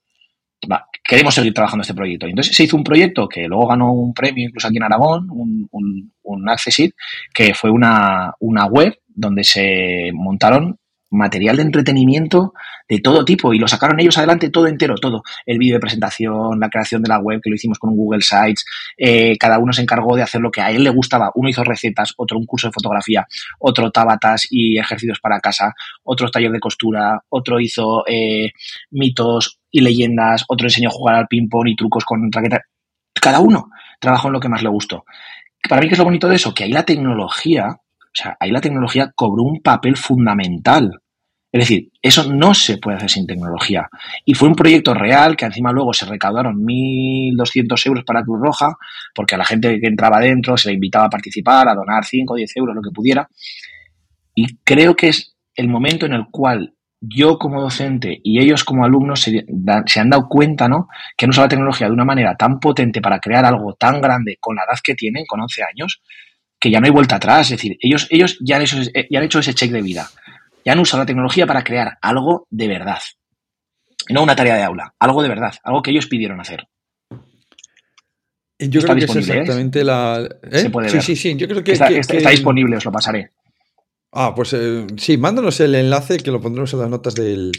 Queremos 1.03 1.35
seguir 1.35 1.53
trabajando 1.53 1.81
este 1.81 1.93
proyecto. 1.93 2.27
Entonces 2.27 2.55
se 2.55 2.63
hizo 2.63 2.77
un 2.77 2.83
proyecto 2.83 3.27
que 3.27 3.47
luego 3.47 3.67
ganó 3.67 3.91
un 3.91 4.13
premio 4.13 4.47
incluso 4.47 4.67
aquí 4.67 4.77
en 4.77 4.83
Aragón, 4.83 5.27
un, 5.29 5.67
un, 5.71 6.13
un 6.23 6.49
Accessit, 6.49 6.95
que 7.33 7.53
fue 7.53 7.69
una, 7.69 8.33
una 8.39 8.65
web 8.65 8.97
donde 9.07 9.43
se 9.43 10.11
montaron 10.13 10.79
material 11.09 11.57
de 11.57 11.63
entretenimiento 11.63 12.53
de 12.87 12.99
todo 12.99 13.25
tipo 13.25 13.53
y 13.53 13.59
lo 13.59 13.67
sacaron 13.67 13.99
ellos 13.99 14.17
adelante 14.17 14.49
todo 14.49 14.67
entero, 14.67 14.95
todo. 14.95 15.23
El 15.45 15.57
vídeo 15.57 15.75
de 15.75 15.79
presentación, 15.79 16.59
la 16.59 16.69
creación 16.69 17.01
de 17.01 17.09
la 17.09 17.19
web 17.19 17.41
que 17.41 17.49
lo 17.49 17.55
hicimos 17.55 17.79
con 17.79 17.91
un 17.91 17.97
Google 17.97 18.21
Sites, 18.21 18.65
eh, 18.97 19.37
cada 19.37 19.59
uno 19.59 19.73
se 19.73 19.81
encargó 19.81 20.15
de 20.15 20.23
hacer 20.23 20.41
lo 20.41 20.51
que 20.51 20.61
a 20.61 20.71
él 20.71 20.83
le 20.83 20.89
gustaba. 20.89 21.31
Uno 21.35 21.49
hizo 21.49 21.63
recetas, 21.63 22.13
otro 22.17 22.37
un 22.37 22.45
curso 22.45 22.67
de 22.67 22.73
fotografía, 22.73 23.27
otro 23.59 23.91
tabatas 23.91 24.47
y 24.49 24.77
ejercicios 24.77 25.19
para 25.19 25.39
casa, 25.39 25.73
otro 26.03 26.29
taller 26.29 26.51
de 26.51 26.59
costura, 26.59 27.21
otro 27.29 27.59
hizo 27.59 28.03
eh, 28.07 28.51
mitos 28.91 29.59
y 29.71 29.81
leyendas, 29.81 30.45
otro 30.47 30.67
enseñó 30.67 30.89
a 30.89 30.93
jugar 30.93 31.15
al 31.15 31.27
ping-pong 31.27 31.67
y 31.67 31.75
trucos 31.75 32.05
con 32.05 32.31
raquetas. 32.31 32.61
Cada 33.13 33.39
uno 33.39 33.69
trabajó 33.99 34.27
en 34.27 34.33
lo 34.33 34.39
que 34.39 34.49
más 34.49 34.63
le 34.63 34.69
gustó. 34.69 35.03
Para 35.67 35.81
mí, 35.81 35.87
¿qué 35.87 35.95
es 35.95 35.99
lo 35.99 36.05
bonito 36.05 36.29
de 36.29 36.35
eso? 36.35 36.53
Que 36.53 36.63
ahí 36.63 36.71
la 36.71 36.83
tecnología 36.83 37.77
sea, 38.23 38.37
ahí 38.39 38.51
la 38.51 38.61
tecnología 38.61 39.11
cobró 39.15 39.43
un 39.43 39.61
papel 39.61 39.95
fundamental. 39.95 40.91
Es 41.51 41.61
decir, 41.61 41.91
eso 42.01 42.31
no 42.31 42.53
se 42.53 42.77
puede 42.77 42.97
hacer 42.97 43.09
sin 43.09 43.25
tecnología. 43.25 43.87
Y 44.25 44.33
fue 44.33 44.49
un 44.49 44.55
proyecto 44.55 44.93
real 44.93 45.35
que 45.37 45.45
encima 45.45 45.71
luego 45.71 45.93
se 45.93 46.05
recaudaron 46.05 46.55
1.200 46.57 47.87
euros 47.87 48.03
para 48.03 48.23
Cruz 48.23 48.39
Roja, 48.41 48.75
porque 49.15 49.35
a 49.35 49.37
la 49.37 49.45
gente 49.45 49.79
que 49.79 49.87
entraba 49.87 50.19
dentro 50.19 50.57
se 50.57 50.69
le 50.69 50.75
invitaba 50.75 51.05
a 51.05 51.09
participar, 51.09 51.69
a 51.69 51.75
donar 51.75 52.03
5 52.03 52.33
o 52.33 52.37
10 52.37 52.57
euros, 52.57 52.75
lo 52.75 52.81
que 52.81 52.91
pudiera. 52.93 53.27
Y 54.35 54.57
creo 54.57 54.95
que 54.95 55.07
es 55.07 55.35
el 55.55 55.69
momento 55.69 56.05
en 56.05 56.13
el 56.13 56.25
cual 56.29 56.73
yo 56.99 57.37
como 57.37 57.61
docente 57.61 58.19
y 58.23 58.39
ellos 58.39 58.63
como 58.63 58.83
alumnos 58.83 59.21
se, 59.21 59.45
se, 59.85 59.99
han 59.99 60.09
dado 60.09 60.27
cuenta, 60.27 60.67
¿no? 60.67 60.87
Que 61.15 61.25
han 61.25 61.29
usado 61.29 61.45
la 61.45 61.49
tecnología 61.49 61.87
de 61.87 61.93
una 61.93 62.05
manera 62.05 62.35
tan 62.35 62.59
potente 62.59 63.01
para 63.01 63.19
crear 63.19 63.45
algo 63.45 63.73
tan 63.73 64.01
grande 64.01 64.37
con 64.39 64.55
la 64.55 64.63
edad 64.63 64.79
que 64.83 64.95
tienen, 64.95 65.25
con 65.27 65.39
11 65.41 65.63
años, 65.63 66.01
que 66.59 66.71
ya 66.71 66.79
no 66.79 66.85
hay 66.85 66.91
vuelta 66.91 67.17
atrás. 67.17 67.47
Es 67.47 67.57
decir, 67.57 67.77
ellos, 67.81 68.07
ellos 68.09 68.37
ya, 68.41 68.57
han 68.57 68.63
hecho, 68.63 68.77
ya 69.09 69.19
han 69.19 69.25
hecho 69.25 69.39
ese 69.39 69.53
check 69.53 69.71
de 69.71 69.81
vida. 69.81 70.09
Ya 70.65 70.73
han 70.73 70.79
usado 70.79 71.03
la 71.03 71.07
tecnología 71.07 71.45
para 71.45 71.63
crear 71.63 71.97
algo 72.01 72.47
de 72.49 72.67
verdad. 72.67 72.99
No 74.09 74.23
una 74.23 74.35
tarea 74.35 74.55
de 74.55 74.63
aula, 74.63 74.93
algo 74.99 75.21
de 75.21 75.29
verdad, 75.29 75.53
algo 75.63 75.81
que 75.81 75.91
ellos 75.91 76.07
pidieron 76.07 76.39
hacer. 76.39 76.67
Yo 78.59 78.81
creo 78.81 78.95
que 78.95 79.05
es 79.05 79.15
¿eh? 79.15 79.19
exactamente 79.19 79.83
la. 79.83 80.27
¿eh? 80.43 80.59
Se 80.59 80.69
puede 80.69 80.89
sí, 80.89 80.95
ver. 80.95 81.03
sí, 81.03 81.15
sí. 81.15 81.35
Yo 81.35 81.47
creo 81.47 81.63
que 81.63 81.73
está, 81.73 81.89
disponible, 82.29 82.77
os 82.77 82.85
lo 82.85 82.91
pasaré. 82.91 83.31
Ah, 84.11 84.33
pues 84.35 84.53
eh, 84.53 84.87
sí, 84.97 85.17
mándanos 85.17 85.59
el 85.59 85.75
enlace 85.75 86.17
que 86.17 86.31
lo 86.31 86.41
pondremos 86.41 86.73
en 86.73 86.79
las 86.79 86.89
notas 86.89 87.13
del, 87.13 87.51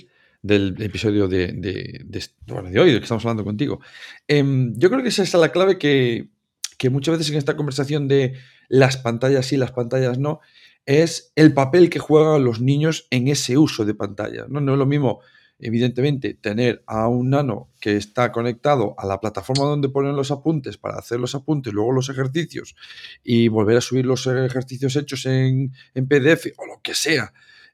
episodio 0.80 1.28
de, 1.28 1.52
de, 1.52 2.04
de, 2.04 2.80
hoy, 2.80 2.92
de 2.92 2.98
que 2.98 3.04
estamos 3.04 3.24
hablando 3.24 3.44
contigo. 3.44 3.80
Em, 4.26 4.74
yo 4.76 4.90
creo 4.90 5.02
que 5.02 5.10
esa 5.10 5.22
es 5.22 5.34
la 5.34 5.50
clave 5.50 5.78
que, 5.78 6.30
que 6.78 6.90
muchas 6.90 7.18
veces 7.18 7.30
en 7.30 7.38
esta 7.38 7.54
conversación 7.54 8.08
de 8.08 8.34
las 8.68 8.96
pantallas 8.96 9.46
sí, 9.46 9.56
las 9.56 9.72
pantallas 9.72 10.18
no, 10.18 10.40
es 10.86 11.32
el 11.34 11.52
papel 11.52 11.90
que 11.90 11.98
juegan 11.98 12.44
los 12.44 12.60
niños 12.60 13.06
en 13.10 13.28
ese 13.28 13.58
uso 13.58 13.84
de 13.84 13.94
pantallas. 13.94 14.48
No, 14.48 14.60
no 14.60 14.72
es 14.72 14.78
lo 14.78 14.86
mismo 14.86 15.20
evidentemente, 15.58 16.34
tener 16.34 16.82
a 16.86 17.08
un 17.08 17.30
nano 17.30 17.68
que 17.80 17.96
está 17.96 18.30
conectado 18.30 18.94
a 18.96 19.06
la 19.06 19.20
plataforma 19.20 19.64
donde 19.64 19.88
ponen 19.88 20.14
los 20.14 20.30
apuntes 20.30 20.76
para 20.78 20.96
hacer 20.98 21.18
los 21.18 21.34
apuntes, 21.34 21.72
luego 21.72 21.92
los 21.92 22.08
ejercicios 22.08 22.76
y 23.24 23.48
volver 23.48 23.78
a 23.78 23.80
subir 23.80 24.06
los 24.06 24.26
ejercicios 24.26 24.94
hechos 24.96 25.26
en, 25.26 25.72
PDF 26.08 26.52
o 26.58 26.66
lo 26.66 26.80
que 26.82 26.94
sea, 26.94 27.32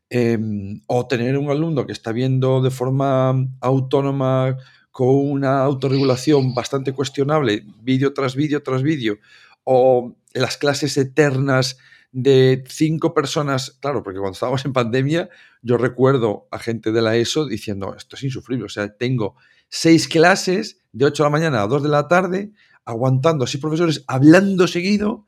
em, 0.08 0.80
o 0.86 1.06
tener 1.06 1.36
un 1.36 1.50
alumno 1.50 1.86
que 1.86 1.92
está 1.92 2.12
viendo 2.12 2.62
de 2.62 2.70
forma 2.70 3.34
autónoma 3.60 4.56
con 4.90 5.08
una 5.08 5.60
autorregulación 5.62 6.54
bastante 6.54 6.92
cuestionable, 6.92 7.64
vídeo 7.82 8.14
tras 8.14 8.34
vídeo 8.34 8.62
tras 8.62 8.82
vídeo, 8.82 9.18
o 9.64 10.16
las 10.32 10.56
clases 10.56 10.96
eternas 10.96 11.78
de 12.12 12.62
cinco 12.68 13.12
personas, 13.12 13.76
claro, 13.80 14.04
porque 14.04 14.20
cuando 14.20 14.34
estábamos 14.34 14.64
en 14.64 14.72
pandemia, 14.72 15.30
yo 15.62 15.76
recuerdo 15.76 16.46
a 16.52 16.60
gente 16.60 16.92
de 16.92 17.02
la 17.02 17.16
ESO 17.16 17.46
diciendo, 17.46 17.94
esto 17.96 18.14
es 18.14 18.22
insufrible, 18.22 18.66
o 18.66 18.68
sea, 18.68 18.96
tengo 18.96 19.34
seis 19.68 20.06
clases 20.06 20.78
de 20.92 21.06
8 21.06 21.24
de 21.24 21.26
la 21.26 21.30
mañana 21.30 21.62
a 21.62 21.66
2 21.66 21.82
de 21.82 21.88
la 21.88 22.06
tarde, 22.06 22.52
aguantando 22.84 23.44
así 23.44 23.58
profesores 23.58 24.04
hablando 24.06 24.68
seguido, 24.68 25.26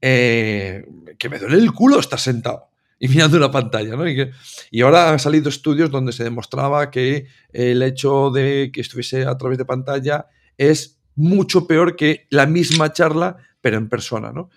eh, 0.00 0.84
que 1.18 1.28
me 1.28 1.40
duele 1.40 1.56
el 1.56 1.72
culo 1.72 1.98
estar 1.98 2.20
sentado 2.20 2.68
y 3.00 3.08
mirando 3.08 3.36
una 3.36 3.50
pantalla, 3.50 3.96
¿no? 3.96 4.08
Y, 4.08 4.30
y, 4.70 4.80
ahora 4.82 5.10
han 5.10 5.18
salido 5.18 5.48
estudios 5.48 5.90
donde 5.90 6.12
se 6.12 6.22
demostraba 6.22 6.90
que 6.92 7.26
el 7.52 7.82
hecho 7.82 8.30
de 8.30 8.70
que 8.72 8.80
estuviese 8.80 9.26
a 9.26 9.36
través 9.36 9.58
de 9.58 9.64
pantalla 9.64 10.26
es 10.56 11.00
mucho 11.16 11.66
peor 11.66 11.96
que 11.96 12.26
la 12.30 12.46
misma 12.46 12.92
charla 12.92 13.38
pero 13.62 13.78
en 13.78 13.88
persona, 13.88 14.32
¿no? 14.32 14.50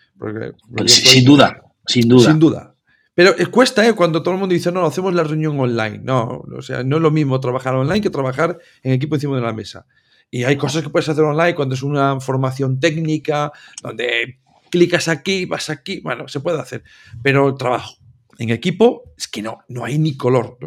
sin 0.88 1.24
duda, 1.24 1.62
sin 1.88 2.10
duda. 2.10 2.26
Sin 2.26 2.39
duda. 2.39 2.76
Pero 3.13 3.34
cuesta, 3.50 3.88
¿eh? 3.88 3.94
Cuando 3.94 4.22
todo 4.22 4.34
el 4.34 4.39
mundo 4.41 4.54
dice, 4.54 4.74
no, 4.74 4.86
hacemos 4.86 5.13
la 5.13 5.24
reunión 5.24 5.58
online. 5.58 6.02
No, 6.04 6.44
o 6.58 6.62
sea, 6.62 6.84
no 6.84 6.98
es 6.98 7.02
lo 7.02 7.12
mismo 7.12 7.39
trabajar 7.39 7.74
online 7.74 8.02
que 8.02 8.10
trabajar 8.10 8.60
en 8.84 8.91
equipo 8.91 9.15
encima 9.15 9.38
de 9.38 9.41
la 9.41 9.54
mesa. 9.54 9.86
Y 10.30 10.44
hay 10.44 10.58
cosas 10.58 10.84
que 10.84 10.89
puedes 10.89 11.08
hacer 11.08 11.24
online 11.24 11.56
cuando 11.56 11.76
es 11.76 11.84
una 11.84 12.20
formación 12.20 12.78
técnica, 12.78 13.54
donde 13.82 14.39
clicas 14.70 15.08
aquí, 15.08 15.46
vas 15.46 15.70
aquí, 15.70 16.02
bueno, 16.02 16.28
se 16.28 16.41
puede 16.41 16.60
hacer. 16.60 16.84
Pero 17.24 17.56
trabajo 17.56 17.96
en 18.38 18.50
equipo 18.50 19.13
es 19.18 19.30
que 19.30 19.41
no, 19.41 19.60
no 19.70 19.86
hay 19.86 19.98
ni 19.98 20.18
color. 20.18 20.58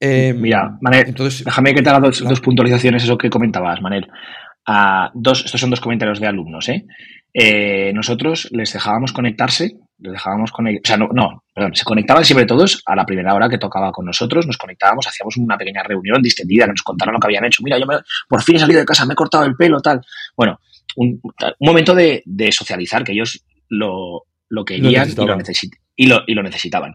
Em, 0.00 0.40
Mira, 0.40 0.78
Manel, 0.80 1.08
entonces, 1.08 1.44
déjame 1.44 1.74
que 1.74 1.82
te 1.82 1.90
haga 1.90 2.00
dos, 2.00 2.24
dos 2.24 2.40
puntualizaciones, 2.40 3.04
eso 3.04 3.18
que 3.18 3.28
comentabas, 3.28 3.82
Manel. 3.82 4.08
Ah, 4.64 5.10
dos, 5.14 5.44
estos 5.44 5.60
son 5.60 5.70
dos 5.70 5.80
comentarios 5.80 6.20
de 6.20 6.26
alumnos, 6.26 6.68
¿eh? 6.70 6.86
Eh, 7.32 7.92
nosotros 7.92 8.48
les 8.52 8.72
dejábamos 8.72 9.12
conectarse, 9.12 9.76
les 9.98 10.12
dejábamos 10.12 10.52
conectar, 10.52 10.80
o 10.82 10.86
sea, 10.86 10.96
no, 10.96 11.08
no, 11.12 11.44
perdón, 11.54 11.74
se 11.74 11.84
conectaban 11.84 12.24
siempre 12.24 12.46
todos 12.46 12.82
a 12.86 12.94
la 12.94 13.04
primera 13.04 13.34
hora 13.34 13.48
que 13.48 13.58
tocaba 13.58 13.92
con 13.92 14.06
nosotros, 14.06 14.46
nos 14.46 14.56
conectábamos, 14.56 15.06
hacíamos 15.06 15.36
una 15.36 15.56
pequeña 15.56 15.82
reunión 15.82 16.22
distendida, 16.22 16.64
que 16.64 16.72
nos 16.72 16.82
contaron 16.82 17.14
lo 17.14 17.20
que 17.20 17.26
habían 17.26 17.44
hecho. 17.44 17.62
Mira, 17.62 17.78
yo 17.78 17.86
por 18.28 18.42
fin 18.42 18.56
he 18.56 18.60
salido 18.60 18.80
de 18.80 18.86
casa, 18.86 19.06
me 19.06 19.12
he 19.12 19.16
cortado 19.16 19.44
el 19.44 19.54
pelo, 19.54 19.80
tal. 19.80 20.00
Bueno, 20.36 20.60
un, 20.96 21.20
momento 21.60 21.94
de, 21.94 22.22
socializar, 22.50 23.04
que 23.04 23.12
ellos 23.12 23.44
lo, 23.68 24.24
lo 24.48 24.64
querían 24.64 25.08
y, 25.08 25.14
lo 25.14 25.38
y, 25.96 26.06
lo, 26.06 26.20
y 26.26 26.34
lo 26.34 26.42
necesitaban. 26.42 26.94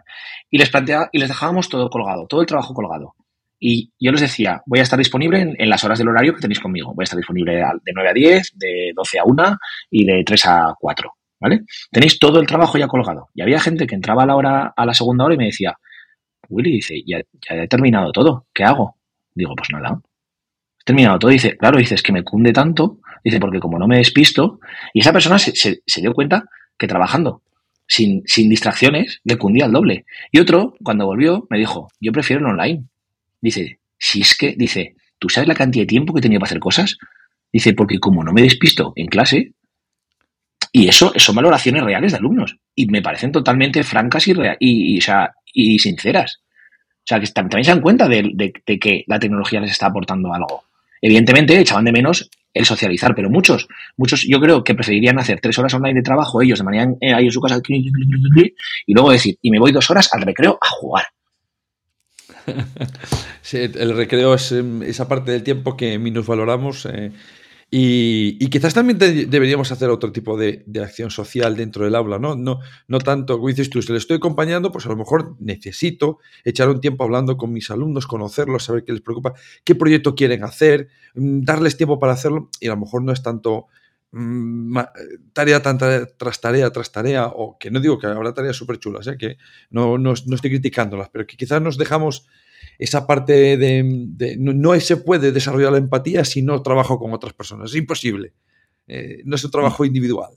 Y 0.49 0.57
les 0.57 0.69
planteaba, 0.69 1.09
y 1.11 1.19
les 1.19 1.29
dejábamos 1.29 1.69
todo 1.69 1.89
colgado, 1.89 2.27
todo 2.27 2.41
el 2.41 2.47
trabajo 2.47 2.73
colgado. 2.73 3.15
Y 3.63 3.91
yo 3.99 4.11
les 4.11 4.21
decía, 4.21 4.63
voy 4.65 4.79
a 4.79 4.81
estar 4.81 4.97
disponible 4.97 5.55
en, 5.55 5.69
las 5.69 5.83
horas 5.83 5.99
del 5.99 6.07
horario 6.07 6.33
que 6.33 6.41
tenéis 6.41 6.59
conmigo. 6.59 6.95
Voy 6.95 7.03
a 7.03 7.05
estar 7.05 7.17
disponible 7.17 7.57
de 7.57 7.93
9 7.93 8.09
a 8.09 8.13
10, 8.13 8.53
de 8.55 8.91
12 8.95 9.19
a 9.19 9.23
1 9.23 9.57
y 9.91 10.03
de 10.03 10.23
3 10.25 10.45
a 10.47 10.75
4. 10.79 11.13
¿Vale? 11.39 11.61
Tenéis 11.91 12.17
todo 12.17 12.39
el 12.39 12.47
trabajo 12.47 12.79
ya 12.79 12.87
colgado. 12.87 13.29
Y 13.35 13.43
había 13.43 13.59
gente 13.59 13.85
que 13.85 13.93
entraba 13.93 14.23
a 14.23 14.25
la 14.25 14.35
hora, 14.35 14.73
a 14.75 14.85
la 14.85 14.95
segunda 14.95 15.25
hora 15.25 15.35
y 15.35 15.37
me 15.37 15.45
decía, 15.45 15.77
Willy, 16.49 16.71
dice, 16.71 17.03
ya, 17.05 17.21
he 17.49 17.67
terminado 17.67 18.11
todo. 18.11 18.47
¿Qué 18.51 18.63
hago? 18.63 18.95
Digo, 19.35 19.53
pues 19.55 19.69
nada. 19.71 20.01
He 20.79 20.83
terminado 20.83 21.19
todo. 21.19 21.29
Dice, 21.29 21.55
claro, 21.55 21.77
dices 21.77 22.01
que 22.01 22.11
me 22.11 22.23
cunde 22.23 22.53
tanto. 22.53 22.97
Dice, 23.23 23.39
porque 23.39 23.59
como 23.59 23.77
no 23.77 23.87
me 23.87 23.97
despisto. 23.97 24.59
Y 24.91 25.01
esa 25.01 25.13
persona 25.13 25.37
se, 25.37 25.53
se, 25.53 26.01
dio 26.01 26.13
cuenta 26.13 26.45
que 26.79 26.87
trabajando 26.87 27.43
sin, 27.85 28.23
sin 28.25 28.49
distracciones 28.49 29.21
le 29.23 29.37
cundía 29.37 29.65
el 29.65 29.71
doble. 29.71 30.05
Y 30.31 30.39
otro, 30.39 30.73
cuando 30.83 31.05
volvió, 31.05 31.45
me 31.51 31.59
dijo, 31.59 31.89
yo 31.99 32.11
prefiero 32.11 32.39
el 32.39 32.47
online. 32.47 32.87
Dice, 33.41 33.79
si 33.97 34.21
es 34.21 34.37
que, 34.37 34.55
dice, 34.55 34.95
¿tú 35.17 35.27
sabes 35.29 35.47
la 35.47 35.55
cantidad 35.55 35.83
de 35.83 35.87
tiempo 35.87 36.13
que 36.13 36.19
he 36.19 36.21
tenido 36.21 36.39
para 36.39 36.49
hacer 36.49 36.59
cosas? 36.59 36.97
Dice, 37.51 37.73
porque 37.73 37.99
como 37.99 38.23
no 38.23 38.31
me 38.31 38.43
despisto 38.43 38.93
en 38.95 39.07
clase, 39.07 39.53
y 40.71 40.87
eso 40.87 41.11
son 41.17 41.35
valoraciones 41.35 41.83
reales 41.83 42.11
de 42.11 42.19
alumnos, 42.19 42.57
y 42.75 42.85
me 42.87 43.01
parecen 43.01 43.31
totalmente 43.31 43.83
francas 43.83 44.27
y, 44.27 44.33
y, 44.59 44.99
y, 45.53 45.79
sinceras. 45.79 46.41
O 46.97 47.03
sea, 47.05 47.19
que 47.19 47.27
también 47.27 47.65
se 47.65 47.71
dan 47.71 47.81
cuenta 47.81 48.07
de, 48.07 48.53
que 48.79 49.03
la 49.07 49.19
tecnología 49.19 49.59
les 49.59 49.71
está 49.71 49.87
aportando 49.87 50.33
algo. 50.33 50.63
Evidentemente, 51.01 51.59
echaban 51.59 51.85
de 51.85 51.91
menos 51.91 52.29
el 52.53 52.65
socializar, 52.65 53.15
pero 53.15 53.29
muchos, 53.29 53.67
muchos 53.97 54.25
yo 54.27 54.39
creo 54.39 54.63
que 54.63 54.75
preferirían 54.75 55.19
hacer 55.19 55.39
tres 55.41 55.57
horas 55.57 55.73
online 55.73 55.95
de 55.95 56.03
trabajo 56.03 56.41
ellos 56.41 56.59
de 56.59 56.65
manera 56.65 56.91
eh, 57.01 57.13
ahí 57.13 57.25
en 57.25 57.31
su 57.31 57.41
casa 57.41 57.59
y 57.67 58.93
luego 58.93 59.11
decir, 59.11 59.37
y 59.41 59.51
me 59.51 59.59
voy 59.59 59.71
dos 59.71 59.89
horas 59.89 60.09
al 60.13 60.21
recreo 60.21 60.57
a 60.61 60.67
jugar. 60.67 61.05
el 63.53 63.95
recreo 63.95 64.33
es 64.33 64.51
em, 64.51 64.83
esa 64.83 65.07
parte 65.07 65.31
del 65.31 65.43
tiempo 65.43 65.77
que 65.77 65.97
valoramos 66.27 66.85
eh, 66.85 67.11
y, 67.73 68.49
quizás 68.49 68.73
también 68.73 68.97
deberíamos 68.99 69.71
hacer 69.71 69.89
otro 69.89 70.11
tipo 70.11 70.37
de, 70.37 70.65
acción 70.83 71.09
social 71.09 71.55
dentro 71.55 71.85
del 71.85 71.95
aula, 71.95 72.19
¿no? 72.19 72.35
No, 72.35 72.59
no 72.89 72.99
tanto, 72.99 73.37
como 73.37 73.47
dices 73.47 73.69
tú, 73.69 73.81
si 73.81 73.93
le 73.93 73.97
estoy 73.97 74.17
acompañando, 74.17 74.73
pues 74.73 74.85
a 74.87 74.89
lo 74.89 74.97
mejor 74.97 75.37
necesito 75.39 76.19
echar 76.43 76.67
un 76.69 76.81
tiempo 76.81 77.05
hablando 77.05 77.37
con 77.37 77.53
mis 77.53 77.71
alumnos, 77.71 78.07
conocerlos, 78.07 78.65
saber 78.65 78.83
qué 78.83 78.91
les 78.91 79.01
preocupa, 79.01 79.35
qué 79.63 79.73
proyecto 79.73 80.15
quieren 80.15 80.43
hacer, 80.43 80.89
mm, 81.15 81.43
darles 81.43 81.77
tiempo 81.77 81.97
para 81.97 82.11
hacerlo 82.11 82.49
y 82.59 82.67
a 82.67 82.71
lo 82.71 82.77
mejor 82.77 83.03
no 83.03 83.13
es 83.13 83.23
tanto 83.23 83.67
tarea, 85.33 85.61
tras 85.61 86.41
tarea 86.41 86.69
tras 86.69 86.91
tarea, 86.91 87.27
o 87.27 87.57
que 87.57 87.71
no 87.71 87.79
digo 87.79 87.97
que 87.97 88.07
habrá 88.07 88.33
tareas 88.33 88.57
súper 88.57 88.77
chulas, 88.77 89.07
¿eh? 89.07 89.17
que 89.17 89.37
no, 89.69 89.97
no, 89.97 90.13
no, 90.25 90.35
estoy 90.35 90.49
criticándolas, 90.49 91.09
pero 91.09 91.25
que 91.25 91.37
quizás 91.37 91.61
nos 91.61 91.77
dejamos 91.77 92.27
esa 92.77 93.07
parte 93.07 93.57
de, 93.57 94.35
no, 94.37 94.79
se 94.79 94.97
puede 94.97 95.31
desarrollar 95.31 95.71
la 95.71 95.77
empatía 95.77 96.25
si 96.25 96.41
no 96.41 96.61
trabajo 96.61 96.99
con 96.99 97.13
otras 97.13 97.33
personas. 97.33 97.69
Es 97.69 97.77
imposible. 97.77 98.33
Eh, 98.87 99.21
no 99.23 99.35
es 99.35 99.43
un 99.43 99.51
trabajo 99.51 99.85
individual. 99.85 100.31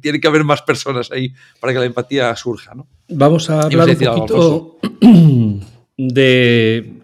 tiene 0.00 0.20
que 0.20 0.28
haber 0.28 0.44
más 0.44 0.62
personas 0.62 1.10
ahí 1.10 1.34
para 1.60 1.72
que 1.72 1.80
la 1.80 1.84
empatía 1.84 2.34
surja. 2.36 2.74
¿no? 2.74 2.86
Vamos 3.08 3.50
a 3.50 3.62
hablar 3.62 3.88
un 3.90 3.96
poquito 3.96 4.78
de 5.98 7.02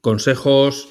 consejos 0.00 0.88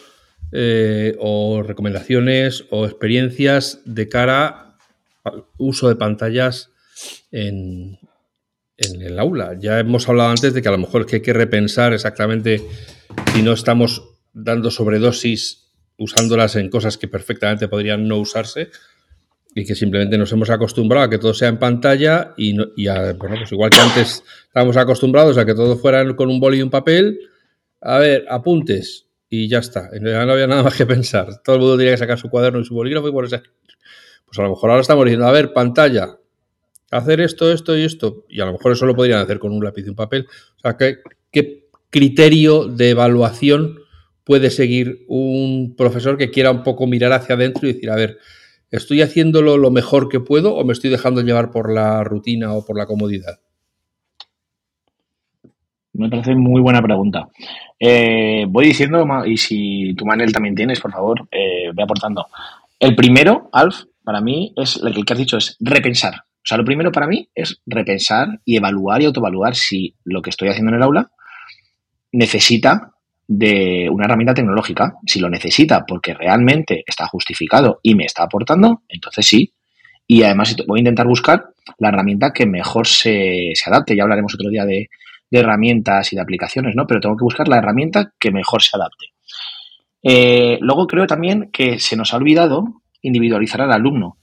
eh, 0.51 1.15
o 1.19 1.63
recomendaciones 1.63 2.65
o 2.69 2.85
experiencias 2.85 3.79
de 3.85 4.09
cara 4.09 4.77
al 5.23 5.45
uso 5.57 5.87
de 5.87 5.95
pantallas 5.95 6.71
en, 7.31 7.99
en 8.77 9.01
el 9.01 9.19
aula. 9.19 9.57
Ya 9.59 9.79
hemos 9.79 10.07
hablado 10.09 10.29
antes 10.29 10.53
de 10.53 10.61
que 10.61 10.67
a 10.67 10.71
lo 10.71 10.77
mejor 10.77 11.01
es 11.01 11.07
que 11.07 11.15
hay 11.17 11.21
que 11.21 11.33
repensar 11.33 11.93
exactamente 11.93 12.61
si 13.33 13.41
no 13.41 13.53
estamos 13.53 14.03
dando 14.33 14.71
sobredosis 14.71 15.71
usándolas 15.97 16.55
en 16.55 16.69
cosas 16.69 16.97
que 16.97 17.07
perfectamente 17.07 17.67
podrían 17.67 18.07
no 18.07 18.17
usarse 18.17 18.69
y 19.53 19.65
que 19.65 19.75
simplemente 19.75 20.17
nos 20.17 20.31
hemos 20.31 20.49
acostumbrado 20.49 21.05
a 21.05 21.09
que 21.09 21.19
todo 21.19 21.33
sea 21.33 21.49
en 21.49 21.59
pantalla 21.59 22.33
y, 22.37 22.55
bueno, 22.55 23.35
pues 23.37 23.51
igual 23.51 23.69
que 23.69 23.79
antes 23.79 24.23
estábamos 24.47 24.77
acostumbrados 24.77 25.37
a 25.37 25.45
que 25.45 25.53
todo 25.53 25.77
fuera 25.77 26.15
con 26.15 26.29
un 26.29 26.39
boli 26.39 26.57
y 26.57 26.61
un 26.61 26.69
papel, 26.69 27.19
a 27.81 27.99
ver, 27.99 28.25
apuntes 28.29 29.07
y 29.31 29.47
ya 29.47 29.59
está. 29.59 29.89
Ya 29.93 30.25
no 30.25 30.33
había 30.33 30.45
nada 30.45 30.61
más 30.61 30.75
que 30.75 30.85
pensar. 30.85 31.41
Todo 31.41 31.55
el 31.55 31.61
mundo 31.61 31.77
tenía 31.77 31.93
que 31.93 31.97
sacar 31.97 32.19
su 32.19 32.29
cuaderno 32.29 32.59
y 32.59 32.65
su 32.65 32.75
bolígrafo 32.75 33.07
y 33.07 33.11
ponerse... 33.11 33.41
Pues 34.25 34.37
a 34.37 34.43
lo 34.43 34.49
mejor 34.49 34.69
ahora 34.69 34.81
estamos 34.81 35.03
diciendo, 35.05 35.25
a 35.25 35.31
ver, 35.31 35.51
pantalla, 35.51 36.17
hacer 36.91 37.19
esto, 37.19 37.51
esto 37.51 37.75
y 37.77 37.83
esto. 37.83 38.25
Y 38.29 38.41
a 38.41 38.45
lo 38.45 38.53
mejor 38.53 38.73
eso 38.73 38.85
lo 38.85 38.95
podrían 38.95 39.19
hacer 39.19 39.39
con 39.39 39.51
un 39.51 39.63
lápiz 39.63 39.85
y 39.85 39.89
un 39.89 39.95
papel. 39.95 40.27
O 40.57 40.59
sea, 40.59 40.77
¿qué, 40.77 40.99
qué 41.31 41.67
criterio 41.89 42.65
de 42.65 42.91
evaluación 42.91 43.79
puede 44.23 44.51
seguir 44.51 45.05
un 45.07 45.75
profesor 45.75 46.17
que 46.17 46.29
quiera 46.29 46.51
un 46.51 46.63
poco 46.63 46.85
mirar 46.85 47.11
hacia 47.11 47.35
adentro 47.35 47.67
y 47.67 47.73
decir, 47.73 47.89
a 47.89 47.95
ver, 47.95 48.19
¿Estoy 48.71 49.01
haciéndolo 49.01 49.57
lo 49.57 49.69
mejor 49.69 50.07
que 50.07 50.21
puedo 50.21 50.55
o 50.55 50.63
me 50.63 50.71
estoy 50.71 50.89
dejando 50.89 51.19
llevar 51.19 51.51
por 51.51 51.69
la 51.73 52.05
rutina 52.05 52.53
o 52.53 52.65
por 52.65 52.77
la 52.77 52.85
comodidad? 52.85 53.41
Me 56.01 56.09
parece 56.09 56.33
muy 56.33 56.61
buena 56.61 56.81
pregunta. 56.81 57.29
Eh, 57.79 58.45
voy 58.49 58.65
diciendo, 58.65 59.05
y 59.23 59.37
si 59.37 59.93
tu 59.93 60.03
Manel 60.03 60.33
también 60.33 60.55
tienes, 60.55 60.79
por 60.79 60.91
favor, 60.91 61.27
eh, 61.31 61.69
ve 61.75 61.83
aportando. 61.83 62.25
El 62.79 62.95
primero, 62.95 63.49
Alf, 63.53 63.83
para 64.03 64.19
mí, 64.19 64.51
es 64.57 64.81
lo 64.81 65.03
que 65.03 65.13
has 65.13 65.19
dicho, 65.19 65.37
es 65.37 65.57
repensar. 65.59 66.15
O 66.15 66.43
sea, 66.43 66.57
lo 66.57 66.65
primero 66.65 66.91
para 66.91 67.05
mí 67.05 67.29
es 67.35 67.61
repensar 67.67 68.39
y 68.43 68.57
evaluar 68.57 69.03
y 69.03 69.05
autoevaluar 69.05 69.55
si 69.55 69.93
lo 70.03 70.23
que 70.23 70.31
estoy 70.31 70.49
haciendo 70.49 70.71
en 70.71 70.77
el 70.77 70.83
aula 70.83 71.11
necesita 72.13 72.93
de 73.27 73.87
una 73.91 74.05
herramienta 74.05 74.33
tecnológica. 74.33 74.95
Si 75.05 75.19
lo 75.19 75.29
necesita 75.29 75.85
porque 75.87 76.15
realmente 76.15 76.83
está 76.87 77.05
justificado 77.05 77.79
y 77.83 77.93
me 77.93 78.05
está 78.05 78.23
aportando, 78.23 78.81
entonces 78.89 79.23
sí. 79.23 79.53
Y 80.07 80.23
además 80.23 80.55
voy 80.67 80.79
a 80.79 80.81
intentar 80.81 81.05
buscar 81.05 81.45
la 81.77 81.89
herramienta 81.89 82.33
que 82.33 82.47
mejor 82.47 82.87
se, 82.87 83.51
se 83.53 83.69
adapte. 83.69 83.95
Ya 83.95 84.01
hablaremos 84.01 84.33
otro 84.33 84.49
día 84.49 84.65
de, 84.65 84.89
de 85.31 85.39
herramientas 85.39 86.11
y 86.11 86.15
de 86.15 86.21
aplicaciones, 86.21 86.75
¿no? 86.75 86.85
Pero 86.85 86.99
tengo 86.99 87.17
que 87.17 87.23
buscar 87.23 87.47
la 87.47 87.57
herramienta 87.57 88.13
que 88.19 88.31
mejor 88.31 88.61
se 88.61 88.75
adapte. 88.75 89.07
Eh, 90.03 90.57
luego 90.61 90.87
creo 90.87 91.07
también 91.07 91.49
que 91.51 91.79
se 91.79 91.95
nos 91.95 92.13
ha 92.13 92.17
olvidado 92.17 92.81
individualizar 93.01 93.61
al 93.61 93.71
alumno. 93.71 94.17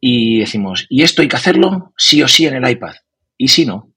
Y 0.00 0.40
decimos, 0.40 0.86
y 0.90 1.02
esto 1.02 1.22
hay 1.22 1.28
que 1.28 1.36
hacerlo 1.36 1.92
sí 1.96 2.22
o 2.22 2.28
sí 2.28 2.46
en 2.46 2.56
el 2.56 2.68
iPad. 2.68 2.94
Y 3.38 3.48
si 3.48 3.64
no. 3.64 3.92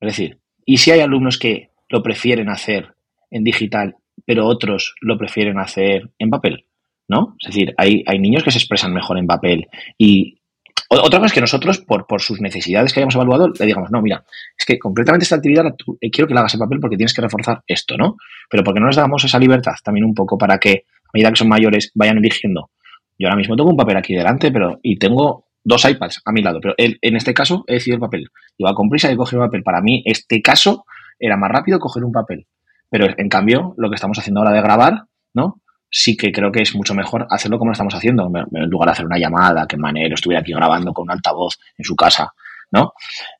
Es 0.00 0.16
decir, 0.16 0.38
y 0.66 0.76
si 0.76 0.90
hay 0.90 1.00
alumnos 1.00 1.38
que 1.38 1.70
lo 1.88 2.02
prefieren 2.02 2.50
hacer 2.50 2.94
en 3.30 3.44
digital, 3.44 3.96
pero 4.26 4.46
otros 4.46 4.94
lo 5.00 5.16
prefieren 5.16 5.58
hacer 5.58 6.10
en 6.18 6.30
papel, 6.30 6.66
¿no? 7.08 7.36
Es 7.40 7.54
decir, 7.54 7.74
hay, 7.78 8.04
hay 8.06 8.18
niños 8.18 8.44
que 8.44 8.50
se 8.50 8.58
expresan 8.58 8.92
mejor 8.92 9.18
en 9.18 9.26
papel 9.26 9.68
y 9.98 10.40
otra 10.88 11.18
cosa 11.18 11.26
es 11.26 11.32
que 11.32 11.40
nosotros, 11.40 11.78
por, 11.78 12.06
por 12.06 12.20
sus 12.20 12.40
necesidades 12.40 12.92
que 12.92 13.00
hayamos 13.00 13.14
evaluado, 13.14 13.48
le 13.58 13.66
digamos, 13.66 13.90
no, 13.90 14.02
mira, 14.02 14.24
es 14.56 14.64
que 14.64 14.78
concretamente 14.78 15.24
esta 15.24 15.36
actividad 15.36 15.66
eh, 16.00 16.10
quiero 16.10 16.28
que 16.28 16.34
la 16.34 16.40
hagas 16.40 16.54
en 16.54 16.60
papel 16.60 16.80
porque 16.80 16.96
tienes 16.96 17.14
que 17.14 17.22
reforzar 17.22 17.62
esto, 17.66 17.96
¿no? 17.96 18.16
Pero 18.50 18.62
porque 18.64 18.80
no 18.80 18.86
les 18.86 18.96
damos 18.96 19.24
esa 19.24 19.38
libertad 19.38 19.74
también 19.82 20.04
un 20.04 20.14
poco 20.14 20.36
para 20.38 20.58
que, 20.58 20.84
a 21.04 21.10
medida 21.12 21.30
que 21.30 21.36
son 21.36 21.48
mayores, 21.48 21.90
vayan 21.94 22.18
eligiendo. 22.18 22.70
Yo 23.18 23.28
ahora 23.28 23.36
mismo 23.36 23.56
tengo 23.56 23.70
un 23.70 23.76
papel 23.76 23.96
aquí 23.96 24.14
delante, 24.14 24.50
pero 24.50 24.78
y 24.82 24.98
tengo 24.98 25.46
dos 25.62 25.84
iPads 25.84 26.20
a 26.24 26.32
mi 26.32 26.42
lado, 26.42 26.60
pero 26.60 26.74
él, 26.76 26.98
en 27.00 27.16
este 27.16 27.32
caso 27.32 27.64
he 27.66 27.74
decidido 27.74 27.96
el 27.96 28.00
papel. 28.00 28.28
Iba 28.58 28.74
con 28.74 28.88
prisa 28.88 29.10
y 29.10 29.14
he 29.14 29.16
cogido 29.16 29.42
el 29.42 29.48
papel. 29.48 29.62
Para 29.62 29.80
mí, 29.80 30.02
este 30.04 30.42
caso 30.42 30.84
era 31.18 31.36
más 31.36 31.50
rápido 31.50 31.78
coger 31.78 32.04
un 32.04 32.12
papel. 32.12 32.46
Pero 32.90 33.06
en 33.16 33.28
cambio, 33.28 33.74
lo 33.76 33.88
que 33.88 33.94
estamos 33.94 34.18
haciendo 34.18 34.40
ahora 34.40 34.52
de 34.52 34.60
grabar, 34.60 35.04
¿no? 35.32 35.60
Sí 35.96 36.16
que 36.16 36.32
creo 36.32 36.50
que 36.50 36.60
es 36.60 36.74
mucho 36.74 36.92
mejor 36.92 37.24
hacerlo 37.30 37.56
como 37.56 37.68
lo 37.68 37.74
estamos 37.74 37.94
haciendo, 37.94 38.28
en 38.28 38.68
lugar 38.68 38.88
de 38.88 38.92
hacer 38.92 39.06
una 39.06 39.16
llamada, 39.16 39.64
que 39.68 39.76
Manero 39.76 40.16
estuviera 40.16 40.40
aquí 40.40 40.52
grabando 40.52 40.92
con 40.92 41.04
un 41.04 41.12
altavoz 41.12 41.56
en 41.78 41.84
su 41.84 41.94
casa, 41.94 42.32
¿no? 42.72 42.94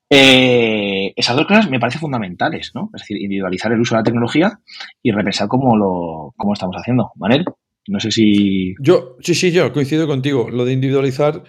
Eh, 0.09 1.12
esas 1.16 1.34
dos 1.34 1.46
cosas 1.46 1.68
me 1.68 1.80
parecen 1.80 2.00
fundamentales, 2.00 2.70
¿no? 2.72 2.90
Es 2.94 3.02
decir, 3.02 3.20
individualizar 3.20 3.72
el 3.72 3.80
uso 3.80 3.96
de 3.96 4.00
la 4.00 4.05
tecnología 4.05 4.61
y 5.02 5.11
repensar 5.11 5.48
cómo 5.48 5.76
lo 5.76 6.32
cómo 6.36 6.52
estamos 6.52 6.76
haciendo. 6.76 7.11
Manel, 7.16 7.44
no 7.88 7.98
sé 7.98 8.12
si... 8.12 8.74
Yo, 8.78 9.16
sí, 9.20 9.34
sí, 9.34 9.50
yo 9.50 9.72
coincido 9.72 10.07
contigo. 10.07 10.48
Lo 10.48 10.64
de 10.64 10.74
individualizar 10.74 11.42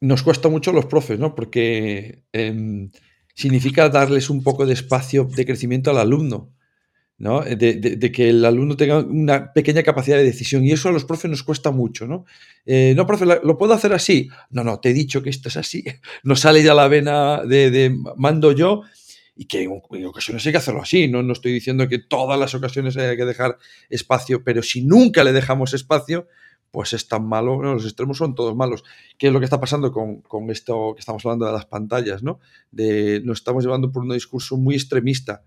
nos 0.00 0.24
cuesta 0.24 0.48
mucho 0.48 0.72
a 0.72 0.74
los 0.74 0.86
profes, 0.86 1.20
¿no? 1.20 1.36
Porque 1.36 2.24
em, 2.32 2.90
significa 3.36 3.88
darles 3.88 4.30
un 4.30 4.42
poco 4.42 4.66
de 4.66 4.72
espacio 4.72 5.28
de 5.32 5.46
crecimiento 5.46 5.92
al 5.92 5.98
alumno. 5.98 6.50
¿No? 7.18 7.44
Eh, 7.44 7.56
de, 7.56 8.12
que 8.12 8.28
el 8.30 8.44
alumno 8.44 8.76
tenga 8.76 8.98
una 8.98 9.52
pequeña 9.52 9.82
capacidad 9.82 10.16
de 10.16 10.24
decisión 10.24 10.64
y 10.64 10.72
eso 10.72 10.88
a 10.88 10.92
los 10.92 11.04
profes 11.04 11.30
nos 11.30 11.42
cuesta 11.42 11.70
mucho, 11.70 12.06
¿no? 12.06 12.24
Eh, 12.66 12.94
no, 12.96 13.06
profe, 13.06 13.24
¿lo 13.24 13.56
puedo 13.56 13.72
hacer 13.72 13.92
así? 13.92 14.28
No, 14.50 14.64
no, 14.64 14.80
te 14.80 14.90
he 14.90 14.94
dicho 14.94 15.22
que 15.22 15.30
esto 15.30 15.48
es 15.48 15.56
así. 15.56 15.84
Nos 16.24 16.40
sale 16.40 16.62
ya 16.62 16.74
la 16.74 16.88
vena 16.88 17.42
de, 17.44 17.96
mando 18.16 18.52
yo 18.52 18.82
y 19.36 19.46
que 19.46 19.62
en, 19.62 20.06
ocasiones 20.06 20.44
hay 20.46 20.52
que 20.52 20.58
hacerlo 20.58 20.82
así, 20.82 21.08
¿no? 21.08 21.22
No 21.22 21.32
estoy 21.32 21.52
diciendo 21.52 21.88
que 21.88 21.98
todas 21.98 22.38
las 22.38 22.54
ocasiones 22.54 22.96
hay 22.96 23.16
que 23.16 23.24
dejar 23.24 23.58
espacio, 23.90 24.42
pero 24.42 24.62
si 24.62 24.84
nunca 24.84 25.24
le 25.24 25.32
dejamos 25.32 25.74
espacio, 25.74 26.28
pues 26.70 26.92
es 26.92 27.06
tan 27.06 27.28
malo, 27.28 27.62
los 27.62 27.84
extremos 27.84 28.18
son 28.18 28.34
todos 28.34 28.56
malos. 28.56 28.82
¿Qué 29.16 29.28
es 29.28 29.32
lo 29.32 29.38
que 29.38 29.44
está 29.44 29.60
pasando 29.60 29.92
con, 29.92 30.22
con, 30.22 30.50
esto 30.50 30.94
que 30.94 31.00
estamos 31.00 31.24
hablando 31.24 31.46
de 31.46 31.52
las 31.52 31.66
pantallas, 31.66 32.24
¿no? 32.24 32.40
De, 32.72 33.20
nos 33.24 33.38
estamos 33.38 33.62
llevando 33.62 33.92
por 33.92 34.02
un 34.02 34.12
discurso 34.12 34.56
muy 34.56 34.74
extremista. 34.74 35.44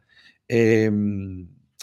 Eh, 0.47 0.89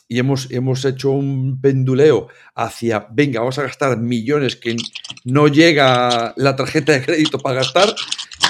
y 0.07 0.19
hemos, 0.19 0.51
hemos 0.51 0.85
hecho 0.85 1.11
un 1.11 1.61
penduleo 1.61 2.29
hacia, 2.55 3.07
venga, 3.11 3.41
vamos 3.41 3.59
a 3.59 3.63
gastar 3.63 3.99
millones 3.99 4.57
que 4.57 4.77
no 5.25 5.49
llega 5.49 6.35
la 6.37 6.57
tarjeta 6.57 6.93
de 6.93 7.03
crédito 7.05 7.39
para 7.39 7.57
gastar, 7.57 7.95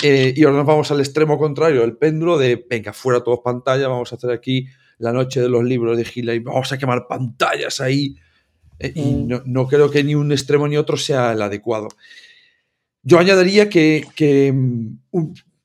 eh, 0.02 0.34
y 0.36 0.44
ahora 0.44 0.58
nos 0.58 0.66
vamos 0.66 0.90
al 0.90 1.00
extremo 1.00 1.38
contrario, 1.38 1.84
el 1.84 1.96
péndulo 1.96 2.38
de, 2.38 2.66
venga, 2.68 2.92
fuera 2.92 3.22
todos 3.22 3.40
pantalla, 3.44 3.88
vamos 3.88 4.12
a 4.12 4.16
hacer 4.16 4.30
aquí 4.30 4.66
la 4.98 5.12
noche 5.12 5.40
de 5.40 5.48
los 5.48 5.64
libros 5.64 5.96
de 5.96 6.04
Gila 6.04 6.34
y 6.34 6.40
vamos 6.40 6.72
a 6.72 6.78
quemar 6.78 7.06
pantallas 7.08 7.80
ahí. 7.80 8.16
Eh, 8.78 8.92
y 8.94 9.02
mm. 9.02 9.42
no, 9.46 9.68
creo 9.68 9.90
que 9.90 10.02
ni 10.02 10.14
un 10.14 10.32
extremo 10.32 10.66
ni 10.66 10.76
otro 10.76 10.96
sea 10.96 11.32
el 11.32 11.42
adecuado. 11.42 11.88
Yo 13.02 13.18
añadiría 13.18 13.68
que, 13.68 14.04
que 14.16 14.52
mm, 14.52 14.98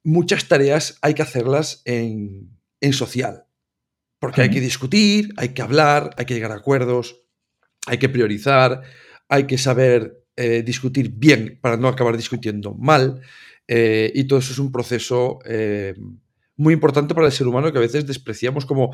muchas 0.03 0.47
tareas 0.47 0.97
hay 1.01 1.13
que 1.13 1.21
hacerlas 1.21 1.81
en, 1.85 2.49
en 2.81 2.93
social. 2.93 3.45
Porque 4.19 4.41
hay 4.41 4.49
que 4.49 4.59
discutir, 4.59 5.33
hay 5.37 5.49
que 5.49 5.61
hablar, 5.61 6.11
hay 6.17 6.25
que 6.25 6.33
llegar 6.33 6.51
a 6.51 6.55
acuerdos, 6.55 7.21
hay 7.87 7.97
que 7.97 8.09
priorizar, 8.09 8.81
hay 9.29 9.45
que 9.45 9.57
saber 9.57 10.25
eh, 10.35 10.63
discutir 10.63 11.11
bien 11.11 11.57
para 11.61 11.77
no 11.77 11.87
acabar 11.87 12.17
discutiendo 12.17 12.73
mal. 12.73 13.21
Eh, 13.67 14.11
y 14.15 14.25
todo 14.25 14.39
eso 14.39 14.51
es 14.51 14.59
un 14.59 14.71
proceso 14.71 15.39
eh, 15.45 15.95
muy 16.55 16.73
importante 16.73 17.13
para 17.13 17.27
el 17.27 17.33
ser 17.33 17.47
humano 17.47 17.71
que 17.71 17.77
a 17.77 17.81
veces 17.81 18.05
despreciamos 18.05 18.65
como 18.65 18.93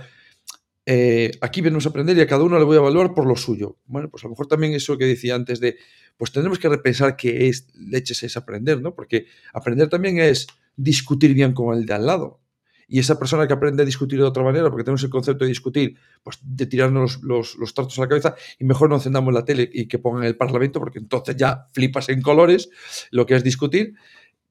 aquí 1.41 1.61
venimos 1.61 1.87
a 1.87 1.89
aprender 1.89 2.15
y 2.15 2.21
a 2.21 2.27
cada 2.27 2.43
uno 2.43 2.59
le 2.59 2.65
voy 2.65 2.75
a 2.75 2.79
evaluar 2.79 3.15
por 3.15 3.25
lo 3.25 3.35
suyo. 3.35 3.79
Bueno, 3.87 4.07
pues 4.09 4.23
a 4.23 4.27
lo 4.27 4.31
mejor 4.31 4.45
también 4.45 4.73
eso 4.73 4.99
que 4.99 5.05
decía 5.05 5.33
antes 5.33 5.59
de, 5.59 5.77
pues 6.15 6.31
tenemos 6.31 6.59
que 6.59 6.69
repensar 6.69 7.15
qué 7.15 7.47
es 7.47 7.67
leches 7.73 8.21
es 8.21 8.37
aprender, 8.37 8.81
¿no? 8.81 8.93
Porque 8.93 9.25
aprender 9.51 9.89
también 9.89 10.19
es 10.19 10.45
discutir 10.75 11.33
bien 11.33 11.53
con 11.53 11.75
el 11.75 11.87
de 11.87 11.93
al 11.95 12.05
lado 12.05 12.44
y 12.87 12.99
esa 12.99 13.17
persona 13.17 13.47
que 13.47 13.53
aprende 13.53 13.83
a 13.83 13.85
discutir 13.85 14.19
de 14.19 14.25
otra 14.25 14.43
manera, 14.43 14.69
porque 14.69 14.83
tenemos 14.83 15.03
el 15.03 15.09
concepto 15.09 15.43
de 15.43 15.49
discutir, 15.49 15.97
pues 16.23 16.39
de 16.41 16.65
tirarnos 16.65 17.21
los, 17.23 17.55
los, 17.55 17.73
tratos 17.73 17.97
a 17.97 18.01
la 18.01 18.07
cabeza, 18.07 18.35
y 18.59 18.65
mejor 18.65 18.89
no 18.89 18.95
encendamos 18.95 19.33
la 19.33 19.45
tele 19.45 19.69
y 19.71 19.87
que 19.87 19.99
pongan 19.99 20.23
el 20.23 20.37
Parlamento, 20.37 20.79
porque 20.79 20.99
entonces 20.99 21.35
ya 21.35 21.67
flipas 21.73 22.09
en 22.09 22.21
colores 22.21 22.69
lo 23.11 23.25
que 23.25 23.35
es 23.35 23.43
discutir. 23.43 23.95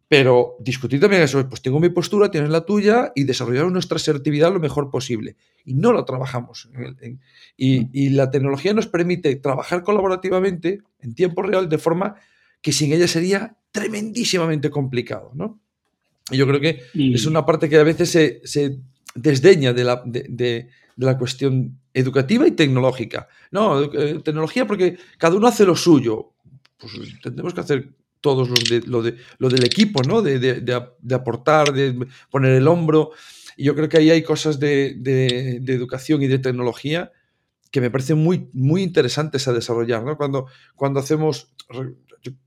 Pero 0.07 0.57
discutir 0.61 1.01
también 1.01 1.22
eso, 1.22 1.49
pues 1.49 1.62
tengo 1.62 1.80
mi 1.80 1.89
postura, 1.89 2.30
tienes 2.30 2.51
la 2.51 2.66
tuya, 2.66 3.12
y 3.14 3.24
desarrollar 3.24 3.70
nuestra 3.72 3.97
asertividad 3.97 4.53
lo 4.53 4.61
mejor 4.61 4.91
posible. 4.91 5.37
Y 5.64 5.74
no 5.74 5.93
lo 5.93 6.05
trabajamos. 6.05 6.68
y, 7.57 7.80
mm. 7.80 7.91
y 7.93 8.11
la 8.11 8.30
tecnología 8.30 8.74
nos 8.74 8.87
permite 8.87 9.35
trabajar 9.37 9.82
colaborativamente 9.82 10.82
en 11.01 11.14
tiempo 11.14 11.43
real 11.43 11.68
de 11.68 11.78
forma 11.78 12.16
que 12.61 12.72
sin 12.72 12.93
ella 12.93 13.09
sería 13.09 13.57
tremendísimamente 13.72 14.70
complicado, 14.70 15.32
¿no? 15.35 15.61
Y 16.31 16.37
yo 16.37 16.47
creo 16.47 16.61
que 16.61 16.83
es 16.95 17.27
una 17.27 17.45
parte 17.45 17.68
que 17.68 17.77
a 17.77 17.83
veces 17.83 18.11
se, 18.45 18.79
desdeña 19.14 19.72
de 19.72 19.85
la, 19.85 20.03
de, 20.07 20.68
la, 20.97 21.18
cuestión 21.18 21.79
educativa 21.93 22.47
y 22.47 22.53
tecnológica. 22.53 23.29
No, 23.51 23.83
eh, 23.93 24.20
tecnología 24.25 24.66
porque 24.66 24.97
cada 25.18 25.37
uno 25.37 25.47
hace 25.47 25.64
lo 25.64 25.77
suyo. 25.77 26.33
Pues 26.79 26.93
tendremos 27.22 27.55
que 27.55 27.61
hacer 27.61 27.89
todos 28.20 28.49
los 28.49 28.64
de, 28.64 28.81
lo, 28.87 29.03
de, 29.03 29.16
lo 29.39 29.51
del 29.51 29.64
equipo, 29.66 30.03
¿no? 30.03 30.22
De, 30.22 30.39
de, 30.39 31.14
aportar, 31.14 31.75
de 31.75 32.07
poner 32.31 32.53
el 32.53 32.66
hombro. 32.68 33.11
Y 33.57 33.64
yo 33.64 33.75
creo 33.75 33.91
que 33.91 33.99
ahí 33.99 34.11
hay 34.11 34.22
cosas 34.22 34.59
de, 34.59 35.61
educación 35.66 36.22
y 36.22 36.27
de 36.27 36.39
tecnología 36.39 37.12
que 37.70 37.83
me 37.83 37.91
parecen 37.91 38.18
muy, 38.18 38.49
muy 38.55 38.83
interesantes 38.83 39.47
a 39.47 39.53
desarrollar. 39.53 40.05
¿no? 40.05 40.16
Cuando, 40.16 40.47
cuando 40.75 41.01
hacemos, 41.01 41.53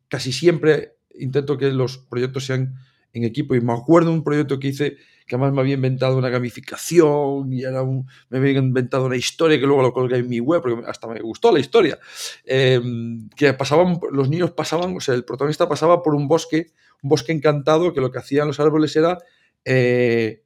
casi 0.07 0.31
siempre 0.31 0.95
intento 1.13 1.57
que 1.57 1.71
los 1.71 1.99
proyectos 1.99 2.45
sean 2.45 2.75
en 3.13 3.23
equipo. 3.23 3.55
Y 3.55 3.61
me 3.61 3.73
acuerdo 3.73 4.11
un 4.11 4.23
proyecto 4.23 4.59
que 4.59 4.69
hice 4.69 4.97
que 5.27 5.35
además 5.35 5.53
me 5.53 5.61
había 5.61 5.73
inventado 5.73 6.17
una 6.17 6.29
gamificación 6.29 7.51
y 7.51 7.63
era 7.63 7.83
un, 7.83 8.07
me 8.29 8.37
había 8.37 8.53
inventado 8.59 9.05
una 9.05 9.17
historia 9.17 9.59
que 9.59 9.65
luego 9.65 9.81
lo 9.81 9.91
colgué 9.91 10.17
en 10.17 10.29
mi 10.29 10.39
web 10.39 10.61
porque 10.61 10.87
hasta 10.87 11.07
me 11.07 11.19
gustó 11.19 11.51
la 11.51 11.59
historia. 11.59 11.99
Em, 12.45 13.29
que 13.35 13.53
pasaban, 13.53 13.99
los 14.11 14.29
niños 14.29 14.51
pasaban, 14.51 14.95
o 14.95 15.01
sea, 15.01 15.15
el 15.15 15.25
protagonista 15.25 15.67
pasaba 15.67 16.01
por 16.01 16.15
un 16.15 16.29
bosque, 16.29 16.67
un 17.03 17.09
bosque 17.09 17.33
encantado 17.33 17.93
que 17.93 17.99
lo 17.99 18.09
que 18.09 18.19
hacían 18.19 18.47
los 18.47 18.59
árboles 18.61 18.95
era 18.95 19.17
eh, 19.65 20.43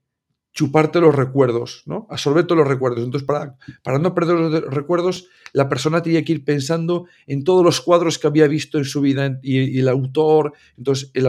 chuparte 0.54 1.00
los 1.00 1.16
recuerdos, 1.16 1.84
¿no? 1.86 2.08
Absorberte 2.10 2.56
los 2.56 2.68
recuerdos. 2.68 3.04
Entonces, 3.04 3.26
para, 3.26 3.56
para 3.84 4.00
no 4.00 4.14
perder 4.14 4.36
los 4.36 4.62
recuerdos, 4.64 5.28
la 5.54 5.70
persona 5.70 6.02
tenía 6.02 6.24
que 6.24 6.34
ir 6.34 6.44
pensando 6.44 7.06
en 7.28 7.44
todos 7.44 7.64
los 7.64 7.82
cuadros 7.82 8.20
que 8.20 8.28
había 8.28 8.48
visto 8.48 8.78
en 8.78 8.86
su 8.86 9.02
vida 9.02 9.40
y, 9.42 9.80
el 9.80 9.88
autor. 9.88 10.54
Entonces, 10.78 11.12
el, 11.14 11.28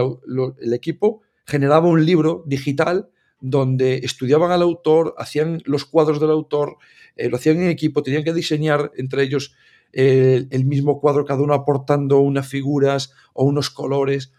el 0.59 0.73
equipo 0.73 1.21
generaba 1.45 1.87
un 1.87 2.05
libro 2.05 2.43
digital 2.45 3.09
donde 3.39 3.97
estudiaban 4.03 4.51
al 4.51 4.61
autor, 4.61 5.15
hacían 5.17 5.61
los 5.65 5.85
cuadros 5.85 6.21
del 6.21 6.31
autor, 6.31 6.77
eh, 7.15 7.29
lo 7.29 7.35
hacían 7.35 7.57
en 7.57 7.69
equipo, 7.69 8.01
tenían 8.01 8.23
que 8.23 8.33
diseñar 8.33 8.91
entre 8.95 9.23
ellos 9.23 9.53
el, 9.93 10.65
mismo 10.65 10.99
cuadro, 10.99 11.23
cada 11.23 11.41
uno 11.41 11.53
aportando 11.53 12.19
unas 12.19 12.47
figuras 12.47 13.13
o 13.33 13.45
unos 13.45 13.69
colores. 13.69 14.33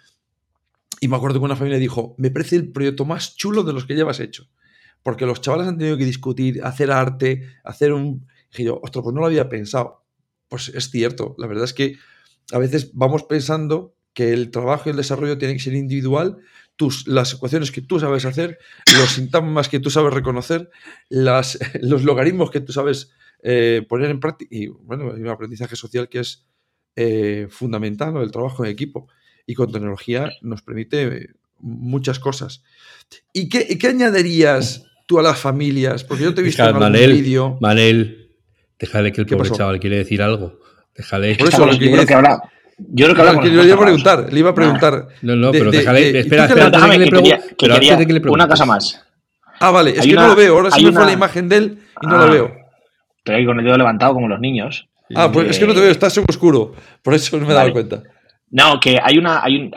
Y 1.00 1.08
me 1.08 1.16
acuerdo 1.16 1.38
que 1.38 1.44
una 1.44 1.56
familia 1.56 1.78
dijo, 1.78 2.14
me 2.18 2.30
parece 2.30 2.56
el 2.56 2.72
proyecto 2.72 3.04
más 3.04 3.36
chulo 3.36 3.62
de 3.62 3.72
los 3.72 3.86
que 3.86 3.94
llevas 3.94 4.20
hecho. 4.20 4.48
Porque 5.04 5.26
los 5.26 5.40
chavales 5.40 5.68
han 5.68 5.78
tenido 5.78 5.96
que 5.96 6.04
discutir, 6.04 6.64
hacer 6.64 6.90
arte, 6.90 7.42
hacer 7.62 7.92
un... 7.92 8.26
Y 8.56 8.64
yo, 8.64 8.80
ostras, 8.82 9.04
pues 9.04 9.14
no 9.14 9.20
lo 9.20 9.26
había 9.26 9.48
pensado. 9.48 10.02
Pues 10.48 10.68
es 10.70 10.90
cierto, 10.90 11.36
la 11.38 11.46
verdad 11.46 11.64
es 11.64 11.74
que 11.74 11.96
a 12.52 12.58
veces 12.58 12.90
vamos 12.94 13.22
pensando 13.24 13.94
que 14.14 14.32
el 14.32 14.50
trabajo 14.50 14.84
y 14.86 14.90
el 14.90 14.96
desarrollo 14.96 15.38
tienen 15.38 15.58
que 15.58 15.62
ser 15.62 15.74
individual, 15.74 16.38
tus, 16.76 17.06
las 17.06 17.34
ecuaciones 17.34 17.70
que 17.70 17.82
tú 17.82 18.00
sabes 18.00 18.24
hacer, 18.24 18.58
los 18.96 19.10
sintagmas 19.10 19.68
que 19.68 19.78
tú 19.78 19.90
sabes 19.90 20.14
reconocer, 20.14 20.70
las, 21.10 21.58
los 21.82 22.04
logaritmos 22.04 22.50
que 22.50 22.60
tú 22.60 22.72
sabes 22.72 23.12
eh, 23.42 23.84
poner 23.88 24.10
en 24.10 24.20
práctica. 24.20 24.48
Y 24.54 24.68
bueno, 24.68 25.12
hay 25.12 25.20
un 25.20 25.28
aprendizaje 25.28 25.76
social 25.76 26.08
que 26.08 26.20
es 26.20 26.46
eh, 26.96 27.46
fundamental, 27.50 28.16
el 28.16 28.30
trabajo 28.30 28.64
en 28.64 28.70
equipo. 28.70 29.08
Y 29.46 29.54
con 29.54 29.70
tecnología 29.70 30.30
nos 30.40 30.62
permite 30.62 31.34
muchas 31.58 32.18
cosas. 32.18 32.62
¿Y 33.32 33.50
qué, 33.50 33.76
qué 33.76 33.88
añadirías 33.88 34.86
tú 35.06 35.18
a 35.18 35.22
las 35.22 35.38
familias? 35.38 36.04
Porque 36.04 36.24
yo 36.24 36.34
te 36.34 36.40
he 36.40 36.44
visto 36.44 36.62
en 36.62 36.76
algún 36.76 36.92
vídeo. 36.92 37.58
Manel, 37.60 38.30
déjale 38.78 39.12
que 39.12 39.20
el 39.20 39.26
pobre 39.26 39.50
chaval 39.50 39.80
quiere 39.80 39.96
decir 39.98 40.22
algo. 40.22 40.60
Déjale. 40.96 41.36
Por 41.36 41.48
eso, 41.48 41.70
yo 41.70 41.90
creo 41.90 42.06
que 42.06 42.14
ahora 42.14 42.40
yo 42.78 43.06
creo 43.06 43.14
que 43.14 43.20
hablamos. 43.22 43.44
le 43.44 43.64
iba 43.64 43.74
a 43.74 43.78
preguntar, 43.78 44.32
le 44.32 44.38
iba 44.38 44.50
a 44.50 44.54
preguntar. 44.54 45.08
No, 45.22 45.36
no, 45.36 45.52
pero 45.52 45.70
déjale. 45.70 46.18
espera, 46.18 46.46
espera, 46.46 46.70
déjame 46.70 46.98
que, 46.98 47.10
pero 47.10 47.78
que 47.78 47.80
le 47.80 48.20
pregunte. 48.20 48.30
Una 48.30 48.48
cosa 48.48 48.64
más. 48.66 49.04
Ah, 49.60 49.70
vale, 49.70 49.90
es 49.90 50.04
que 50.04 50.14
no 50.14 50.28
lo 50.28 50.36
veo. 50.36 50.56
Ahora 50.56 50.70
sí 50.70 50.84
me 50.84 50.92
fue 50.92 51.04
la 51.04 51.12
imagen 51.12 51.48
de 51.48 51.56
él 51.56 51.78
y 52.02 52.06
no 52.06 52.16
lo 52.18 52.24
ah. 52.24 52.30
veo. 52.30 52.56
Pero 53.22 53.38
ahí 53.38 53.46
con 53.46 53.58
el 53.58 53.64
dedo 53.64 53.78
levantado 53.78 54.14
como 54.14 54.28
los 54.28 54.40
niños. 54.40 54.88
Ah, 55.14 55.30
pues 55.30 55.50
es 55.50 55.58
que 55.58 55.66
no 55.66 55.74
te 55.74 55.80
veo, 55.80 55.90
estás 55.90 56.16
en 56.18 56.24
oscuro. 56.28 56.74
Por 57.02 57.14
eso 57.14 57.38
no 57.38 57.46
me 57.46 57.52
he 57.52 57.54
dado 57.54 57.72
cuenta. 57.72 58.02
No, 58.50 58.80
que 58.80 58.98
hay 59.02 59.18
una. 59.18 59.42
Hay 59.42 59.56
un, 59.56 59.70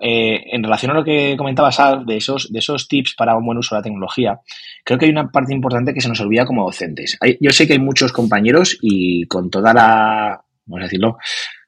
eh, 0.00 0.44
en 0.52 0.62
relación 0.62 0.90
a 0.90 0.94
lo 0.94 1.04
que 1.04 1.36
comentabas, 1.36 1.78
de 2.06 2.16
esos, 2.16 2.52
de 2.52 2.58
esos 2.58 2.88
tips 2.88 3.14
para 3.16 3.36
un 3.36 3.44
buen 3.44 3.58
uso 3.58 3.74
de 3.74 3.80
la 3.80 3.82
tecnología, 3.84 4.40
creo 4.84 4.98
que 4.98 5.06
hay 5.06 5.10
una 5.10 5.30
parte 5.30 5.54
importante 5.54 5.94
que 5.94 6.00
se 6.00 6.08
nos 6.08 6.20
olvida 6.20 6.46
como 6.46 6.64
docentes. 6.64 7.18
yo 7.40 7.50
sé 7.50 7.66
que 7.66 7.74
hay 7.74 7.78
muchos 7.78 8.12
compañeros 8.12 8.78
y 8.80 9.26
con 9.26 9.50
toda 9.50 9.72
la. 9.72 10.40
Vamos 10.66 10.80
a 10.80 10.84
decirlo, 10.84 11.16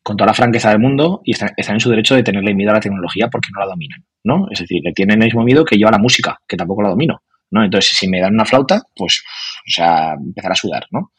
con 0.03 0.17
toda 0.17 0.29
la 0.29 0.35
franqueza 0.35 0.71
del 0.71 0.79
mundo 0.79 1.21
y 1.25 1.33
están, 1.33 1.53
en 1.57 1.81
su 1.81 1.91
derecho 1.91 2.15
de 2.15 2.23
tenerle 2.23 2.55
miedo 2.55 2.71
a 2.71 2.75
la 2.75 2.81
tecnología 2.81 3.29
porque 3.29 3.49
no 3.53 3.61
la 3.61 3.67
dominan, 3.67 4.05
¿no? 4.25 4.47
Es 4.51 4.61
decir, 4.61 4.81
le 4.83 4.93
tienen 4.93 5.23
el 5.23 5.27
mismo 5.27 5.45
miedo 5.45 5.65
que 5.65 5.79
yo 5.79 5.89
a 5.89 5.93
la 5.93 5.99
música, 5.99 6.41
que 6.47 6.57
tampoco 6.57 6.83
la 6.83 6.91
domino, 6.91 7.23
¿no? 7.51 7.65
Entonces, 7.65 7.97
si 7.97 8.09
me 8.09 8.21
dan 8.21 8.35
una 8.35 8.45
flauta, 8.45 8.83
pues, 8.95 9.23
o 9.67 9.71
sea, 9.71 10.15
empezar 10.15 10.53
a 10.53 10.57
sudar, 10.57 10.87
¿no? 10.91 11.13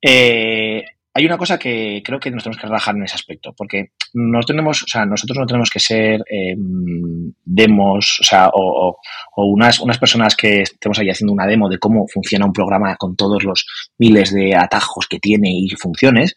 Eh, 0.00 0.84
hay 1.12 1.26
una 1.26 1.38
cosa 1.38 1.58
que 1.58 2.02
creo 2.04 2.20
que 2.20 2.30
nos 2.30 2.44
tenemos 2.44 2.60
que 2.60 2.66
relajar 2.68 2.94
en 2.94 3.02
ese 3.02 3.16
aspecto, 3.16 3.52
porque 3.56 3.92
no 4.14 4.40
tenemos, 4.40 4.84
o 4.84 4.86
sea, 4.86 5.04
nosotros 5.04 5.38
no 5.38 5.46
tenemos 5.46 5.70
que 5.70 5.80
ser 5.80 6.22
em, 6.30 7.32
demos, 7.44 8.18
o 8.20 8.24
sea, 8.24 8.50
o, 8.52 8.96
unas, 9.36 9.80
unas 9.80 9.98
personas 9.98 10.36
que 10.36 10.62
estemos 10.62 10.98
ahí 10.98 11.10
haciendo 11.10 11.32
una 11.32 11.46
demo 11.46 11.68
de 11.68 11.78
cómo 11.78 12.06
funciona 12.06 12.46
un 12.46 12.52
programa 12.52 12.94
con 12.96 13.16
todos 13.16 13.42
los 13.42 13.66
miles 13.98 14.32
de 14.32 14.54
atajos 14.54 15.06
que 15.08 15.18
tiene 15.18 15.50
y 15.50 15.70
funciones, 15.70 16.34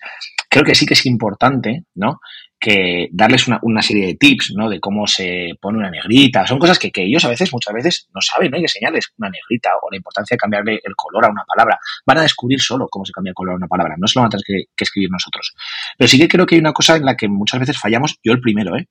creo 0.49 0.63
que 0.63 0.75
sí 0.75 0.85
que 0.85 0.95
es 0.95 1.05
importante, 1.05 1.83
¿no? 1.95 2.19
Que 2.65 3.09
darles 3.11 3.45
una, 3.47 3.81
serie 3.81 4.07
de 4.07 4.13
tips, 4.15 4.53
¿no? 4.55 4.69
De 4.69 4.79
cómo 4.79 5.05
se 5.05 5.49
pone 5.59 5.79
una 5.79 5.89
negrita. 5.89 6.47
Son 6.47 6.57
cosas 6.57 6.79
que, 6.79 6.91
que, 6.91 7.03
ellos 7.03 7.25
a 7.25 7.27
veces, 7.27 7.51
muchas 7.51 7.73
veces, 7.73 8.07
no 8.15 8.21
saben, 8.21 8.51
¿no? 8.51 8.55
Hay 8.55 8.61
que 8.61 8.67
enseñarles 8.67 9.11
una 9.17 9.29
negrita 9.29 9.71
o 9.81 9.91
la 9.91 9.97
importancia 9.97 10.35
de 10.35 10.37
cambiarle 10.37 10.79
el 10.81 10.95
color 10.95 11.25
a 11.25 11.29
una 11.29 11.43
palabra. 11.43 11.77
Van 12.05 12.19
a 12.19 12.21
descubrir 12.21 12.61
solo 12.61 12.87
cómo 12.89 13.03
se 13.03 13.11
cambia 13.11 13.31
el 13.31 13.35
color 13.35 13.55
a 13.55 13.57
una 13.57 13.67
palabra. 13.67 13.95
No 13.97 14.07
se 14.07 14.17
lo 14.17 14.21
van 14.21 14.27
a 14.27 14.29
tener 14.29 14.43
que, 14.47 14.71
que 14.75 14.83
escribir 14.85 15.09
nosotros. 15.11 15.53
Pero 15.97 16.07
sí 16.07 16.17
que 16.17 16.29
creo 16.29 16.45
que 16.45 16.55
hay 16.55 16.61
una 16.61 16.71
cosa 16.71 16.95
en 16.95 17.03
la 17.03 17.17
que 17.17 17.27
muchas 17.27 17.59
veces 17.59 17.77
fallamos, 17.77 18.17
yo 18.23 18.31
el 18.31 18.39
primero, 18.39 18.77
¿eh? 18.77 18.87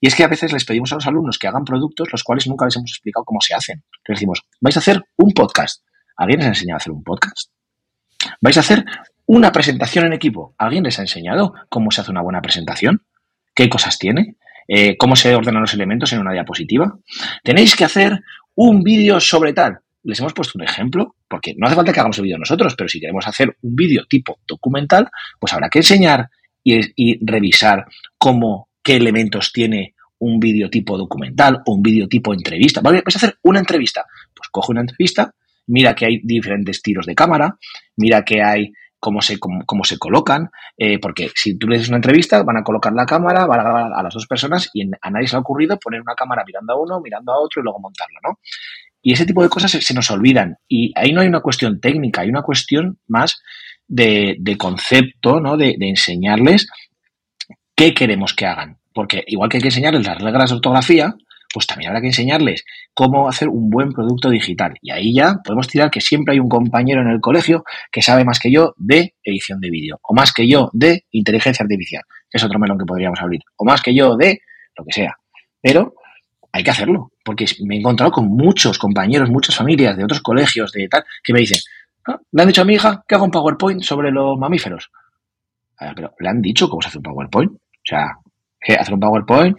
Y 0.00 0.08
es 0.08 0.14
que 0.14 0.24
a 0.24 0.28
veces 0.28 0.52
les 0.52 0.66
pedimos 0.66 0.92
a 0.92 0.96
los 0.96 1.06
alumnos 1.06 1.38
que 1.38 1.48
hagan 1.48 1.64
productos 1.64 2.08
los 2.12 2.22
cuales 2.22 2.46
nunca 2.46 2.66
les 2.66 2.76
hemos 2.76 2.90
explicado 2.90 3.24
cómo 3.24 3.40
se 3.40 3.54
hacen. 3.54 3.82
Les 4.06 4.16
decimos, 4.16 4.42
vais 4.60 4.76
a 4.76 4.80
hacer 4.80 5.02
un 5.16 5.32
podcast. 5.32 5.82
¿Alguien 6.16 6.40
les 6.40 6.46
ha 6.46 6.50
enseñado 6.50 6.76
a 6.76 6.78
hacer 6.78 6.92
un 6.92 7.02
podcast? 7.02 7.50
Vais 8.40 8.56
a 8.56 8.60
hacer 8.60 8.84
una 9.26 9.52
presentación 9.52 10.06
en 10.06 10.12
equipo. 10.12 10.54
¿Alguien 10.58 10.84
les 10.84 10.98
ha 10.98 11.02
enseñado 11.02 11.54
cómo 11.68 11.90
se 11.90 12.00
hace 12.00 12.10
una 12.10 12.22
buena 12.22 12.40
presentación? 12.40 13.02
¿Qué 13.54 13.68
cosas 13.68 13.98
tiene? 13.98 14.36
Eh, 14.66 14.96
¿Cómo 14.96 15.14
se 15.16 15.34
ordenan 15.34 15.62
los 15.62 15.74
elementos 15.74 16.12
en 16.12 16.20
una 16.20 16.32
diapositiva? 16.32 16.98
Tenéis 17.42 17.76
que 17.76 17.84
hacer 17.84 18.20
un 18.54 18.82
vídeo 18.82 19.20
sobre 19.20 19.52
tal. 19.52 19.78
Les 20.02 20.18
hemos 20.20 20.34
puesto 20.34 20.58
un 20.58 20.64
ejemplo, 20.64 21.16
porque 21.28 21.54
no 21.56 21.66
hace 21.66 21.76
falta 21.76 21.92
que 21.92 22.00
hagamos 22.00 22.18
el 22.18 22.24
vídeo 22.24 22.38
nosotros, 22.38 22.74
pero 22.76 22.88
si 22.88 23.00
queremos 23.00 23.26
hacer 23.26 23.56
un 23.62 23.74
vídeo 23.74 24.04
tipo 24.06 24.38
documental, 24.46 25.08
pues 25.38 25.52
habrá 25.52 25.68
que 25.68 25.78
enseñar 25.78 26.28
y, 26.62 27.24
revisar 27.24 27.86
cómo, 28.18 28.68
qué 28.82 28.96
elementos 28.96 29.52
tiene 29.52 29.94
un 30.18 30.40
vídeo 30.40 30.70
tipo 30.70 30.96
documental 30.96 31.62
o 31.66 31.74
un 31.74 31.82
vídeo 31.82 32.08
tipo 32.08 32.32
entrevista. 32.34 32.80
¿Vale? 32.80 33.02
Vais 33.04 33.16
a 33.16 33.18
hacer 33.18 33.38
una 33.42 33.60
entrevista. 33.60 34.04
Pues 34.34 34.48
coge 34.50 34.72
una 34.72 34.80
entrevista, 34.82 35.34
mira 35.66 35.94
que 35.94 36.06
hay 36.06 36.20
diferentes 36.22 36.82
tiros 36.82 37.06
de 37.06 37.14
cámara, 37.14 37.56
mira 37.96 38.24
que 38.24 38.42
hay 38.42 38.72
cómo 39.04 39.20
se, 39.20 39.38
cómo, 39.38 39.84
se 39.84 39.98
colocan, 39.98 40.50
eh, 40.78 40.98
porque 40.98 41.30
si 41.34 41.58
tú 41.58 41.68
le 41.68 41.76
haces 41.76 41.88
una 41.88 41.98
entrevista, 41.98 42.42
van 42.42 42.56
a 42.56 42.62
colocar 42.62 42.90
la 42.94 43.04
cámara, 43.04 43.44
van 43.44 43.60
a 43.60 43.62
grabar 43.62 43.92
a 43.92 44.02
las 44.02 44.14
dos 44.14 44.26
personas 44.26 44.70
y 44.72 44.88
a 44.98 45.10
nadie 45.10 45.28
se 45.28 45.36
ha 45.36 45.40
ocurrido 45.40 45.78
poner 45.78 46.00
una 46.00 46.14
cámara 46.14 46.42
mirando 46.46 46.72
a 46.72 46.80
uno, 46.80 47.00
mirando 47.02 47.30
a 47.30 47.38
otro 47.38 47.60
y 47.60 47.64
luego 47.64 47.80
montarlo, 47.80 48.18
¿no? 48.26 48.38
Y 49.02 49.12
ese 49.12 49.26
tipo 49.26 49.42
de 49.42 49.50
cosas 49.50 49.72
se, 49.72 49.92
nos 49.92 50.10
olvidan. 50.10 50.56
Y 50.66 50.90
ahí 50.96 51.12
no 51.12 51.20
hay 51.20 51.28
una 51.28 51.40
cuestión 51.40 51.80
técnica, 51.80 52.22
hay 52.22 52.30
una 52.30 52.40
cuestión 52.40 52.98
más 53.06 53.42
de, 53.86 54.56
concepto, 54.58 55.38
¿no? 55.38 55.58
De, 55.58 55.76
de 55.78 55.90
enseñarles 55.90 56.66
qué 57.76 57.92
queremos 57.92 58.32
que 58.32 58.46
hagan. 58.46 58.78
Porque 58.94 59.22
igual 59.26 59.50
que 59.50 59.58
hay 59.58 59.60
que 59.60 59.68
enseñarles 59.68 60.06
las 60.06 60.18
reglas 60.18 60.48
de 60.48 60.56
ortografía, 60.56 61.14
pues 61.54 61.68
también 61.68 61.90
habrá 61.90 62.00
que 62.00 62.08
enseñarles 62.08 62.64
cómo 62.92 63.28
hacer 63.28 63.48
un 63.48 63.70
buen 63.70 63.92
producto 63.92 64.28
digital. 64.28 64.74
Y 64.82 64.90
ahí 64.90 65.14
ya 65.14 65.36
podemos 65.44 65.68
tirar 65.68 65.88
que 65.88 66.00
siempre 66.00 66.34
hay 66.34 66.40
un 66.40 66.48
compañero 66.48 67.00
en 67.00 67.08
el 67.08 67.20
colegio 67.20 67.62
que 67.92 68.02
sabe 68.02 68.24
más 68.24 68.40
que 68.40 68.50
yo 68.50 68.74
de 68.76 69.14
edición 69.22 69.60
de 69.60 69.70
vídeo, 69.70 70.00
o 70.02 70.14
más 70.14 70.32
que 70.32 70.48
yo 70.48 70.68
de 70.72 71.04
inteligencia 71.12 71.62
artificial, 71.62 72.02
es 72.28 72.42
otro 72.42 72.58
melón 72.58 72.76
que 72.76 72.84
podríamos 72.84 73.20
abrir, 73.20 73.40
o 73.56 73.64
más 73.64 73.80
que 73.82 73.94
yo 73.94 74.16
de 74.16 74.40
lo 74.76 74.84
que 74.84 74.92
sea. 74.92 75.16
Pero 75.62 75.94
hay 76.50 76.64
que 76.64 76.70
hacerlo, 76.70 77.12
porque 77.24 77.46
me 77.64 77.76
he 77.76 77.78
encontrado 77.78 78.10
con 78.10 78.26
muchos 78.26 78.76
compañeros, 78.76 79.30
muchas 79.30 79.54
familias 79.54 79.96
de 79.96 80.02
otros 80.02 80.22
colegios, 80.22 80.72
de 80.72 80.88
tal, 80.88 81.04
que 81.22 81.32
me 81.32 81.38
dicen, 81.38 81.60
ah, 82.08 82.18
le 82.32 82.42
han 82.42 82.48
dicho 82.48 82.62
a 82.62 82.64
mi 82.64 82.74
hija 82.74 83.04
que 83.06 83.14
haga 83.14 83.22
un 83.22 83.30
PowerPoint 83.30 83.80
sobre 83.80 84.10
los 84.10 84.36
mamíferos. 84.36 84.90
pero 85.94 86.14
le 86.18 86.28
han 86.28 86.42
dicho 86.42 86.68
cómo 86.68 86.82
se 86.82 86.88
hace 86.88 86.98
un 86.98 87.04
PowerPoint. 87.04 87.52
O 87.52 87.86
sea, 87.86 88.18
que 88.60 88.74
hacer 88.74 88.94
un 88.94 89.00
PowerPoint 89.00 89.56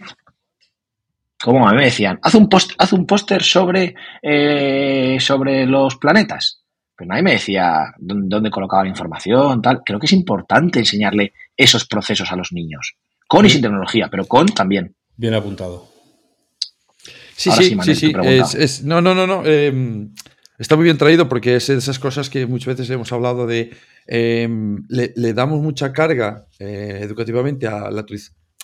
como 1.42 1.68
a 1.68 1.72
mí 1.72 1.78
me 1.78 1.84
decían, 1.84 2.18
haz 2.22 2.34
un 2.34 2.48
post, 2.48 2.72
haz 2.78 2.92
un 2.92 3.06
póster 3.06 3.42
sobre, 3.42 3.94
eh, 4.22 5.18
sobre 5.20 5.66
los 5.66 5.96
planetas. 5.96 6.62
Pero 6.96 7.08
nadie 7.08 7.22
me 7.22 7.32
decía 7.32 7.94
dónde, 7.98 8.50
colocaba 8.50 8.84
la 8.84 8.88
información, 8.88 9.60
tal. 9.60 9.82
Creo 9.84 10.00
que 10.00 10.06
es 10.06 10.12
importante 10.12 10.78
enseñarle 10.78 11.34
esos 11.54 11.86
procesos 11.86 12.32
a 12.32 12.36
los 12.36 12.52
niños. 12.52 12.96
Con 13.28 13.44
y 13.44 13.50
sin 13.50 13.60
tecnología, 13.60 14.08
pero 14.10 14.24
con 14.24 14.46
también. 14.46 14.94
Bien 15.14 15.34
apuntado. 15.34 15.88
Sí, 17.36 17.50
sí, 17.50 17.76
sí, 17.82 17.94
sí. 17.94 18.82
no, 18.84 19.02
no, 19.02 19.14
no, 19.14 19.26
no. 19.26 19.44
Em, 19.44 20.14
está 20.58 20.74
muy 20.76 20.84
bien 20.84 20.96
traído 20.96 21.28
porque 21.28 21.56
es 21.56 21.66
de 21.66 21.76
esas 21.76 21.98
cosas 21.98 22.30
que 22.30 22.46
muchas 22.46 22.76
veces 22.76 22.88
hemos 22.88 23.12
hablado 23.12 23.46
de. 23.46 23.76
Em, 24.06 24.84
le, 24.88 25.34
damos 25.34 25.60
mucha 25.60 25.92
carga 25.92 26.46
eh, 26.58 27.00
educativamente 27.02 27.66
a 27.66 27.90
la, 27.90 28.06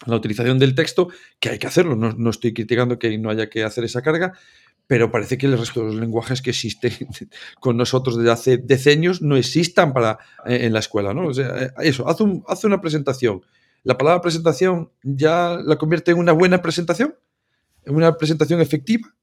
la 0.06 0.16
utilización 0.16 0.58
del 0.58 0.74
texto, 0.74 1.08
que 1.40 1.50
hay 1.50 1.58
que 1.58 1.66
hacerlo. 1.66 1.96
No, 1.96 2.30
estoy 2.30 2.52
criticando 2.52 2.98
que 2.98 3.16
no 3.18 3.30
haya 3.30 3.48
que 3.48 3.64
hacer 3.64 3.84
esa 3.84 4.02
carga, 4.02 4.32
pero 4.86 5.10
parece 5.10 5.38
que 5.38 5.46
el 5.46 5.58
resto 5.58 5.80
de 5.80 5.86
los 5.86 5.94
lenguajes 5.96 6.42
que 6.42 6.50
existen 6.50 6.92
con 7.60 7.76
nosotros 7.76 8.16
desde 8.16 8.30
hace 8.30 8.56
decenios 8.58 9.22
no 9.22 9.36
existan 9.36 9.92
para, 9.92 10.18
eh, 10.46 10.66
en 10.66 10.72
la 10.72 10.80
escuela. 10.80 11.14
¿no? 11.14 11.30
Eh, 11.30 11.70
eso, 11.82 12.08
hace, 12.08 12.24
hace 12.48 12.66
una 12.66 12.80
presentación. 12.80 13.42
¿La 13.84 13.98
palabra 13.98 14.20
presentación 14.20 14.90
ya 15.02 15.58
la 15.64 15.76
convierte 15.76 16.12
en 16.12 16.18
una 16.18 16.32
buena 16.32 16.62
presentación? 16.62 17.16
¿En 17.84 17.96
una 17.96 18.16
presentación 18.16 18.60
efectiva? 18.60 19.14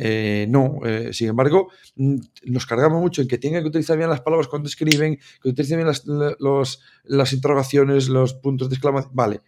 Eh, 0.00 0.46
no, 0.48 0.78
sin 1.10 1.28
embargo, 1.28 1.70
mm, 1.96 2.16
nos 2.46 2.66
cargamos 2.66 3.00
mucho 3.00 3.20
en 3.20 3.26
que 3.26 3.38
tengan 3.38 3.62
que 3.62 3.68
utilizar 3.68 3.96
bien 3.96 4.10
las 4.10 4.20
palabras 4.20 4.46
cuando 4.46 4.68
escriben, 4.68 5.18
que 5.42 5.48
utilicen 5.48 5.78
bien 5.78 5.88
las, 5.88 6.04
las 7.04 7.32
interrogaciones, 7.32 8.08
los 8.08 8.34
puntos 8.34 8.68
de 8.68 8.76
exclamación. 8.76 9.14
Vale, 9.14 9.40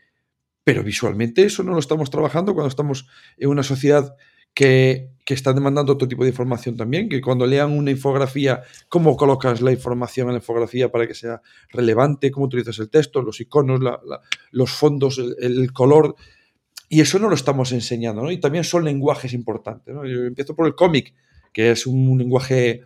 pero 0.70 0.84
visualmente 0.84 1.42
eso 1.42 1.64
no 1.64 1.72
lo 1.72 1.80
estamos 1.80 2.10
trabajando 2.10 2.54
cuando 2.54 2.68
estamos 2.68 3.08
en 3.36 3.48
una 3.48 3.64
sociedad 3.64 4.14
que, 4.54 5.10
está 5.26 5.52
demandando 5.52 5.92
otro 5.92 6.06
tipo 6.06 6.22
de 6.22 6.30
información 6.30 6.76
también, 6.76 7.08
que 7.08 7.20
cuando 7.20 7.44
lean 7.44 7.72
una 7.72 7.90
infografía, 7.90 8.62
cómo 8.88 9.16
colocas 9.16 9.60
la 9.62 9.72
información 9.72 10.28
en 10.28 10.34
la 10.34 10.38
infografía 10.38 10.92
para 10.92 11.08
que 11.08 11.14
sea 11.14 11.42
relevante, 11.70 12.30
cómo 12.30 12.46
utilizas 12.46 12.78
el 12.78 12.88
texto, 12.88 13.20
los 13.20 13.40
iconos, 13.40 13.80
los 14.52 14.70
fondos, 14.70 15.18
el, 15.18 15.72
color. 15.72 16.14
Y 16.88 17.00
eso 17.00 17.18
no 17.18 17.28
lo 17.28 17.34
estamos 17.34 17.72
enseñando, 17.72 18.22
¿no? 18.22 18.30
Y 18.30 18.38
también 18.38 18.62
son 18.62 18.84
lenguajes 18.84 19.32
importantes, 19.32 19.92
¿no? 19.92 20.06
Yo 20.06 20.24
empiezo 20.24 20.54
por 20.54 20.66
el 20.66 20.76
cómic, 20.76 21.14
que 21.52 21.72
es 21.72 21.84
un 21.84 22.16
lenguaje 22.16 22.82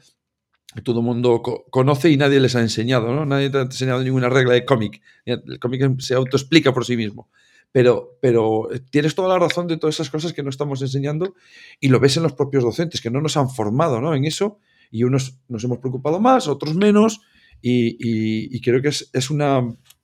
todo 0.82 1.00
el 1.00 1.06
mundo 1.06 1.40
conoce 1.70 2.10
y 2.10 2.16
nadie 2.16 2.40
les 2.40 2.56
ha 2.56 2.60
enseñado, 2.60 3.14
¿no? 3.14 3.24
Nadie 3.24 3.50
te 3.50 3.58
ha 3.58 3.62
enseñado 3.62 4.02
ninguna 4.02 4.28
regla 4.28 4.54
de 4.54 4.64
cómic. 4.64 5.02
El 5.24 5.58
cómic 5.60 6.00
se 6.00 6.14
autoexplica 6.14 6.72
por 6.72 6.84
sí 6.84 6.96
mismo. 6.96 7.28
Pero, 7.74 8.18
pero 8.20 8.68
tienes 8.88 9.16
toda 9.16 9.28
la 9.28 9.36
razón 9.36 9.66
de 9.66 9.76
todas 9.76 9.96
esas 9.96 10.08
cosas 10.08 10.32
que 10.32 10.44
no 10.44 10.50
estamos 10.50 10.80
enseñando 10.80 11.34
y 11.80 11.88
lo 11.88 11.98
ves 11.98 12.16
en 12.16 12.22
los 12.22 12.32
propios 12.32 12.62
docentes, 12.62 13.00
que 13.00 13.10
no 13.10 13.20
nos 13.20 13.36
han 13.36 13.50
formado 13.50 14.00
¿no? 14.00 14.14
en 14.14 14.26
eso 14.26 14.60
y 14.92 15.02
unos 15.02 15.40
nos 15.48 15.64
hemos 15.64 15.78
preocupado 15.78 16.20
más, 16.20 16.46
otros 16.46 16.76
menos 16.76 17.22
y, 17.60 18.60
creo 18.60 18.80
que 18.80 18.90
es, 18.90 19.30
una 19.30 19.60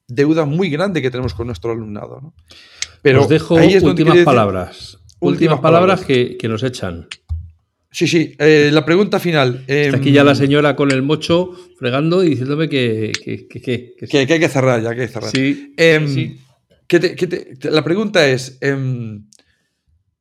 deuda 0.09 0.47
muy 0.47 0.69
grande 0.69 1.01
que 1.01 1.13
tenemos 1.13 1.33
con 1.33 1.47
nuestro 1.47 1.71
alumnado. 1.71 2.21
¿no? 2.21 2.35
Pero 3.03 3.23
Os 3.23 3.29
dejo 3.29 3.55
últimas 3.55 4.19
palabras. 4.25 4.99
Últimas, 5.21 5.61
palabras, 5.61 6.05
que, 6.05 6.39
nos 6.49 6.65
echan. 6.65 7.07
Sí, 7.93 8.09
sí. 8.09 8.35
Eh, 8.41 8.71
la 8.73 8.85
pregunta 8.85 9.21
final. 9.21 9.63
Está 9.69 9.99
aquí 9.99 10.11
ya 10.11 10.25
la 10.25 10.33
em, 10.33 10.39
señora 10.39 10.75
con 10.75 10.91
el 10.91 11.03
mocho 11.03 11.53
fregando 11.79 12.25
y 12.25 12.31
diciéndome 12.31 12.69
que, 12.69 13.13
que, 13.25 13.47
que, 13.47 14.19
hay 14.19 14.41
que 14.41 14.49
cerrar, 14.49 14.83
ya 14.83 14.93
que 14.93 15.03
hay 15.03 15.07
que 15.07 15.13
cerrar. 15.13 15.31
Sí, 15.31 15.73
em, 15.77 16.09
sí 16.09 16.41
la 16.99 17.85
pregunta 17.85 18.27
es, 18.27 18.59
em, 18.61 19.29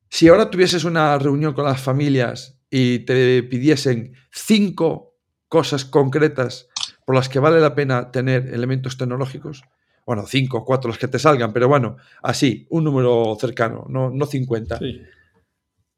si 0.09 0.27
ahora 0.27 0.49
tuvieses 0.49 0.83
una 0.83 1.17
reunión 1.17 1.53
con 1.53 1.65
las 1.65 1.81
familias 1.81 2.59
y 2.69 2.99
te 2.99 3.41
pidiesen 3.43 4.13
cinco 4.31 5.15
cosas 5.47 5.85
concretas 5.85 6.67
por 7.05 7.15
las 7.15 7.29
que 7.29 7.39
vale 7.39 7.59
la 7.59 7.73
pena 7.73 8.11
tener 8.11 8.53
elementos 8.53 8.97
tecnológicos, 8.97 9.63
bueno, 10.05 10.25
cinco 10.27 10.59
o 10.59 10.65
cuatro 10.65 10.89
los 10.89 10.97
que 10.97 11.07
te 11.07 11.19
salgan, 11.19 11.53
pero 11.53 11.67
bueno, 11.67 11.97
así, 12.21 12.67
un 12.69 12.83
número 12.83 13.35
cercano, 13.39 13.85
no, 13.89 14.09
no 14.09 14.25
50. 14.25 14.79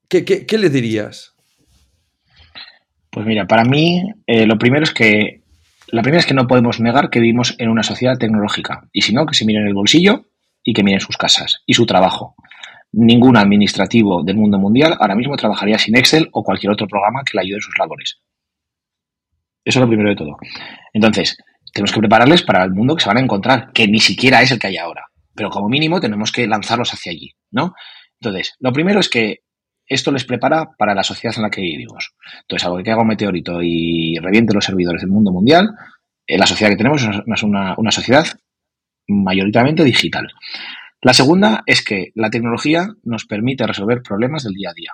¿Qué, 0.08 0.58
le 0.58 0.70
dirías? 0.70 1.36
Pues 3.10 3.26
mira, 3.26 3.48
para 3.48 3.64
mí 3.64 4.04
eh, 4.28 4.46
lo 4.46 4.58
primero 4.58 4.84
es 4.84 4.94
que 4.94 5.44
la 5.88 6.02
primera 6.02 6.20
es 6.20 6.26
que 6.26 6.34
no 6.34 6.48
podemos 6.48 6.80
negar 6.80 7.10
que 7.10 7.20
vivimos 7.20 7.56
en 7.58 7.70
una 7.70 7.84
sociedad 7.84 8.18
tecnológica. 8.18 8.88
Y 8.94 9.02
si 9.02 9.14
no, 9.14 9.26
que 9.26 9.36
se 9.36 9.46
mire 9.46 9.60
en 9.60 9.68
el 9.68 9.74
bolsillo 9.74 10.26
y 10.64 10.74
que 10.74 10.84
miren 10.84 11.00
sus 11.00 11.18
casas 11.18 11.62
y 11.66 11.74
su 11.74 11.86
trabajo. 11.86 12.36
Ningún 12.94 13.38
administrativo 13.38 14.24
del 14.24 14.36
mundo 14.36 14.60
mundial 14.60 14.98
ahora 15.00 15.16
mismo 15.16 15.36
trabajaría 15.38 15.80
sin 15.80 15.98
Excel 15.98 16.30
o 16.34 16.44
cualquier 16.44 16.74
otro 16.74 16.88
programa 16.88 17.24
que 17.24 17.38
le 17.38 17.42
ayude 17.42 17.56
en 17.56 17.62
sus 17.62 17.78
labores. 17.80 18.20
Eso 19.64 19.80
es 19.80 19.82
lo 19.82 19.88
primero 19.88 20.10
de 20.10 20.16
todo. 20.16 20.38
Entonces, 20.94 21.38
tenemos 21.74 21.92
que 21.92 22.00
prepararles 22.00 22.44
para 22.44 22.64
el 22.64 22.72
mundo 22.72 22.96
que 22.96 23.04
se 23.04 23.10
van 23.10 23.18
a 23.18 23.22
encontrar, 23.22 23.72
que 23.72 23.88
ni 23.88 24.00
siquiera 24.00 24.42
es 24.42 24.52
el 24.52 24.60
que 24.60 24.68
hay 24.68 24.78
ahora. 24.78 25.06
Pero 25.34 25.50
como 25.50 25.70
mínimo 25.70 26.02
tenemos 26.02 26.32
que 26.32 26.48
lanzarlos 26.48 26.94
hacia 26.94 27.12
allí, 27.12 27.32
¿no? 27.52 27.74
Entonces, 28.20 28.56
lo 28.60 28.74
primero 28.74 29.00
es 29.00 29.10
que 29.10 29.40
esto 29.88 30.12
les 30.12 30.26
prepara 30.26 30.72
para 30.78 30.94
la 30.94 31.04
sociedad 31.04 31.36
en 31.38 31.44
la 31.44 31.50
que 31.50 31.62
vivimos. 31.62 32.14
Entonces, 32.42 32.66
algo 32.66 32.84
que 32.84 32.92
haga 32.92 33.02
un 33.02 33.08
meteorito 33.08 33.62
y 33.62 34.18
reviente 34.22 34.54
los 34.54 34.66
servidores 34.66 35.02
del 35.02 35.12
mundo 35.12 35.32
mundial, 35.32 35.70
eh, 36.28 36.38
la 36.38 36.46
sociedad 36.46 36.72
que 36.72 36.78
tenemos 36.78 37.04
es 37.04 37.44
una, 37.44 37.76
una 37.78 37.92
sociedad 37.92 38.26
mayoritariamente 39.12 39.84
digital. 39.84 40.28
La 41.02 41.14
segunda 41.14 41.64
es 41.66 41.84
que 41.84 42.12
la 42.16 42.30
tecnología 42.30 42.88
nos 43.04 43.26
permite 43.26 43.66
resolver 43.66 44.02
problemas 44.02 44.44
del 44.44 44.54
día 44.54 44.70
a 44.70 44.74
día. 44.74 44.92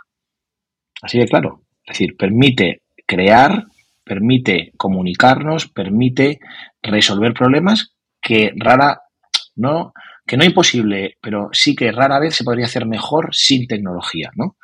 Así 1.02 1.20
de 1.20 1.28
claro. 1.28 1.64
Es 1.86 1.98
decir, 1.98 2.18
permite 2.18 2.84
crear, 3.06 3.66
permite 4.04 4.72
comunicarnos, 4.78 5.68
permite 5.68 6.40
resolver 6.82 7.34
problemas 7.34 7.94
que 8.22 8.52
rara, 8.56 9.02
no, 9.56 9.94
que 10.26 10.38
no 10.38 10.44
imposible, 10.44 11.18
pero 11.22 11.50
sí 11.54 11.76
que 11.76 11.92
rara 11.92 12.20
vez 12.20 12.36
se 12.36 12.44
podría 12.44 12.66
hacer 12.66 12.86
mejor 12.86 13.30
sin 13.34 13.68
tecnología, 13.68 14.32
¿no? 14.36 14.58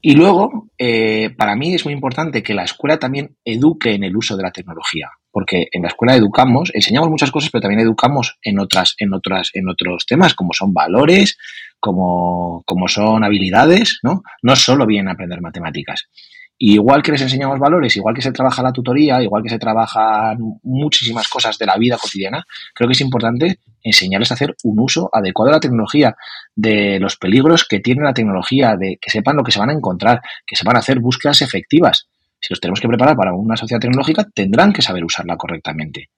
Y 0.00 0.14
luego, 0.14 0.68
eh, 0.76 1.30
para 1.30 1.56
mí 1.56 1.74
es 1.74 1.84
muy 1.84 1.94
importante 1.94 2.42
que 2.42 2.52
la 2.52 2.64
escuela 2.64 2.98
también 2.98 3.36
eduque 3.44 3.94
en 3.94 4.04
el 4.04 4.14
uso 4.14 4.36
de 4.36 4.42
la 4.42 4.50
tecnología, 4.50 5.08
porque 5.34 5.66
en 5.72 5.82
la 5.82 5.88
escuela 5.88 6.14
educamos, 6.14 6.70
enseñamos 6.74 7.10
muchas 7.10 7.32
cosas, 7.32 7.50
pero 7.50 7.62
también 7.62 7.80
educamos 7.80 8.38
en 8.40 8.60
otras, 8.60 8.94
en 8.98 9.12
otras, 9.12 9.50
en 9.52 9.68
otros 9.68 10.06
temas, 10.06 10.32
como 10.32 10.52
son 10.52 10.72
valores, 10.72 11.36
como, 11.80 12.62
como 12.64 12.86
son 12.86 13.24
habilidades, 13.24 13.98
¿no? 14.04 14.22
No 14.42 14.54
solo 14.54 14.86
bien 14.86 15.08
aprender 15.08 15.40
matemáticas 15.40 16.08
igual 16.56 17.02
que 17.02 17.12
les 17.12 17.20
enseñamos 17.20 17.58
valores, 17.58 17.96
igual 17.96 18.14
que 18.14 18.22
se 18.22 18.32
trabaja 18.32 18.62
la 18.62 18.72
tutoría, 18.72 19.22
igual 19.22 19.42
que 19.42 19.48
se 19.48 19.58
trabajan 19.58 20.38
muchísimas 20.62 21.28
cosas 21.28 21.58
de 21.58 21.66
la 21.66 21.76
vida 21.76 21.98
cotidiana, 21.98 22.44
creo 22.74 22.88
que 22.88 22.92
es 22.92 23.00
importante 23.00 23.58
enseñarles 23.82 24.30
a 24.30 24.34
hacer 24.34 24.54
un 24.62 24.78
uso 24.80 25.10
adecuado 25.12 25.50
de 25.50 25.56
la 25.56 25.60
tecnología, 25.60 26.16
de 26.54 26.98
los 27.00 27.16
peligros 27.16 27.66
que 27.68 27.80
tiene 27.80 28.02
la 28.02 28.14
tecnología, 28.14 28.76
de 28.76 28.98
que 29.00 29.10
sepan 29.10 29.36
lo 29.36 29.44
que 29.44 29.52
se 29.52 29.58
van 29.58 29.70
a 29.70 29.74
encontrar, 29.74 30.22
que 30.46 30.56
sepan 30.56 30.76
hacer 30.76 31.00
búsquedas 31.00 31.42
efectivas. 31.42 32.08
Si 32.44 32.52
los 32.52 32.60
tenemos 32.60 32.78
que 32.78 32.88
preparar 32.88 33.16
para 33.16 33.32
una 33.32 33.56
sociedad 33.56 33.80
tecnológica, 33.80 34.28
tendrán 34.34 34.74
que 34.74 34.82
saber 34.82 35.02
usarla 35.02 35.38
correctamente. 35.38 36.10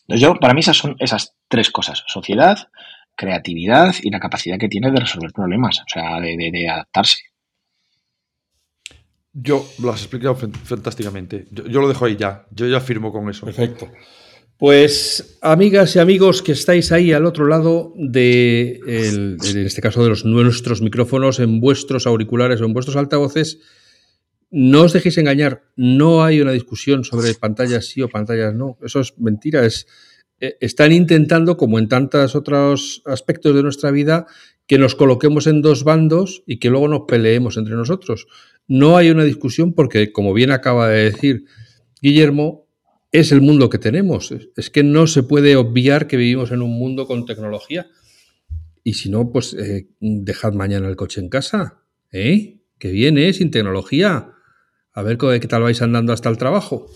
Entonces 0.00 0.20
yo, 0.20 0.34
para 0.34 0.52
mí 0.52 0.58
esas 0.58 0.76
son 0.76 0.96
esas 0.98 1.36
tres 1.46 1.70
cosas, 1.70 2.02
sociedad, 2.08 2.58
creatividad 3.14 3.94
y 4.02 4.10
la 4.10 4.18
capacidad 4.18 4.58
que 4.58 4.68
tiene 4.68 4.90
de 4.90 4.98
resolver 4.98 5.30
problemas, 5.30 5.78
o 5.78 5.84
sea, 5.86 6.18
de 6.20 6.68
adaptarse. 6.68 7.22
Yo 9.32 9.64
lo 9.80 9.92
has 9.92 10.00
explicado 10.00 10.34
fantásticamente. 10.34 11.46
Yo, 11.52 11.80
lo 11.80 11.86
dejo 11.86 12.06
ahí 12.06 12.16
ya. 12.16 12.46
Yo 12.50 12.66
ya 12.66 12.80
firmo 12.80 13.12
con 13.12 13.30
eso. 13.30 13.46
Perfecto. 13.46 13.88
Pues 14.56 15.38
amigas 15.40 15.94
y 15.94 16.00
amigos 16.00 16.42
que 16.42 16.50
estáis 16.50 16.90
ahí 16.90 17.12
al 17.12 17.26
otro 17.26 17.46
lado 17.46 17.92
de, 17.96 18.80
en 18.84 19.38
este 19.38 19.80
caso 19.80 20.02
de 20.02 20.08
los 20.08 20.24
nuestros 20.24 20.82
micrófonos, 20.82 21.38
en 21.38 21.60
vuestros 21.60 22.08
auriculares 22.08 22.60
o 22.60 22.64
en 22.64 22.72
vuestros 22.72 22.96
altavoces, 22.96 23.60
no 24.50 24.82
os 24.82 24.92
dejéis 24.92 25.18
engañar. 25.18 25.64
No 25.76 26.24
hay 26.24 26.40
una 26.40 26.52
discusión 26.52 27.04
sobre 27.04 27.34
pantallas 27.34 27.86
sí 27.86 28.02
o 28.02 28.08
pantallas 28.08 28.54
no. 28.54 28.78
Eso 28.82 29.00
es 29.00 29.18
mentira. 29.18 29.64
Es, 29.64 29.86
eh, 30.40 30.56
están 30.60 30.92
intentando, 30.92 31.56
como 31.56 31.78
en 31.78 31.88
tantos 31.88 32.34
otros 32.34 33.02
aspectos 33.04 33.54
de 33.54 33.62
nuestra 33.62 33.90
vida, 33.90 34.26
que 34.66 34.78
nos 34.78 34.94
coloquemos 34.94 35.46
en 35.46 35.62
dos 35.62 35.84
bandos 35.84 36.42
y 36.46 36.58
que 36.58 36.70
luego 36.70 36.88
nos 36.88 37.02
peleemos 37.08 37.56
entre 37.56 37.74
nosotros. 37.74 38.26
No 38.66 38.96
hay 38.96 39.10
una 39.10 39.24
discusión 39.24 39.72
porque, 39.72 40.12
como 40.12 40.34
bien 40.34 40.50
acaba 40.50 40.88
de 40.88 41.04
decir 41.04 41.44
Guillermo, 42.02 42.68
es 43.10 43.32
el 43.32 43.40
mundo 43.40 43.70
que 43.70 43.78
tenemos. 43.78 44.32
Es 44.56 44.70
que 44.70 44.82
no 44.82 45.06
se 45.06 45.22
puede 45.22 45.56
obviar 45.56 46.06
que 46.06 46.18
vivimos 46.18 46.52
en 46.52 46.62
un 46.62 46.78
mundo 46.78 47.06
con 47.06 47.24
tecnología. 47.24 47.86
Y 48.84 48.94
si 48.94 49.10
no, 49.10 49.32
pues 49.32 49.54
eh, 49.54 49.88
dejad 50.00 50.52
mañana 50.52 50.88
el 50.88 50.96
coche 50.96 51.20
en 51.20 51.28
casa. 51.28 51.82
¿Eh? 52.12 52.60
Que 52.78 52.90
viene 52.90 53.32
sin 53.32 53.50
tecnología. 53.50 54.32
A 54.98 55.02
ver 55.02 55.16
qué 55.18 55.48
tal 55.48 55.62
vais 55.62 55.80
andando 55.82 56.12
hasta 56.12 56.28
el 56.28 56.38
trabajo. 56.38 56.86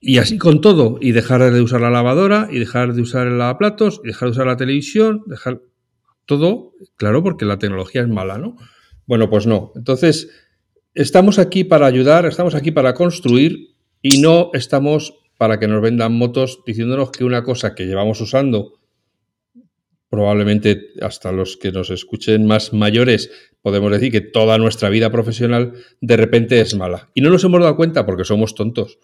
Y 0.00 0.18
así 0.18 0.38
con 0.38 0.60
todo. 0.60 0.98
Y 1.00 1.12
dejar 1.12 1.52
de 1.52 1.60
usar 1.60 1.80
la 1.80 1.90
lavadora, 1.90 2.48
y 2.50 2.58
dejar 2.58 2.94
de 2.94 3.02
usar 3.02 3.26
el 3.26 3.38
lavaplatos, 3.38 4.00
y 4.04 4.08
dejar 4.08 4.28
de 4.28 4.32
usar 4.32 4.46
la 4.46 4.56
televisión, 4.56 5.22
dejar 5.26 5.60
todo, 6.24 6.72
claro, 6.96 7.22
porque 7.22 7.44
la 7.44 7.58
tecnología 7.58 8.02
es 8.02 8.08
mala, 8.08 8.38
¿no? 8.38 8.56
Bueno, 9.06 9.30
pues 9.30 9.46
no. 9.46 9.72
Entonces, 9.76 10.28
Estamos 10.96 11.38
aquí 11.38 11.62
para 11.62 11.84
ayudar, 11.84 12.24
estamos 12.24 12.54
aquí 12.54 12.70
para 12.70 12.94
construir 12.94 13.76
y 14.00 14.18
no 14.22 14.48
estamos 14.54 15.12
para 15.36 15.60
que 15.60 15.68
nos 15.68 15.82
vendan 15.82 16.14
motos 16.14 16.60
diciéndonos 16.66 17.10
que 17.10 17.22
una 17.22 17.42
cosa 17.42 17.74
que 17.74 17.84
llevamos 17.84 18.18
usando, 18.22 18.80
probablemente 20.08 20.94
hasta 21.02 21.32
los 21.32 21.58
que 21.58 21.70
nos 21.70 21.90
escuchen 21.90 22.46
más 22.46 22.72
mayores, 22.72 23.30
podemos 23.66 23.90
decir 23.90 24.12
que 24.12 24.20
toda 24.20 24.58
nuestra 24.58 24.90
vida 24.90 25.10
profesional 25.10 25.72
de 26.00 26.16
repente 26.16 26.60
es 26.60 26.76
mala. 26.76 27.10
Y 27.14 27.20
no 27.20 27.30
nos 27.30 27.42
hemos 27.42 27.60
dado 27.60 27.74
cuenta 27.74 28.06
porque 28.06 28.24
somos 28.24 28.54
tontos. 28.54 29.00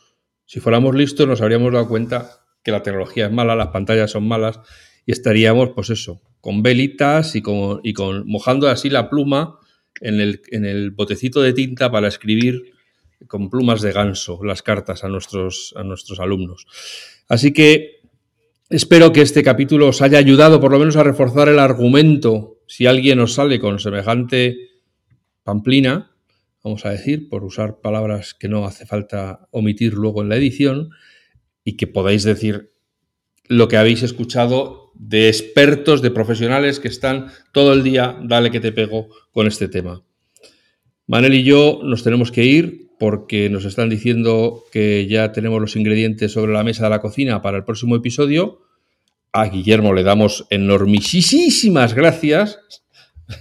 Si 0.47 0.61
fuéramos 0.61 0.95
listos 0.95 1.27
nos 1.27 1.41
habríamos 1.41 1.73
dado 1.73 1.89
cuenta 1.89 2.45
que 2.63 2.71
la 2.71 2.81
tecnología 2.85 3.27
es 3.27 3.33
mala, 3.33 3.57
las 3.57 3.71
pantallas 3.71 4.13
son 4.13 4.29
malas 4.29 4.61
y 5.05 5.11
estaríamos, 5.11 5.71
pues 5.71 5.91
eso, 5.91 6.23
con 6.41 6.63
velitas 6.63 7.35
y 7.35 7.43
con, 7.43 7.83
mojando 8.25 8.69
así 8.69 8.89
la 8.89 9.11
pluma 9.11 9.59
en 10.01 10.21
el, 10.21 10.93
botecito 10.93 11.43
de 11.43 11.55
tinta 11.55 11.91
para 11.91 12.07
escribir 12.07 12.63
con 13.27 13.51
plumas 13.51 13.81
de 13.81 13.91
ganso 13.91 14.45
las 14.45 14.63
cartas 14.63 15.03
a 15.03 15.09
nuestros 15.09 15.75
alumnos. 16.21 16.69
Así 17.29 17.53
que 17.53 18.03
espero 18.71 19.13
que 19.13 19.23
este 19.23 19.43
capítulo 19.43 19.89
os 19.89 20.03
haya 20.03 20.19
ayudado 20.19 20.61
por 20.61 20.71
lo 20.71 20.79
menos 20.79 20.95
a 20.95 21.03
reforzar 21.03 21.49
el 21.49 21.59
argumento. 21.59 22.59
Si 22.75 22.87
alguien 22.87 23.21
os 23.21 23.35
sale 23.35 23.61
con 23.61 23.79
semejante 23.81 24.71
pamplina, 25.43 26.17
vamos 26.65 26.87
a 26.87 26.89
decir, 26.89 27.29
por 27.29 27.45
usar 27.45 27.83
palabras 27.83 28.33
que 28.33 28.49
no 28.49 28.65
hace 28.65 28.87
falta 28.87 29.47
omitir 29.51 29.93
luego 29.93 30.23
en 30.23 30.31
la 30.31 30.37
edición, 30.37 30.89
y 31.65 31.77
que 31.77 31.87
podáis 31.87 32.23
decir 32.23 32.73
lo 33.47 33.69
que 33.69 33.77
habéis 33.77 34.03
escuchado 34.03 34.91
de 34.95 35.29
expertos, 35.29 36.01
de 36.01 36.13
profesionales 36.13 36.81
que 36.81 36.89
están 36.89 37.27
todo 37.53 37.75
el 37.75 37.83
día, 37.83 38.19
dale 38.23 38.51
que 38.51 38.61
te 38.61 38.73
pego 38.73 39.09
con 39.33 39.47
este 39.47 39.69
tema. 39.69 40.03
Manel 41.07 41.35
y 41.35 41.43
yo 41.43 41.81
nos 41.85 42.03
tenemos 42.03 42.33
que 42.33 42.45
ir 42.45 42.89
porque 42.99 43.51
nos 43.51 43.67
están 43.67 43.91
diciendo 43.91 44.65
que 44.73 45.07
ya 45.07 45.31
tenemos 45.33 45.61
los 45.61 45.77
ingredientes 45.77 46.33
sobre 46.33 46.55
la 46.55 46.65
mesa 46.65 46.85
de 46.85 46.91
la 46.91 47.03
cocina 47.03 47.43
para 47.43 47.59
el 47.59 47.65
próximo 47.65 47.97
episodio. 47.97 48.63
A 49.33 49.47
Guillermo 49.47 49.95
le 49.95 50.03
damos 50.03 50.47
enormisísimas 50.51 51.95
gracias. 51.95 52.59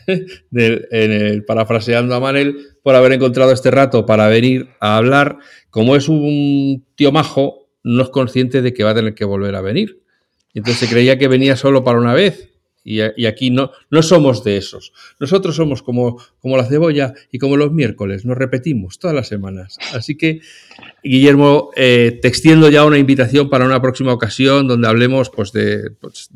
parafraseando 1.48 2.16
a 2.16 2.20
Manel, 2.20 2.56
por 2.84 2.96
haber 2.96 3.12
encontrado 3.14 3.52
este 3.52 3.72
rato 3.72 4.06
para 4.06 4.28
venir 4.28 4.70
a 4.80 4.98
hablar. 4.98 5.39
Como 5.70 5.96
es 5.96 6.08
un 6.08 6.86
tío 6.96 7.12
majo, 7.12 7.68
no 7.84 8.04
es 8.04 8.10
consciente 8.10 8.62
de 8.62 8.74
que 8.74 8.84
va 8.84 8.92
a 8.92 8.96
tener 8.96 9.16
que 9.16 9.26
volver 9.26 9.56
a 9.56 9.62
venir. 9.62 10.02
Entonces 10.54 10.88
se 10.88 10.94
creía 10.94 11.18
que 11.18 11.28
venía 11.28 11.56
solo 11.56 11.84
para 11.84 12.00
una 12.00 12.14
vez. 12.14 12.51
Y, 12.84 13.25
aquí 13.27 13.51
no, 13.51 13.71
no 13.91 14.01
somos 14.01 14.43
de 14.43 14.57
esos. 14.57 14.91
Nosotros 15.19 15.55
somos 15.55 15.84
como, 15.84 16.19
como 16.39 16.57
la 16.57 16.65
cebolla 16.65 17.13
y 17.32 17.38
como 17.38 17.55
los 17.55 17.71
miércoles, 17.71 18.25
nos 18.25 18.38
repetimos 18.38 18.97
todas 18.97 19.15
las 19.15 19.27
semanas. 19.27 19.77
Así 19.93 20.17
que, 20.17 20.41
Guillermo, 21.03 21.69
eh, 21.75 22.17
te 22.21 22.27
extiendo 22.27 22.69
ya 22.69 22.84
una 22.84 22.97
invitación 22.97 23.49
para 23.49 23.65
una 23.65 23.82
próxima 23.82 24.13
ocasión 24.13 24.67
donde 24.67 24.88
hablemos 24.88 25.29
pues, 25.29 25.51
de, 25.51 25.91
pues, 25.99 26.29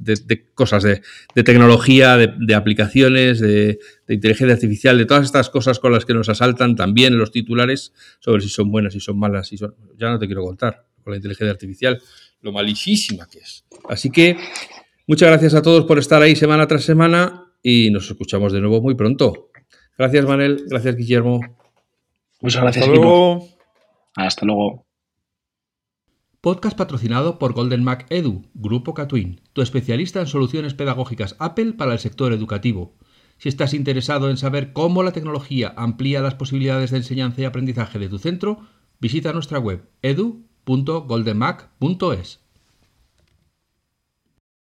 cosas, 0.54 0.84
de, 0.84 1.02
tecnología, 1.44 2.16
de, 2.18 2.56
aplicaciones, 2.56 3.40
de, 3.40 3.80
inteligencia 4.08 4.54
artificial, 4.54 5.00
de 5.00 5.06
todas 5.06 5.26
estas 5.26 5.50
cosas 5.50 5.80
con 5.80 5.92
las 5.92 6.06
que 6.06 6.14
nos 6.14 6.30
asaltan 6.30 6.76
también 6.76 7.18
los 7.18 7.32
titulares 7.32 7.92
sobre 8.20 8.44
si 8.44 8.50
son 8.50 8.70
buenas, 8.70 8.94
si 8.94 9.00
son 9.00 9.18
malas, 9.18 9.48
son... 9.48 9.74
ya 9.98 10.10
no 10.10 10.20
te 10.20 10.28
quiero 10.28 10.44
contar 10.44 10.86
con 11.04 11.12
la 11.12 11.18
inteligencia 11.18 11.52
artificial, 11.52 12.02
lo 12.42 12.52
malísima 12.52 13.28
que 13.28 13.40
es. 13.40 13.64
Así 13.90 14.10
que 14.10 14.38
muchas 15.08 15.30
gracias 15.30 15.54
a 15.54 15.62
todos 15.62 15.86
por 15.86 16.00
estar 16.00 16.22
ahí 16.22 16.36
semana 16.36 16.68
tras 16.68 16.84
semana 16.84 17.54
y 17.62 17.90
nos 17.92 18.10
escuchamos 18.10 18.54
de 18.54 18.62
nuevo 18.62 18.82
muy 18.82 18.96
pronto. 18.96 19.50
Gracias, 19.98 20.26
Manel. 20.26 20.64
Gracias, 20.68 20.96
Guillermo. 20.96 21.42
Muchas 22.42 22.62
gracias. 22.62 22.86
Hasta 22.86 22.96
luego. 22.96 23.48
Hasta 24.16 24.46
luego. 24.46 24.86
Podcast 26.42 26.78
patrocinado 26.78 27.40
por 27.40 27.54
Golden 27.54 27.84
Mac 27.84 28.06
Edu, 28.12 28.44
Grupo 28.54 28.94
Catwin, 28.94 29.42
tu 29.54 29.64
especialista 29.64 30.20
en 30.20 30.28
soluciones 30.28 30.76
pedagógicas 30.76 31.36
Apple 31.40 31.74
para 31.74 31.94
el 31.94 32.00
sector 32.00 32.34
educativo. 32.34 32.94
Si 33.40 33.50
estás 33.50 33.74
interesado 33.74 34.30
en 34.30 34.38
saber 34.38 34.72
cómo 34.72 35.02
la 35.02 35.12
tecnología 35.12 35.74
amplía 35.76 36.22
las 36.22 36.36
posibilidades 36.36 36.92
de 36.92 36.98
enseñanza 36.98 37.42
y 37.42 37.46
aprendizaje 37.46 37.98
de 37.98 38.10
tu 38.10 38.20
centro, 38.20 38.60
visita 39.00 39.34
nuestra 39.34 39.58
web 39.58 39.90
edu.goldenmac.es. 40.04 42.45